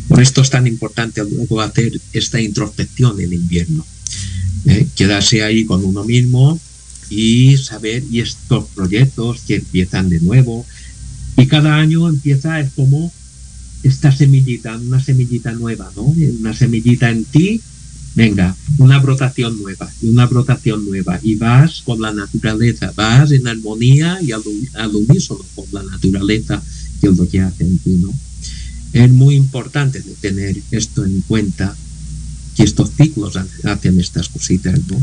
[0.06, 3.86] Por esto es tan importante luego hacer esta introspección en invierno.
[4.66, 4.86] ¿eh?
[4.94, 6.60] Quedarse ahí con uno mismo
[7.08, 10.66] y saber, y estos proyectos que empiezan de nuevo,
[11.38, 13.10] y cada año empieza, es como
[13.82, 16.02] esta semillita, una semillita nueva, ¿no?
[16.02, 17.60] Una semillita en ti,
[18.14, 24.18] venga, una brotación nueva, una brotación nueva, y vas con la naturaleza, vas en armonía
[24.22, 24.42] y al,
[24.94, 26.62] unísono con la naturaleza
[27.00, 28.12] que es lo que hacen ¿no?
[28.92, 31.74] Es muy importante tener esto en cuenta,
[32.54, 35.02] que estos ciclos hacen estas cositas, ¿no?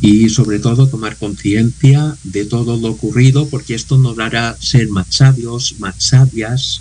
[0.00, 5.06] Y sobre todo tomar conciencia de todo lo ocurrido, porque esto nos hará ser más
[5.10, 6.80] sabios, más sabias,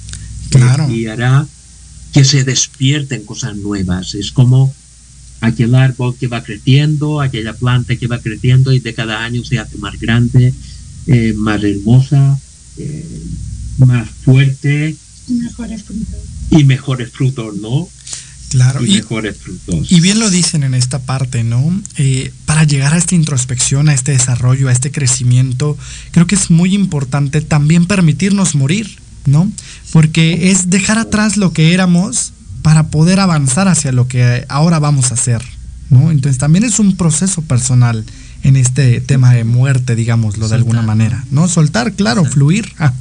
[0.89, 1.47] y hará
[2.13, 4.15] que se despierten cosas nuevas.
[4.15, 4.73] Es como
[5.41, 9.59] aquel árbol que va creciendo, aquella planta que va creciendo y de cada año se
[9.59, 10.53] hace más grande,
[11.07, 12.39] eh, más hermosa,
[12.77, 13.23] eh,
[13.77, 14.95] más fuerte.
[15.27, 16.19] Y mejores frutos.
[16.51, 17.87] Y mejores frutos, ¿no?
[18.49, 18.85] Claro.
[18.85, 19.91] Y, mejores frutos.
[19.91, 21.81] Y bien lo dicen en esta parte, ¿no?
[21.97, 25.77] Eh, para llegar a esta introspección, a este desarrollo, a este crecimiento,
[26.11, 29.51] creo que es muy importante también permitirnos morir, ¿no?
[29.91, 35.11] Porque es dejar atrás lo que éramos para poder avanzar hacia lo que ahora vamos
[35.11, 35.41] a hacer,
[35.89, 36.11] ¿no?
[36.11, 38.05] Entonces también es un proceso personal
[38.43, 41.47] en este tema de muerte, digámoslo de alguna manera, ¿no?
[41.47, 42.71] Soltar, claro, fluir.
[42.79, 42.93] Ah.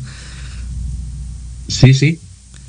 [1.69, 2.19] Sí, sí,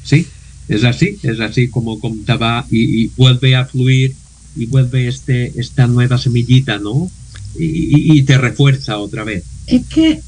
[0.04, 0.28] sí,
[0.68, 4.16] es así, es así como contaba y, vuelve a fluir
[4.56, 7.10] y vuelve este, esta nueva semillita, ¿no?
[7.58, 9.44] y, te refuerza otra vez.
[9.68, 10.22] Es que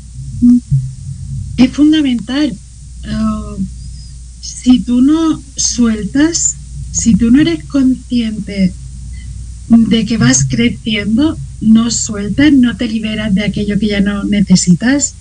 [1.57, 2.57] es fundamental.
[3.05, 3.61] Uh,
[4.41, 6.55] si tú no sueltas,
[6.91, 8.73] si tú no eres consciente
[9.69, 15.15] de que vas creciendo, no sueltas, no te liberas de aquello que ya no necesitas,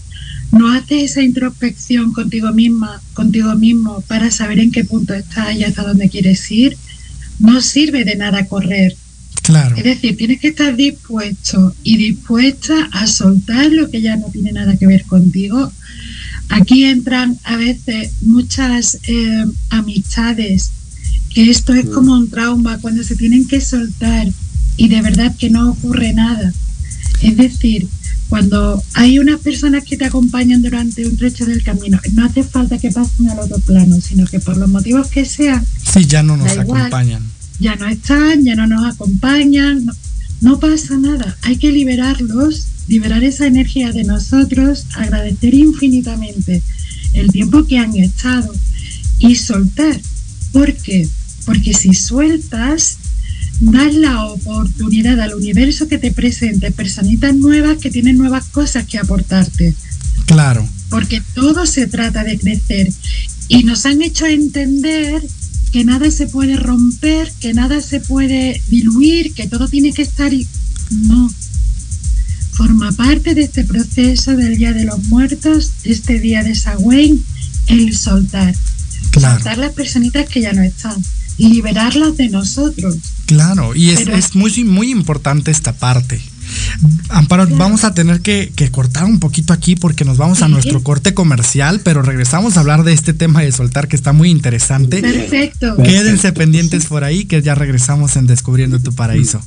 [0.50, 5.64] no haces esa introspección contigo misma, contigo mismo para saber en qué punto estás y
[5.64, 6.76] hasta dónde quieres ir,
[7.38, 8.96] no sirve de nada correr.
[9.42, 9.76] Claro.
[9.76, 14.52] Es decir, tienes que estar dispuesto y dispuesta a soltar lo que ya no tiene
[14.52, 15.72] nada que ver contigo.
[16.52, 20.70] Aquí entran a veces muchas eh, amistades,
[21.30, 24.28] que esto es como un trauma cuando se tienen que soltar
[24.76, 26.52] y de verdad que no ocurre nada.
[27.22, 27.88] Es decir,
[28.28, 32.78] cuando hay unas personas que te acompañan durante un trecho del camino, no hace falta
[32.78, 36.36] que pasen al otro plano, sino que por los motivos que sean, sí, ya no
[36.36, 37.22] nos acompañan.
[37.60, 39.86] Ya no están, ya no nos acompañan,
[40.40, 41.36] no, pasa nada.
[41.42, 46.62] Hay que liberarlos, liberar esa energía de nosotros, agradecer infinitamente
[47.14, 48.52] el tiempo que han estado
[49.18, 50.00] y soltar.
[50.52, 51.08] ¿Por qué?
[51.44, 52.98] Porque si sueltas,
[53.60, 58.98] das la oportunidad al universo que te presente personitas nuevas que tienen nuevas cosas que
[58.98, 59.74] aportarte.
[60.26, 60.68] Claro.
[60.88, 62.92] Porque todo se trata de crecer.
[63.48, 65.22] Y nos han hecho entender
[65.72, 70.32] que nada se puede romper, que nada se puede diluir, que todo tiene que estar...
[70.32, 70.46] Y...
[70.90, 71.32] No.
[72.52, 77.22] Forma parte de este proceso del Día de los Muertos, este día de Sagüen,
[77.66, 78.54] el soltar.
[79.12, 81.02] Soltar las personitas que ya no están
[81.38, 82.96] liberarlas de nosotros.
[83.26, 86.20] Claro, y es, muy, muy importante esta parte.
[87.08, 91.14] Amparo, vamos a tener que, cortar un poquito aquí porque nos vamos a nuestro corte
[91.14, 95.00] comercial, pero regresamos a hablar de este tema de soltar que está muy interesante.
[95.00, 95.76] Perfecto.
[95.76, 99.42] Quédense pendientes por ahí que ya regresamos en Descubriendo tu Paraíso.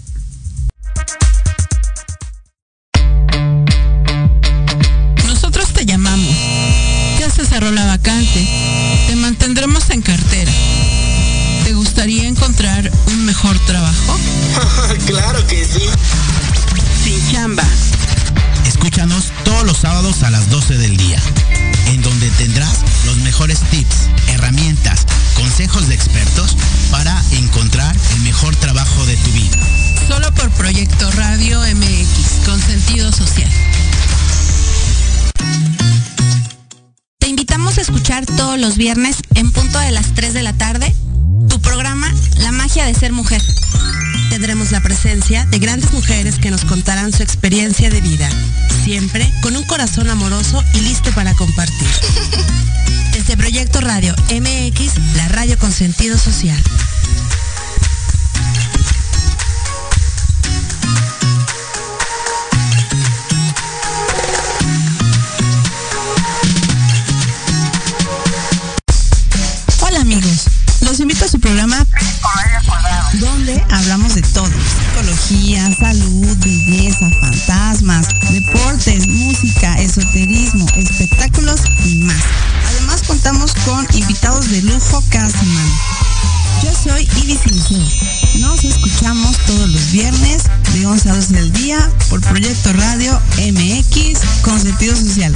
[20.24, 21.22] A las 12 del día,
[21.88, 25.06] en donde tendrás los mejores tips, herramientas,
[25.36, 26.56] consejos de expertos
[26.92, 29.58] para encontrar el mejor trabajo de tu vida.
[30.08, 33.50] Solo por Proyecto Radio MX, con sentido social.
[37.20, 40.96] Te invitamos a escuchar todos los viernes en punto de las 3 de la tarde
[41.50, 43.42] tu programa La magia de ser mujer.
[44.30, 48.30] Tendremos la presencia de grandes mujeres que nos contarán su experiencia de vida,
[48.84, 51.88] siempre con un corazón amoroso y listo para compartir.
[53.14, 56.62] Desde Proyecto Radio MX, la radio con sentido social.
[70.82, 71.86] Los invito a su programa
[75.26, 82.22] Salud, belleza, fantasmas, deportes, música, esoterismo, espectáculos y más.
[82.68, 85.72] Además contamos con invitados de lujo cada semana.
[86.64, 87.40] Yo soy Ibis
[88.36, 90.44] Nos escuchamos todos los viernes
[90.74, 95.36] de 11 a 12 del día por Proyecto Radio MX con sentido social.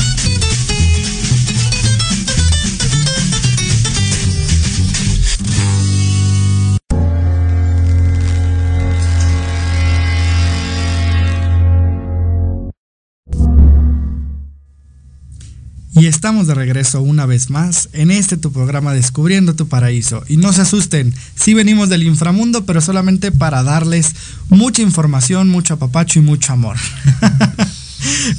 [15.93, 20.23] Y estamos de regreso una vez más en este tu programa Descubriendo tu Paraíso.
[20.29, 24.15] Y no se asusten, sí venimos del inframundo, pero solamente para darles
[24.49, 26.77] mucha información, mucho apapacho y mucho amor.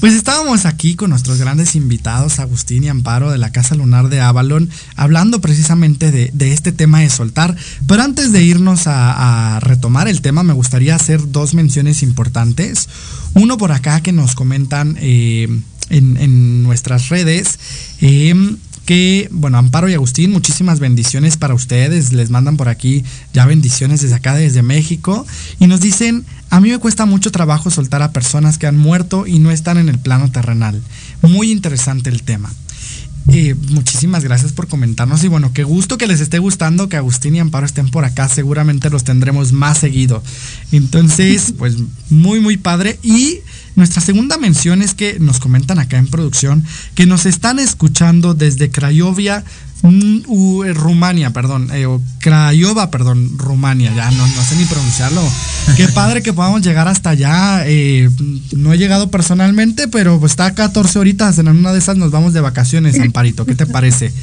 [0.01, 4.20] Pues estábamos aquí con nuestros grandes invitados, Agustín y Amparo de la Casa Lunar de
[4.20, 7.57] Avalon, hablando precisamente de, este tema de soltar.
[7.87, 12.89] Pero antes de irnos a, retomar el tema, me gustaría hacer dos menciones importantes.
[13.35, 15.49] Uno por acá que nos comentan eh,
[15.93, 17.59] en, nuestras redes.
[18.01, 18.56] Em,
[18.86, 22.12] que, bueno, Amparo y Agustín, muchísimas bendiciones para ustedes.
[22.12, 25.24] Les mandan por aquí ya bendiciones desde acá, desde México.
[25.60, 29.27] Y nos dicen, A mí me cuesta mucho trabajo soltar a personas que han muerto
[29.27, 30.82] y no están en el plano terrenal.
[31.23, 32.52] Muy interesante el tema.
[33.28, 37.36] Eh, muchísimas gracias por comentarnos y bueno, qué gusto que les esté gustando que Agustín
[37.36, 40.23] y Amparo estén por acá, seguramente los tendremos más seguido.
[40.73, 41.77] Entonces, pues
[42.10, 42.98] muy, muy padre.
[43.02, 43.39] Y
[43.74, 48.70] nuestra segunda mención es que nos comentan acá en producción que nos están escuchando desde
[48.70, 49.44] Craiovia,
[49.82, 51.86] mm, eh, Rumania, perdón, eh,
[52.19, 55.23] Craiova, perdón, Rumania, ya no, no sé ni pronunciarlo.
[55.77, 57.65] Qué padre que podamos llegar hasta allá.
[57.66, 58.11] Eh,
[58.57, 61.39] no he llegado personalmente, pero pues está a 14 horitas.
[61.39, 63.47] En una de esas nos vamos de vacaciones, Amparito.
[63.47, 64.12] ¿Qué te parece?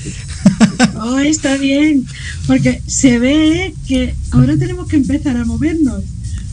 [1.02, 2.06] Oh, está bien,
[2.46, 6.04] porque se ve que ahora tenemos que empezar a movernos.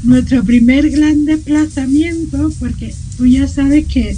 [0.02, 4.16] Nuestro primer gran desplazamiento, porque tú ya sabes que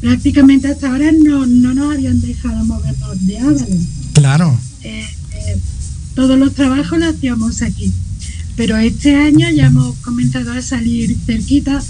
[0.00, 3.86] prácticamente hasta ahora no, no nos habían dejado movernos de Avalon.
[4.14, 4.58] Claro.
[4.82, 5.58] Eh, eh,
[6.14, 7.92] todos los trabajos los hacíamos aquí.
[8.56, 11.82] Pero este año ya hemos comenzado a salir cerquita.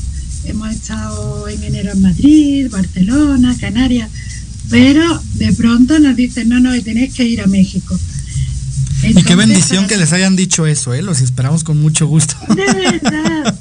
[0.45, 4.11] Hemos estado en enero en Madrid, Barcelona, Canarias.
[4.69, 7.97] Pero de pronto nos dicen, no, no, tenéis que ir a México.
[9.03, 11.03] Y qué bendición que les hayan dicho eso, ¿eh?
[11.03, 12.35] Los esperamos con mucho gusto.
[12.55, 13.59] De verdad.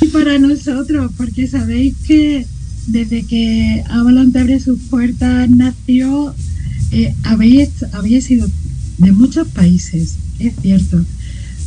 [0.00, 2.46] y para nosotros, porque sabéis que
[2.86, 6.34] desde que Avalon te abre sus puertas nació,
[6.92, 8.48] eh, habéis, habéis sido
[8.98, 11.04] de muchos países, es cierto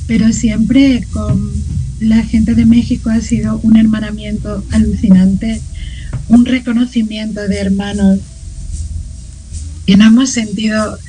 [0.07, 1.51] pero siempre con
[1.99, 5.61] la gente de México ha sido un hermanamiento alucinante,
[6.29, 8.19] un reconocimiento de hermanos.
[9.87, 10.99] Y no hemos sentido,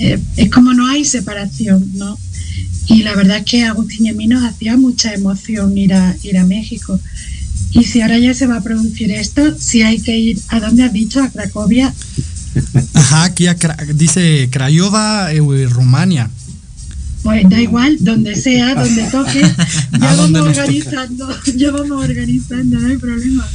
[0.00, 2.18] eh, es como no hay separación, ¿no?
[2.88, 6.16] Y la verdad es que Agustín y a mí nos hacía mucha emoción ir a,
[6.24, 6.98] ir a México.
[7.70, 10.82] Y si ahora ya se va a producir esto, si hay que ir, ¿a dónde
[10.82, 11.22] has dicho?
[11.22, 11.94] ¿A Cracovia?
[12.94, 13.46] Ajá, aquí
[13.94, 16.30] dice Craiova, eh, Rumania
[17.24, 19.40] pues da igual, donde sea, donde toque,
[19.98, 23.48] ya vamos organizando, ya vamos organizando, no hay problema.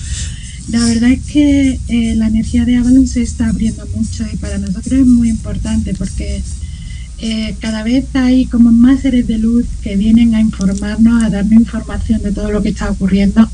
[0.72, 4.60] La verdad es que eh, la energía de Avalon se está abriendo mucho y para
[4.60, 6.44] nosotros es muy importante porque
[7.18, 11.54] eh, cada vez hay como más seres de luz que vienen a informarnos, a darnos
[11.54, 13.50] información de todo lo que está ocurriendo.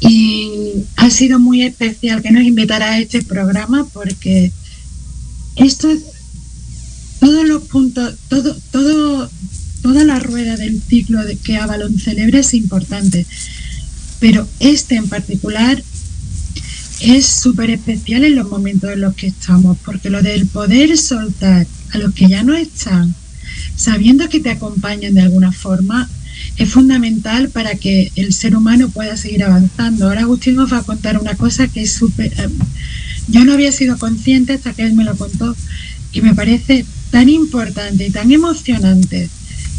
[0.00, 4.52] Y ha sido muy especial que nos invitara a este programa porque
[5.56, 6.00] esto es
[7.18, 9.28] todos los puntos, todo, todo,
[9.82, 13.26] toda la rueda del ciclo de que Avalon celebra es importante,
[14.20, 15.82] pero este en particular
[17.00, 21.66] es súper especial en los momentos en los que estamos, porque lo del poder soltar
[21.92, 23.14] a los que ya no están,
[23.76, 26.08] sabiendo que te acompañan de alguna forma,
[26.56, 30.06] es fundamental para que el ser humano pueda seguir avanzando.
[30.06, 32.32] Ahora Agustín nos va a contar una cosa que es súper...
[32.38, 32.48] Eh,
[33.28, 35.54] yo no había sido consciente hasta que él me lo contó
[36.12, 39.28] y me parece tan importante y tan emocionante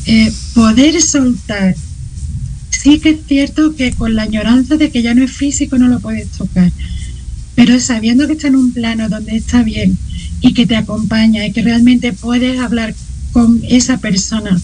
[0.06, 1.76] eh, poder soltar.
[2.69, 5.88] Sí que es cierto que con la añoranza de que ya no es físico no
[5.88, 6.72] lo puedes tocar,
[7.64, 9.96] pero sabiendo que está en un plano donde está bien
[10.42, 12.96] y que te acompaña y que realmente puedes hablar
[13.34, 14.60] con esa persona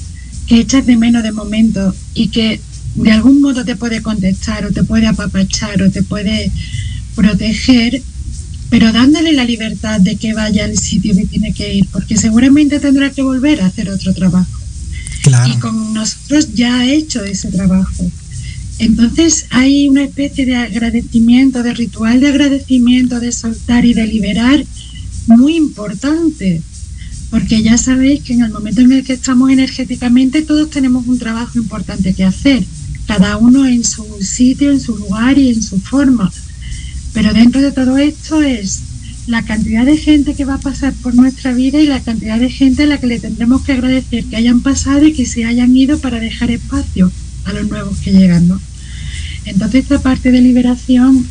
[0.48, 2.60] que echas de menos de momento y que
[2.96, 6.52] de algún modo te puede contestar o te puede apapachar o te puede
[7.14, 8.02] proteger,
[8.72, 12.80] pero dándole la libertad de que vaya al sitio que tiene que ir, porque seguramente
[12.80, 14.58] tendrá que volver a hacer otro trabajo.
[15.46, 18.10] Y con nosotros ya ha hecho ese trabajo.
[18.80, 24.64] Entonces hay una especie de agradecimiento, de ritual de agradecimiento, de soltar y de liberar
[25.28, 26.62] muy importante,
[27.30, 31.18] porque ya sabéis que en el momento en el que estamos energéticamente todos tenemos un
[31.18, 32.64] trabajo importante que hacer,
[33.08, 36.32] cada uno en su sitio, en su lugar y en su forma.
[37.14, 38.82] Pero dentro de todo esto es
[39.26, 42.50] la cantidad de gente que va a pasar por nuestra vida y la cantidad de
[42.50, 45.76] gente a la que le tendremos que agradecer que hayan pasado y que se hayan
[45.76, 47.12] ido para dejar espacio
[47.44, 48.62] a los nuevos que llegan, ¿no?
[49.48, 51.28] Entonces esta parte de liberación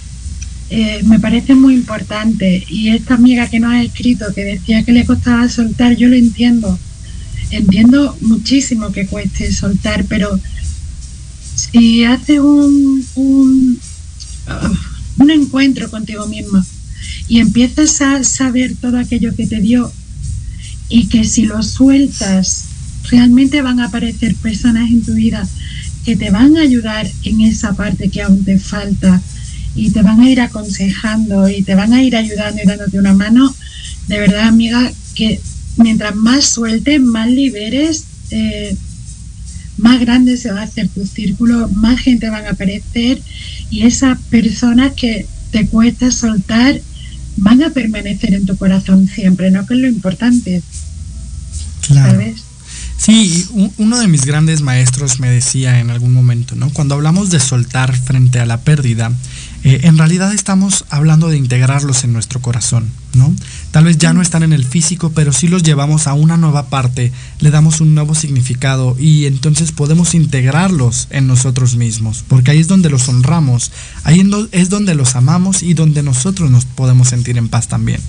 [0.71, 2.65] eh, me parece muy importante.
[2.69, 6.17] Y esta amiga que nos ha escrito que decía que le costaba soltar, yo lo
[6.17, 6.79] entiendo,
[7.51, 10.39] entiendo muchísimo que cueste soltar, pero
[11.55, 13.81] si haces un, un
[15.19, 16.63] un encuentro contigo mismo
[17.29, 19.93] y empiezas a saber todo aquello que te dio
[20.89, 22.65] y que si lo sueltas
[23.11, 25.49] realmente van a aparecer personas en tu vida
[26.07, 29.21] que te van a ayudar en esa parte que aún te falta
[29.75, 33.13] y te van a ir aconsejando y te van a ir ayudando y dándote una
[33.13, 33.53] mano,
[34.07, 35.41] de verdad amiga, que
[35.77, 38.77] mientras más sueltes, más liberes, eh,
[39.79, 43.21] más grande se va a hacer tu círculo, más gente van a aparecer
[43.69, 46.81] y esas personas que te cuesta soltar
[47.37, 49.67] van a permanecer en tu corazón siempre, ¿no?
[49.67, 50.63] Que es lo importante.
[51.81, 52.21] Claro.
[52.99, 53.47] Sí,
[53.77, 56.71] uno de mis grandes maestros me decía en algún momento, ¿no?
[56.71, 59.13] Cuando hablamos de soltar frente a la pérdida,
[59.65, 63.35] eh, en realidad estamos hablando de integrarlos en nuestro corazón, ¿no?
[63.71, 66.69] Tal vez ya no están en el físico, pero sí los llevamos a una nueva
[66.69, 72.61] parte, le damos un nuevo significado y entonces podemos integrarlos en nosotros mismos, porque ahí
[72.61, 73.73] es donde los honramos,
[74.05, 78.01] ahí es donde los amamos y donde nosotros nos podemos sentir en paz también.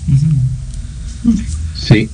[1.74, 2.08] Sí,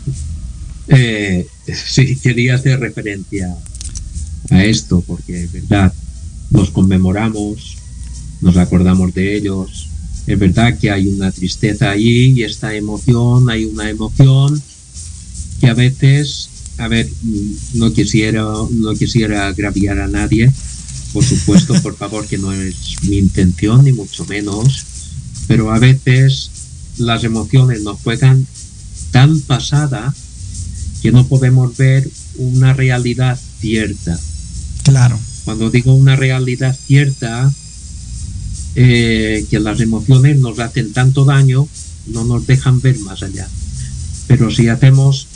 [0.89, 3.55] eh, sí, quería hacer referencia
[4.51, 5.93] a esto, porque es verdad,
[6.51, 7.78] nos conmemoramos,
[8.40, 9.89] nos acordamos de ellos.
[10.27, 14.62] Es verdad que hay una tristeza ahí y esta emoción, hay una emoción
[15.61, 16.48] que a veces,
[16.78, 17.09] a ver,
[17.74, 20.51] no quisiera, no quisiera agraviar a nadie,
[21.12, 24.85] por supuesto, por favor, que no es mi intención, ni mucho menos,
[25.47, 26.51] pero a veces
[26.98, 28.47] las emociones nos juegan
[29.11, 30.15] tan pasada
[31.05, 34.18] que no podemos ver una realidad cierta.
[34.85, 35.20] Claro.
[35.44, 37.52] Cuando digo una realidad cierta,
[38.74, 41.68] eh, que las emociones nos hacen tanto daño,
[42.06, 43.47] no nos dejan ver más allá.
[44.28, 45.26] Pero si hacemos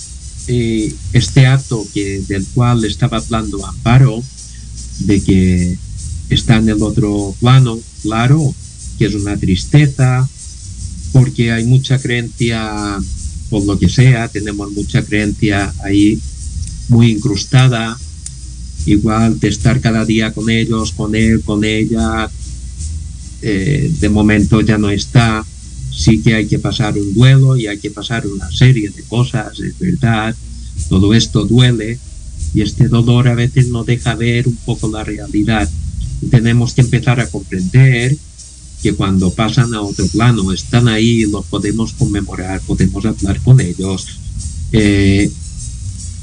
[0.47, 4.25] eh, este acto que, del cual estaba hablando Amparo,
[5.01, 5.77] de que
[6.31, 8.55] está en el otro plano, claro,
[8.99, 10.27] que es una tristeza,
[11.13, 12.99] porque hay mucha creencia
[13.51, 16.19] por lo que sea, tenemos mucha creencia ahí
[16.89, 17.97] muy incrustada,
[18.87, 22.31] igual de estar cada día con ellos, con él, con ella,
[23.43, 25.45] eh, de momento ya no está,
[25.95, 29.59] sí que hay que pasar un duelo y hay que pasar una serie de cosas,
[29.61, 30.35] es verdad,
[30.89, 31.99] todo esto duele
[32.55, 35.69] y este dolor a veces no deja ver un poco la realidad.
[36.31, 38.17] tenemos que empezar a comprender
[38.83, 44.07] que cuando pasan a otro plano están ahí, los podemos conmemorar, podemos hablar con ellos.
[44.73, 45.31] Eh,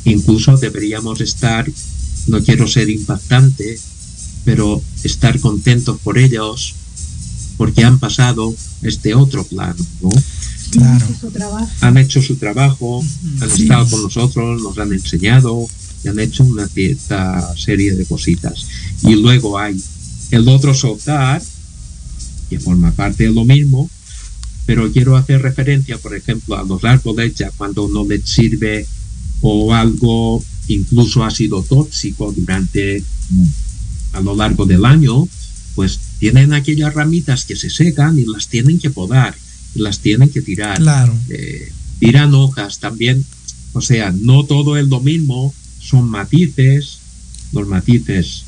[0.05, 1.69] incluso deberíamos estar,
[2.27, 3.77] no quiero ser impactante,
[4.45, 6.75] pero estar contentos por ellos
[7.57, 10.09] porque han pasado este otro plano, ¿no?
[10.71, 11.05] Claro.
[11.81, 13.03] Han hecho su trabajo,
[13.41, 15.67] han estado con nosotros, nos han enseñado
[16.03, 18.67] y han hecho una cierta serie de cositas.
[19.03, 19.81] Y luego hay
[20.31, 21.41] el otro soltar,
[22.49, 23.89] que forma parte de lo mismo,
[24.65, 28.87] pero quiero hacer referencia, por ejemplo, a los árboles, ya cuando no les sirve
[29.41, 33.03] o algo incluso ha sido tóxico durante
[34.13, 35.27] a lo largo del año,
[35.75, 39.35] pues tienen aquellas ramitas que se secan y las tienen que podar,
[39.75, 40.77] y las tienen que tirar.
[40.77, 41.13] Claro.
[41.29, 43.23] Eh, tiran hojas también,
[43.73, 46.99] o sea, no todo es lo mismo, son matices,
[47.51, 48.43] los matices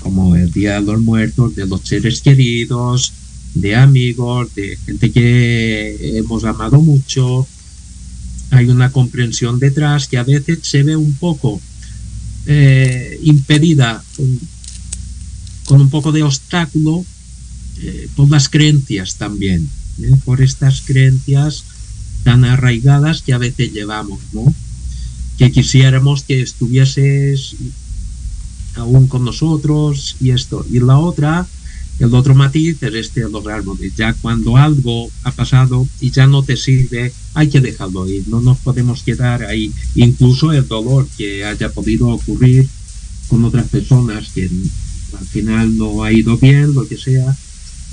[0.00, 3.12] como el Día de los Muertos, de los seres queridos,
[3.54, 7.46] de amigos, de gente que hemos amado mucho.
[8.50, 11.60] Hay una comprensión detrás que a veces se ve un poco
[12.46, 14.02] eh, impedida
[15.66, 17.04] con, un poco de obstáculo
[17.78, 19.68] eh, por las creencias también,
[20.02, 20.12] ¿eh?
[20.24, 21.64] por estas creencias
[22.24, 24.20] tan arraigadas que a veces llevamos.
[25.38, 27.56] Que quisiéramos que estuvieses
[28.74, 30.66] aún con nosotros y esto.
[30.70, 31.46] Y la otra,
[32.00, 33.92] el otro matiz es este de los árboles.
[33.94, 38.26] Ya cuando algo ha pasado y ya no te sirve, hay que dejarlo ir.
[38.26, 39.70] No nos podemos quedar ahí.
[39.94, 42.66] Incluso el dolor que haya podido ocurrir
[43.28, 44.48] con otras personas que
[45.18, 47.36] al final no ha ido bien, lo que sea,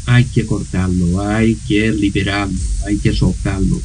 [0.05, 3.81] hay que cortarlo, hay que liberarlo, hay que soltarlo.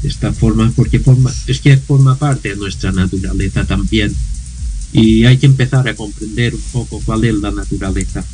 [0.00, 4.16] De esta forma, porque forma, es que forma parte de nuestra naturaleza también.
[4.94, 8.24] Y hay que empezar a comprender un poco cuál es la naturaleza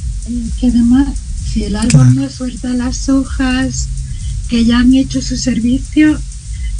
[0.60, 1.08] que además,
[1.50, 3.88] si el árbol no suelta las hojas
[4.48, 6.18] que ya han hecho su servicio,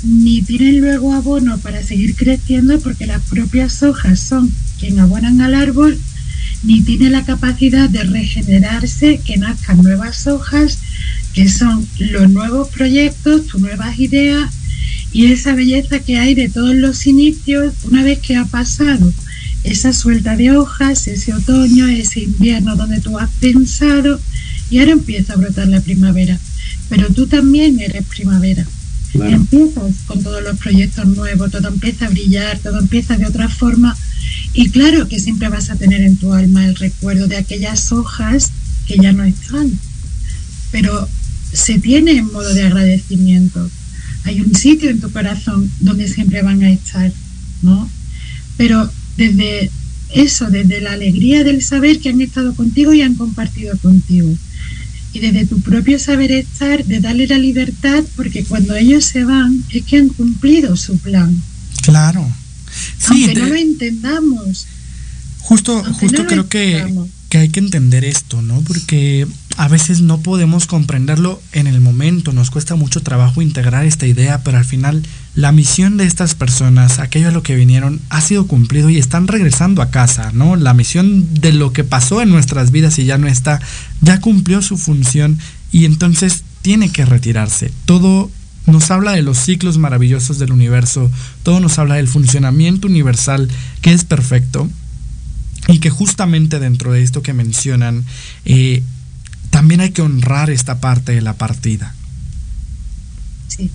[0.02, 5.54] ni tienen luego abono para seguir creciendo porque las propias hojas son quien abonan al
[5.54, 5.98] árbol,
[6.62, 10.78] ni tiene la capacidad de regenerarse, que nazcan nuevas hojas,
[11.34, 14.50] que son los nuevos proyectos, tus nuevas ideas
[15.12, 19.12] y esa belleza que hay de todos los inicios una vez que ha pasado
[19.69, 24.19] esa suelta de hojas, ese otoño, ese invierno donde tú has pensado
[24.70, 26.39] y ahora empieza a brotar la primavera.
[26.89, 28.66] Pero tú también eres primavera.
[29.15, 33.97] Empiezas con todos los proyectos nuevos, todo empieza a brillar, todo empieza de otra forma.
[34.55, 38.51] Y claro que siempre vas a tener en tu alma el recuerdo de aquellas hojas
[38.86, 39.70] que ya no están.
[40.70, 41.09] Pero
[41.53, 43.70] se tiene en modo de agradecimiento.
[44.24, 47.12] Hay un sitio en tu corazón donde siempre van a estar,
[47.62, 47.89] ¿no?
[48.57, 49.70] Pero desde
[50.15, 54.32] eso, desde la alegría del saber que han estado contigo y han compartido contigo.
[55.12, 59.65] Y desde tu propio saber estar, de darle la libertad, porque cuando ellos se van
[59.70, 61.43] es que han cumplido su plan.
[61.82, 62.27] Claro.
[63.09, 64.66] aunque no lo entendamos.
[65.40, 66.85] Justo, justo creo que,
[67.28, 68.61] que hay que entender esto, ¿no?
[68.61, 69.27] Porque
[69.59, 74.44] a veces no podemos comprenderlo en el momento, nos cuesta mucho trabajo integrar esta idea,
[74.44, 75.02] pero al final
[75.35, 79.26] la misión de estas personas, aquello a lo que vinieron, ha sido cumplido y están
[79.26, 80.55] regresando a casa, ¿no?
[80.55, 83.60] La misión de lo que pasó en nuestras vidas y ya no está,
[84.01, 85.40] ya cumplió su función
[85.72, 87.72] y entonces tiene que retirarse.
[87.85, 88.30] Todo
[88.66, 91.10] nos habla de los ciclos maravillosos del universo,
[91.43, 93.48] todo nos habla del funcionamiento universal
[93.82, 94.70] que es perfecto
[95.66, 98.05] y que justamente dentro de esto que mencionan,
[98.44, 98.85] eh,
[99.50, 101.94] también hay que honrar esta parte de la partida.
[103.48, 103.70] Sí.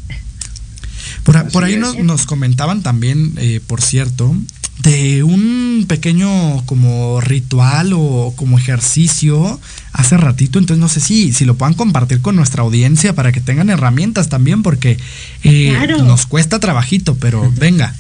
[1.24, 4.36] Por, ahí nos, comentaban también, eh, por cierto,
[4.80, 9.60] de un pequeño como ritual o como ejercicio
[9.94, 13.40] hace ratito, entonces no sé si, si lo puedan compartir con nuestra audiencia para que
[13.40, 14.98] tengan herramientas también, porque
[15.44, 17.96] eh, nos cuesta trabajito, pero venga.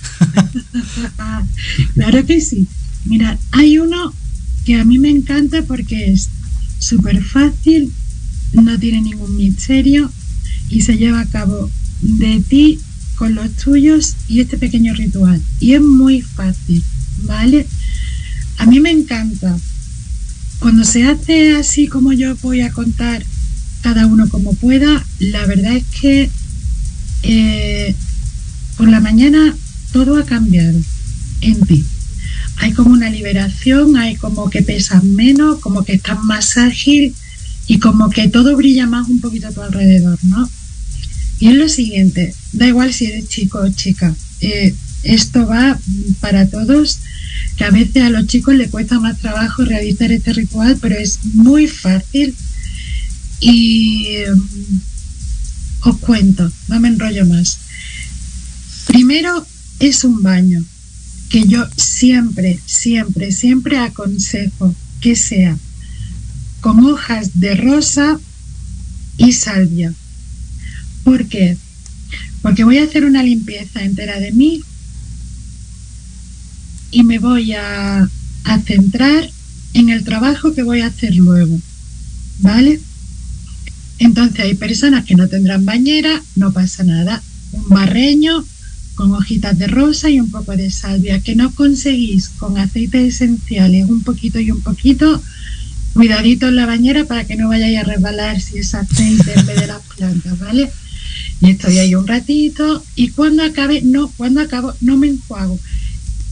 [1.93, 2.67] claro que sí.
[3.05, 4.13] Mira, hay uno
[4.65, 6.29] que a mí me encanta porque es
[6.83, 7.91] súper fácil,
[8.53, 10.11] no tiene ningún misterio
[10.69, 11.69] y se lleva a cabo
[12.01, 12.79] de ti
[13.15, 15.41] con los tuyos y este pequeño ritual.
[15.59, 16.83] Y es muy fácil,
[17.23, 17.65] ¿vale?
[18.57, 19.57] A mí me encanta.
[20.59, 23.25] Cuando se hace así como yo voy a contar
[23.81, 26.29] cada uno como pueda, la verdad es que
[27.23, 27.95] eh,
[28.77, 29.55] por la mañana
[29.91, 30.79] todo ha cambiado
[31.41, 31.83] en ti
[32.57, 37.13] hay como una liberación, hay como que pesas menos, como que estás más ágil
[37.67, 40.49] y como que todo brilla más un poquito a tu alrededor, ¿no?
[41.39, 44.73] Y es lo siguiente, da igual si eres chico o chica, eh,
[45.03, 45.77] esto va
[46.21, 46.99] para todos,
[47.57, 51.19] que a veces a los chicos les cuesta más trabajo realizar este ritual, pero es
[51.33, 52.35] muy fácil
[53.39, 57.57] y mm, os cuento, no me enrollo más.
[58.87, 59.45] Primero
[59.79, 60.63] es un baño,
[61.33, 65.57] que yo siempre, siempre, siempre aconsejo que sea
[66.61, 68.19] con hojas de rosa
[69.17, 69.95] y salvia.
[71.03, 71.57] ¿Por qué?
[72.43, 74.61] Porque voy a hacer una limpieza entera de mí
[76.91, 78.07] y me voy a,
[78.43, 79.27] a centrar
[79.73, 81.59] en el trabajo que voy a hacer luego.
[82.41, 82.79] ¿Vale?
[83.97, 87.23] Entonces hay personas que no tendrán bañera, no pasa nada.
[87.53, 88.45] Un barreño
[88.95, 93.89] con hojitas de rosa y un poco de salvia, que no conseguís con aceites esenciales,
[93.89, 95.21] un poquito y un poquito,
[95.93, 99.59] cuidadito en la bañera para que no vayáis a resbalar si es aceite en vez
[99.59, 100.71] de las plantas, ¿vale?
[101.41, 105.59] Y estoy ahí un ratito y cuando acabe, no, cuando acabo, no me enjuago.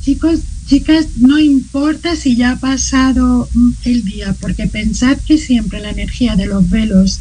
[0.03, 3.49] Chicos, chicas, no importa si ya ha pasado
[3.83, 7.19] el día, porque pensad que siempre la energía de los velos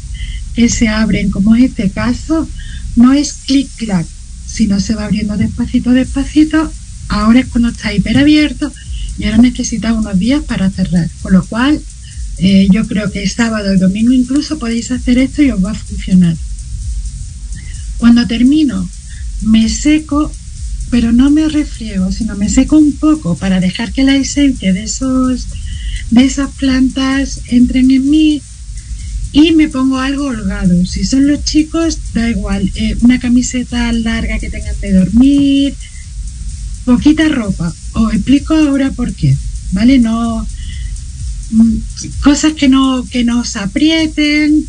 [0.55, 2.47] que se abren, como es este caso,
[2.95, 4.05] no es clic-clac,
[4.51, 6.71] si no se va abriendo despacito, despacito,
[7.07, 8.71] ahora es cuando está hiperabierto
[9.17, 11.09] y ahora necesita unos días para cerrar.
[11.21, 11.81] Con lo cual,
[12.37, 15.75] eh, yo creo que sábado, el domingo incluso podéis hacer esto y os va a
[15.75, 16.35] funcionar.
[17.97, 18.89] Cuando termino,
[19.41, 20.31] me seco,
[20.89, 24.83] pero no me refriego, sino me seco un poco para dejar que la esencia de
[24.83, 25.47] esos
[26.09, 28.41] de esas plantas entren en mí
[29.33, 30.85] y me pongo algo holgado.
[30.85, 32.69] Si son los chicos, da igual.
[32.75, 35.75] Eh, una camiseta larga que tengan de dormir,
[36.85, 37.73] poquita ropa.
[37.93, 39.37] Os explico ahora por qué,
[39.71, 39.99] ¿vale?
[39.99, 40.45] No
[41.51, 41.75] mm,
[42.21, 44.67] cosas que no que no os aprieten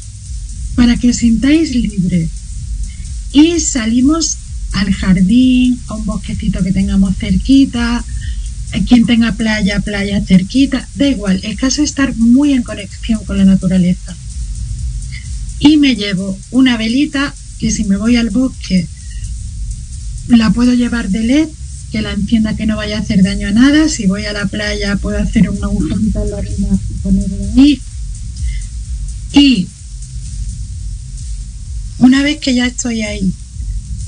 [0.77, 2.29] para que os sintáis libre.
[3.33, 4.39] Y salimos
[4.73, 8.05] al jardín, a un bosquecito que tengamos cerquita,
[8.73, 13.23] eh, quien tenga playa, playa cerquita, da igual, el caso es estar muy en conexión
[13.25, 14.17] con la naturaleza
[15.63, 18.89] y me llevo una velita que si me voy al bosque
[20.29, 21.49] la puedo llevar de LED,
[21.91, 23.89] que la encienda que no vaya a hacer daño a nada.
[23.89, 27.81] Si voy a la playa puedo hacer un agujerito en la orina y ponerlo ahí.
[29.33, 29.69] Y
[31.99, 33.33] una vez que ya estoy ahí,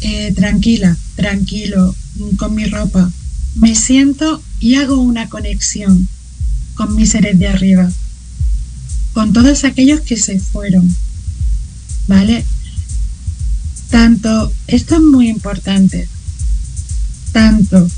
[0.01, 1.95] eh, tranquila, tranquilo,
[2.37, 3.11] con mi ropa,
[3.55, 6.09] me siento y hago una conexión
[6.75, 7.91] con mis seres de arriba,
[9.13, 10.95] con todos aquellos que se fueron,
[12.07, 12.45] ¿vale?
[13.91, 16.09] Tanto, esto es muy importante,
[17.33, 17.89] tanto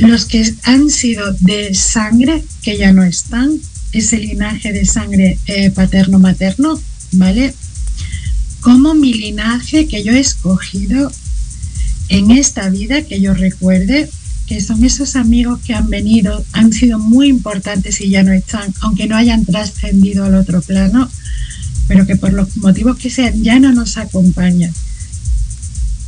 [0.00, 3.52] los que han sido de sangre, que ya no están,
[3.92, 6.80] ese linaje de sangre eh, paterno-materno,
[7.12, 7.54] ¿vale?
[8.60, 11.12] Como mi linaje que yo he escogido
[12.08, 14.08] en esta vida, que yo recuerde,
[14.46, 18.72] que son esos amigos que han venido, han sido muy importantes y ya no están,
[18.80, 21.10] aunque no hayan trascendido al otro plano,
[21.90, 24.72] pero que por los motivos que sean ya no nos acompañan.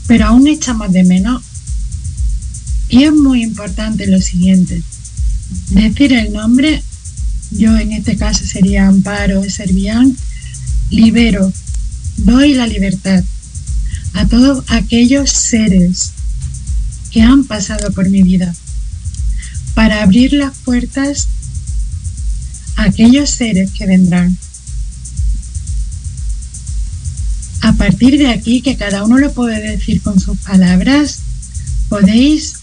[0.06, 1.42] Pero aún echamos de menos
[2.88, 4.80] Y es muy importante lo siguiente,
[5.70, 6.84] decir el nombre,
[7.50, 10.16] yo en este caso sería Amparo Servián,
[10.90, 11.52] libero,
[12.18, 13.24] doy la libertad
[14.12, 16.12] a todos aquellos seres
[17.10, 18.54] que han pasado por mi vida
[19.74, 21.26] para abrir las puertas
[22.76, 24.38] a aquellos seres que vendrán.
[27.62, 31.20] A partir de aquí, que cada uno lo puede decir con sus palabras,
[31.88, 32.54] podéis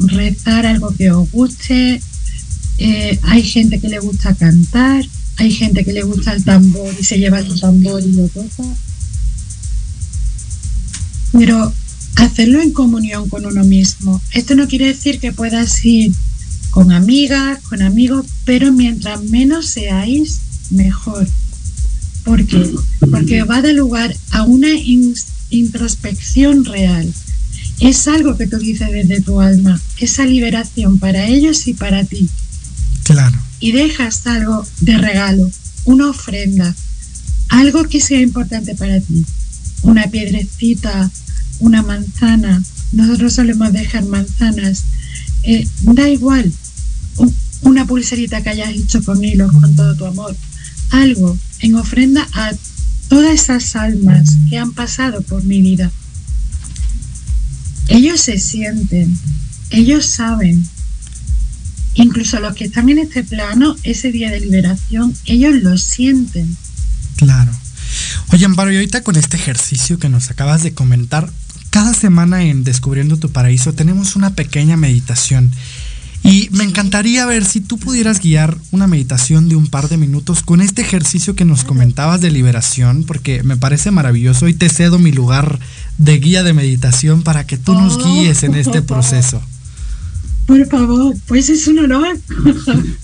[0.00, 2.02] rezar algo que os guste.
[2.78, 5.04] Eh, hay gente que le gusta cantar,
[5.36, 8.64] hay gente que le gusta el tambor y se lleva su tambor y lo toca.
[11.32, 11.72] Pero
[12.16, 14.20] hacerlo en comunión con uno mismo.
[14.32, 16.12] Esto no quiere decir que puedas ir
[16.70, 20.40] con amigas, con amigos, pero mientras menos seáis,
[20.70, 21.28] mejor.
[22.28, 22.70] ¿Por qué?
[23.10, 24.68] Porque va a dar lugar a una
[25.48, 27.10] introspección real.
[27.80, 32.28] Es algo que tú dices desde tu alma, esa liberación para ellos y para ti.
[33.04, 33.38] Claro.
[33.60, 35.50] Y dejas algo de regalo,
[35.86, 36.74] una ofrenda,
[37.48, 39.24] algo que sea importante para ti.
[39.80, 41.10] Una piedrecita,
[41.60, 42.62] una manzana.
[42.92, 44.84] Nosotros solemos dejar manzanas.
[45.44, 46.52] Eh, da igual,
[47.62, 50.36] una pulserita que hayas hecho con hilos, con todo tu amor.
[50.90, 52.52] Algo en ofrenda a
[53.08, 55.90] todas esas almas que han pasado por mi vida.
[57.88, 59.18] Ellos se sienten,
[59.70, 60.66] ellos saben.
[61.94, 66.56] Incluso los que están en este plano, ese día de liberación, ellos lo sienten.
[67.16, 67.50] Claro.
[68.32, 71.32] Oye, Amparo, y ahorita con este ejercicio que nos acabas de comentar,
[71.70, 75.50] cada semana en Descubriendo tu Paraíso tenemos una pequeña meditación.
[76.24, 80.42] Y me encantaría ver si tú pudieras guiar una meditación de un par de minutos
[80.42, 84.98] con este ejercicio que nos comentabas de liberación, porque me parece maravilloso y te cedo
[84.98, 85.58] mi lugar
[85.96, 88.04] de guía de meditación para que tú nos oh.
[88.04, 89.40] guíes en este proceso.
[90.46, 92.18] Por favor, pues es un honor.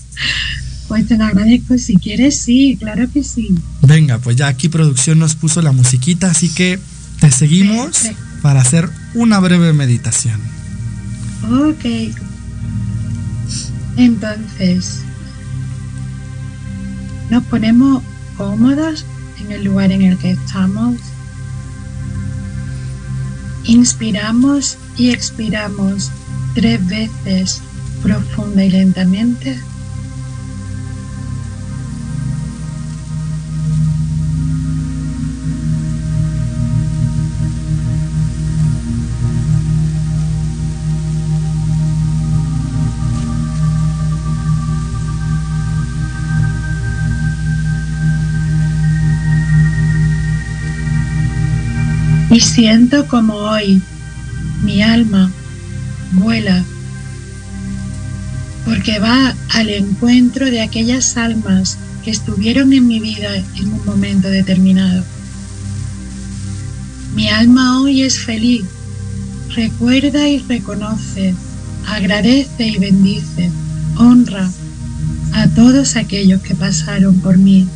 [0.87, 1.77] Pues te lo agradezco.
[1.77, 3.55] Si quieres, sí, claro que sí.
[3.81, 6.79] Venga, pues ya aquí producción nos puso la musiquita, así que
[7.19, 8.03] te seguimos
[8.41, 10.39] para hacer una breve meditación.
[11.43, 11.85] Ok.
[13.97, 15.01] Entonces,
[17.29, 18.03] nos ponemos
[18.37, 19.05] cómodos
[19.39, 20.97] en el lugar en el que estamos.
[23.63, 26.11] Inspiramos y expiramos
[26.53, 27.61] tres veces
[28.03, 29.59] profunda y lentamente.
[52.55, 53.81] Siento como hoy
[54.63, 55.29] mi alma
[56.13, 56.63] vuela
[58.63, 64.29] porque va al encuentro de aquellas almas que estuvieron en mi vida en un momento
[64.29, 65.03] determinado.
[67.13, 68.63] Mi alma hoy es feliz,
[69.53, 71.35] recuerda y reconoce,
[71.85, 73.51] agradece y bendice,
[73.97, 74.49] honra
[75.33, 77.67] a todos aquellos que pasaron por mí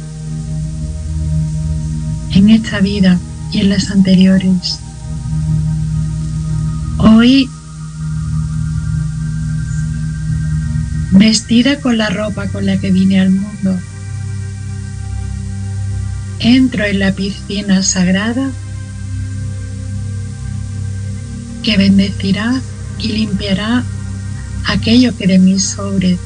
[2.32, 3.20] en esta vida
[3.52, 4.80] y en las anteriores.
[6.98, 7.50] Hoy,
[11.12, 13.78] vestida con la ropa con la que vine al mundo,
[16.40, 18.50] entro en la piscina sagrada
[21.64, 22.62] que bendecirá
[22.98, 23.84] y limpiará
[24.66, 26.18] aquello que de mí sobre.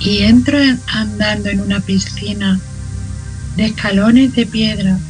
[0.00, 2.60] Y entro andando en una piscina
[3.58, 5.00] de escalones de piedra,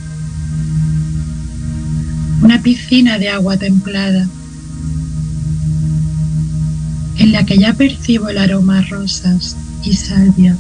[2.41, 4.27] una piscina de agua templada,
[7.19, 10.57] en la que ya percibo el aroma a rosas y salvia.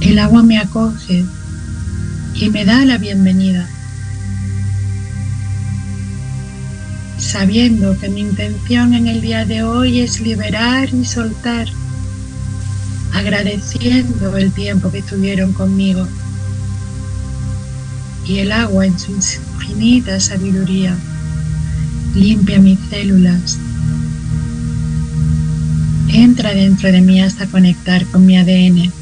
[0.00, 1.24] El agua me acoge
[2.34, 3.68] y me da la bienvenida,
[7.18, 11.68] sabiendo que mi intención en el día de hoy es liberar y soltar
[13.14, 16.06] agradeciendo el tiempo que estuvieron conmigo
[18.26, 20.96] y el agua en su infinita sabiduría
[22.14, 23.58] limpia mis células,
[26.08, 28.92] entra dentro de mí hasta conectar con mi ADN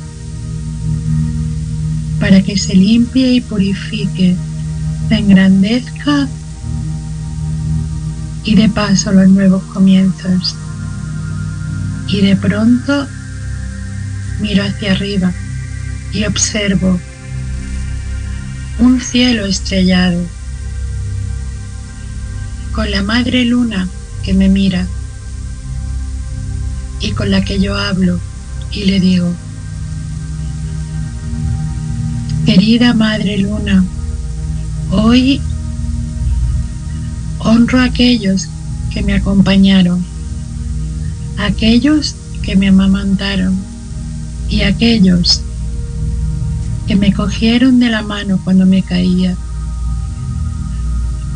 [2.21, 4.37] para que se limpie y purifique,
[5.09, 6.29] se engrandezca
[8.45, 10.55] y de paso los nuevos comienzos.
[12.09, 13.09] Y de pronto
[14.43, 15.33] Miro hacia arriba
[16.13, 16.99] y observo
[18.81, 20.21] un cielo estrellado
[22.73, 23.89] con la madre luna
[24.25, 24.89] que me mira
[27.01, 28.19] y con la que yo hablo
[28.73, 29.33] y le digo,
[32.45, 33.85] querida madre luna,
[34.91, 35.41] hoy
[37.39, 38.49] honro a aquellos
[38.93, 40.05] que me acompañaron,
[41.39, 43.72] aquellos que me amamantaron
[44.53, 45.41] y aquellos
[46.87, 49.35] que me cogieron de la mano cuando me caía.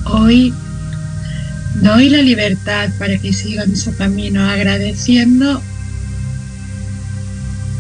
[0.05, 0.53] Hoy
[1.81, 5.63] doy la libertad para que sigan su camino agradeciendo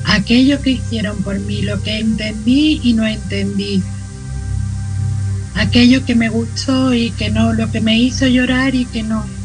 [0.06, 3.82] aquello que hicieron por mí, lo que entendí y no entendí,
[5.54, 9.35] aquello que me gustó y que no, lo que me hizo llorar y que no.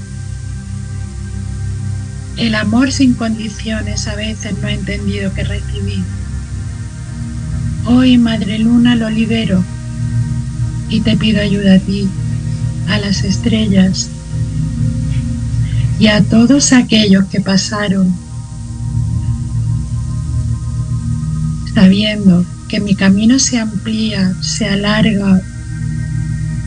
[2.37, 6.03] El amor sin condiciones a veces no he entendido que recibí.
[7.85, 9.63] Hoy, Madre Luna, lo libero
[10.89, 12.07] y te pido ayuda a ti,
[12.87, 14.09] a las estrellas
[15.99, 18.13] y a todos aquellos que pasaron,
[21.73, 25.41] sabiendo que mi camino se amplía, se alarga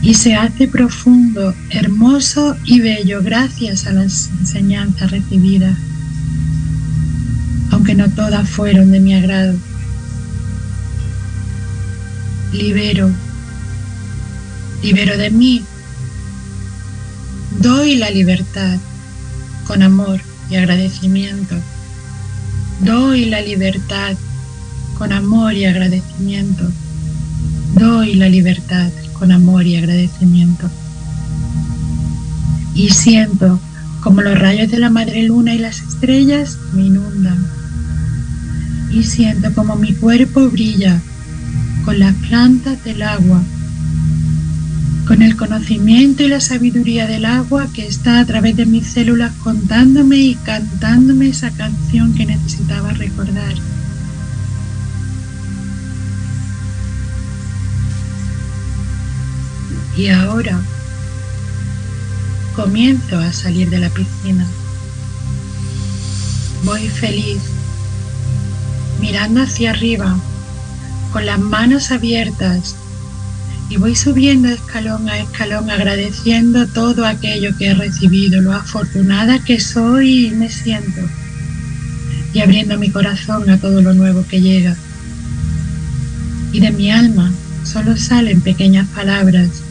[0.05, 5.75] y se hace profundo, hermoso y bello gracias a las enseñanzas recibidas,
[7.71, 9.55] aunque no todas fueron de mi agrado.
[12.53, 13.09] Libero,
[14.83, 15.63] libero de mí,
[17.59, 18.77] doy la libertad
[19.65, 20.21] con amor
[20.51, 21.55] y agradecimiento,
[22.81, 24.15] doy la libertad
[24.99, 26.69] con amor y agradecimiento,
[27.73, 30.69] doy la libertad con amor y agradecimiento.
[32.73, 33.59] Y siento
[34.01, 37.43] como los rayos de la madre luna y las estrellas me inundan.
[38.91, 41.01] Y siento como mi cuerpo brilla
[41.83, 43.41] con las plantas del agua,
[45.07, 49.33] con el conocimiento y la sabiduría del agua que está a través de mis células
[49.43, 53.55] contándome y cantándome esa canción que necesitaba recordar.
[59.97, 60.59] Y ahora
[62.55, 64.45] comienzo a salir de la piscina.
[66.63, 67.41] Voy feliz,
[68.99, 70.17] mirando hacia arriba
[71.11, 72.75] con las manos abiertas
[73.69, 79.59] y voy subiendo escalón a escalón agradeciendo todo aquello que he recibido, lo afortunada que
[79.59, 81.01] soy y me siento,
[82.33, 84.75] y abriendo mi corazón a todo lo nuevo que llega.
[86.51, 87.31] Y de mi alma
[87.63, 89.64] solo salen pequeñas palabras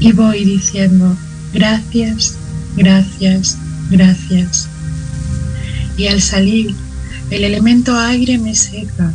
[0.00, 1.16] y voy diciendo
[1.52, 2.36] gracias,
[2.76, 3.58] gracias,
[3.90, 4.68] gracias.
[5.96, 6.74] Y al salir,
[7.30, 9.12] el elemento aire me seca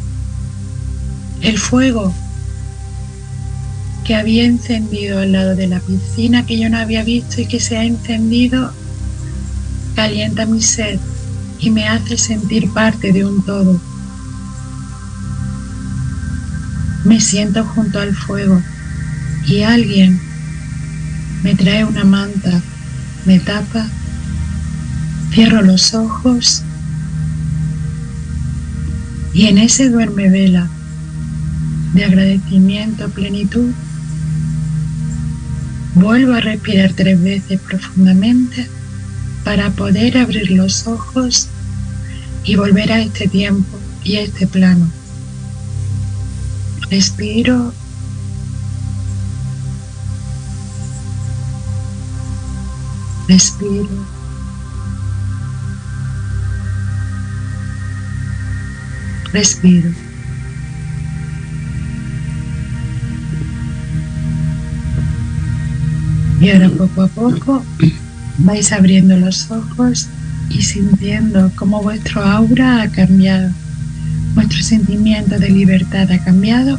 [1.41, 2.13] el fuego
[4.03, 7.59] que había encendido al lado de la piscina que yo no había visto y que
[7.59, 8.73] se ha encendido
[9.95, 10.99] calienta mi sed
[11.59, 13.79] y me hace sentir parte de un todo.
[17.05, 18.61] Me siento junto al fuego
[19.47, 20.19] y alguien
[21.43, 22.61] me trae una manta,
[23.25, 23.87] me tapa,
[25.31, 26.63] cierro los ojos
[29.33, 30.69] y en ese duerme vela
[31.93, 33.71] de agradecimiento, plenitud.
[35.95, 38.67] Vuelvo a respirar tres veces profundamente
[39.43, 41.49] para poder abrir los ojos
[42.43, 44.89] y volver a este tiempo y a este plano.
[46.89, 47.73] Respiro.
[53.33, 53.89] Respiro.
[59.33, 59.89] Respiro.
[66.41, 67.65] Y ahora poco a poco
[68.37, 70.09] vais abriendo los ojos
[70.51, 73.49] y sintiendo cómo vuestro aura ha cambiado,
[74.35, 76.77] vuestro sentimiento de libertad ha cambiado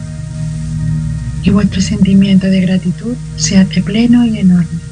[1.43, 4.84] y vuestro sentimiento de gratitud se hace pleno y enorme.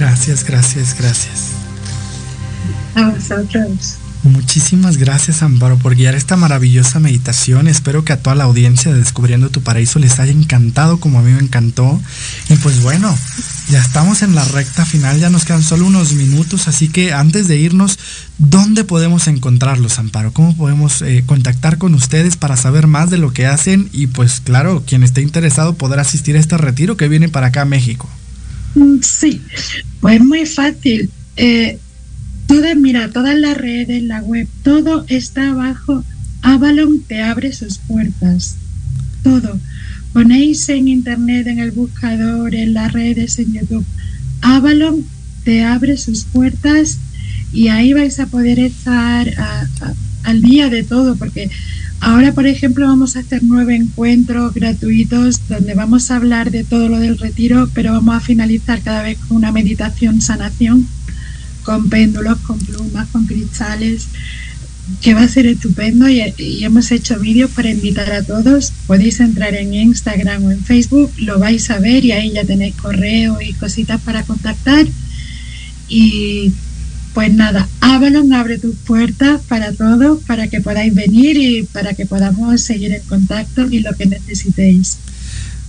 [0.00, 1.50] Gracias, gracias, gracias.
[2.94, 3.98] A vosotros.
[4.22, 7.68] Muchísimas gracias Amparo por guiar esta maravillosa meditación.
[7.68, 11.22] Espero que a toda la audiencia de Descubriendo tu Paraíso les haya encantado como a
[11.22, 12.00] mí me encantó.
[12.48, 13.14] Y pues bueno,
[13.68, 17.46] ya estamos en la recta final, ya nos quedan solo unos minutos, así que antes
[17.46, 17.98] de irnos,
[18.38, 20.32] ¿dónde podemos encontrarlos Amparo?
[20.32, 23.90] ¿Cómo podemos eh, contactar con ustedes para saber más de lo que hacen?
[23.92, 27.62] Y pues claro, quien esté interesado podrá asistir a este retiro que viene para acá
[27.62, 28.08] a México.
[28.74, 29.40] Mm, sí,
[30.00, 31.10] pues muy fácil.
[31.36, 31.78] Eh,
[32.50, 36.04] Todas, mira, todas las redes, la web, todo está abajo.
[36.42, 38.56] Avalon te abre sus puertas.
[39.22, 39.56] todo.
[40.12, 43.84] Ponéis en internet, en el buscador, en las redes, en YouTube,
[44.40, 45.06] Avalon
[45.44, 46.98] te abre sus puertas
[47.52, 49.32] y ahí vais a poder estar
[50.24, 51.48] al día de todo, porque
[52.00, 56.88] ahora, por ejemplo, vamos a hacer nueve encuentros gratuitos donde vamos a hablar de todo
[56.88, 60.86] lo del retiro, pero vamos a finalizar cada vez con una meditación sanación,
[61.64, 64.08] con péndulos, con plumas, con cristales
[65.00, 66.20] que va a ser estupendo y,
[66.64, 68.72] hemos hecho vídeos para invitar a todos.
[68.86, 72.74] Podéis entrar en Instagram o en Facebook, lo vais a ver y ahí ya tenéis
[72.74, 74.86] correo y cositas para contactar.
[75.88, 76.52] Y
[77.14, 82.06] pues nada, Avalon abre tus puertas para todos, para que podáis venir y para que
[82.06, 84.98] podamos seguir en contacto y lo que necesitéis.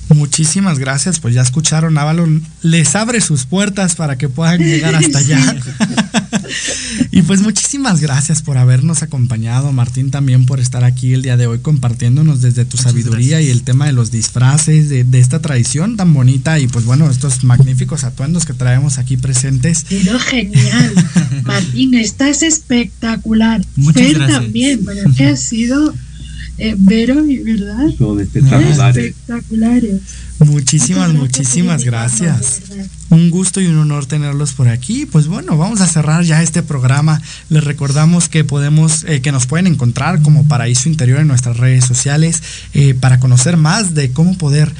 [0.09, 5.19] Muchísimas gracias, pues ya escucharon, Avalon les abre sus puertas para que puedan llegar hasta
[5.19, 5.57] allá.
[7.11, 11.47] y pues muchísimas gracias por habernos acompañado, Martín también por estar aquí el día de
[11.47, 16.13] hoy compartiéndonos desde tu sabiduría y el tema de los disfraces, de, esta tradición tan
[16.13, 19.85] bonita y pues bueno, estos magníficos atuendos que traemos aquí presentes.
[19.87, 20.93] Pero genial,
[21.43, 23.61] Martín, estás espectacular.
[23.75, 24.41] Muchas gracias.
[24.41, 25.93] también, pero que ha sido
[26.57, 27.87] eh, Vero, ¿verdad?
[27.97, 28.97] Son espectaculares.
[28.97, 30.01] espectaculares.
[30.39, 32.61] Muchísimas, muchísimas gracias.
[33.09, 35.05] Un gusto y un honor tenerlos por aquí.
[35.05, 37.21] Pues bueno, vamos a cerrar ya este programa.
[37.49, 41.85] Les recordamos que podemos, eh, que nos pueden encontrar como Paraíso Interior en nuestras redes
[41.85, 42.41] sociales
[42.73, 44.71] eh, para conocer más de cómo poder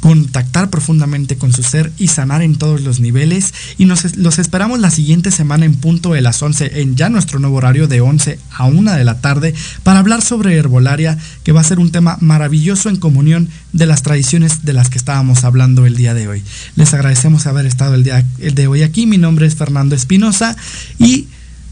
[0.00, 3.52] contactar profundamente con su ser y sanar en todos los niveles.
[3.78, 7.38] Y nos, los esperamos la siguiente semana en punto de las 11, en ya nuestro
[7.38, 11.60] nuevo horario de 11 a 1 de la tarde, para hablar sobre herbolaria, que va
[11.60, 15.86] a ser un tema maravilloso en comunión de las tradiciones de las que estábamos hablando
[15.86, 16.42] el día de hoy.
[16.76, 19.06] Les agradecemos haber estado el día el de hoy aquí.
[19.06, 20.56] Mi nombre es Fernando Espinosa
[20.98, 21.26] y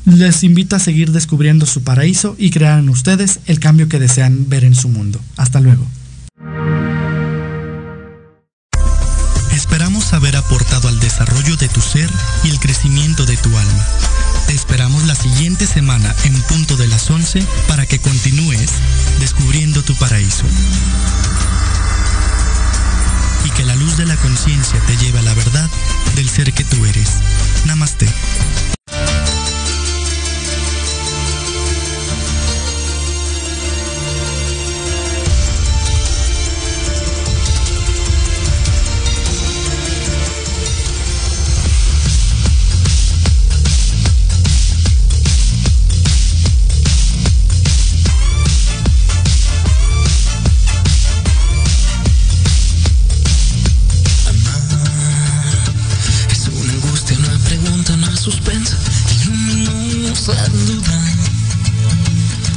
[0.05, 4.49] les invito a seguir descubriendo su paraíso y crear en ustedes el cambio que desean
[4.49, 5.21] ver en su mundo.
[5.37, 5.87] Hasta luego.
[11.17, 12.11] Desarrollo de tu ser
[12.45, 13.87] y el crecimiento de tu alma.
[14.47, 18.71] Te esperamos la siguiente semana en punto de las 11 para que continúes
[19.19, 20.45] descubriendo tu paraíso.
[23.47, 25.71] Y que la luz de la conciencia te lleve a la verdad
[26.17, 27.09] del ser que tú eres.
[27.65, 28.07] Namaste.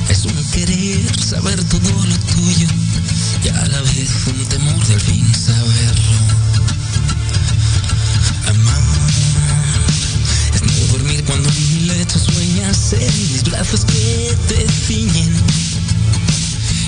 [0.10, 2.68] Es un querer saber todo lo tuyo
[3.44, 6.18] y a la vez un temor del fin saberlo.
[8.48, 8.82] Amar
[10.56, 15.32] es no dormir cuando en mi lecho sueñas en mis brazos que te ciñen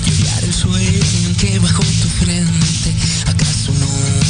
[0.04, 2.92] y odiar el sueño que bajo tu frente
[3.28, 4.21] acaso no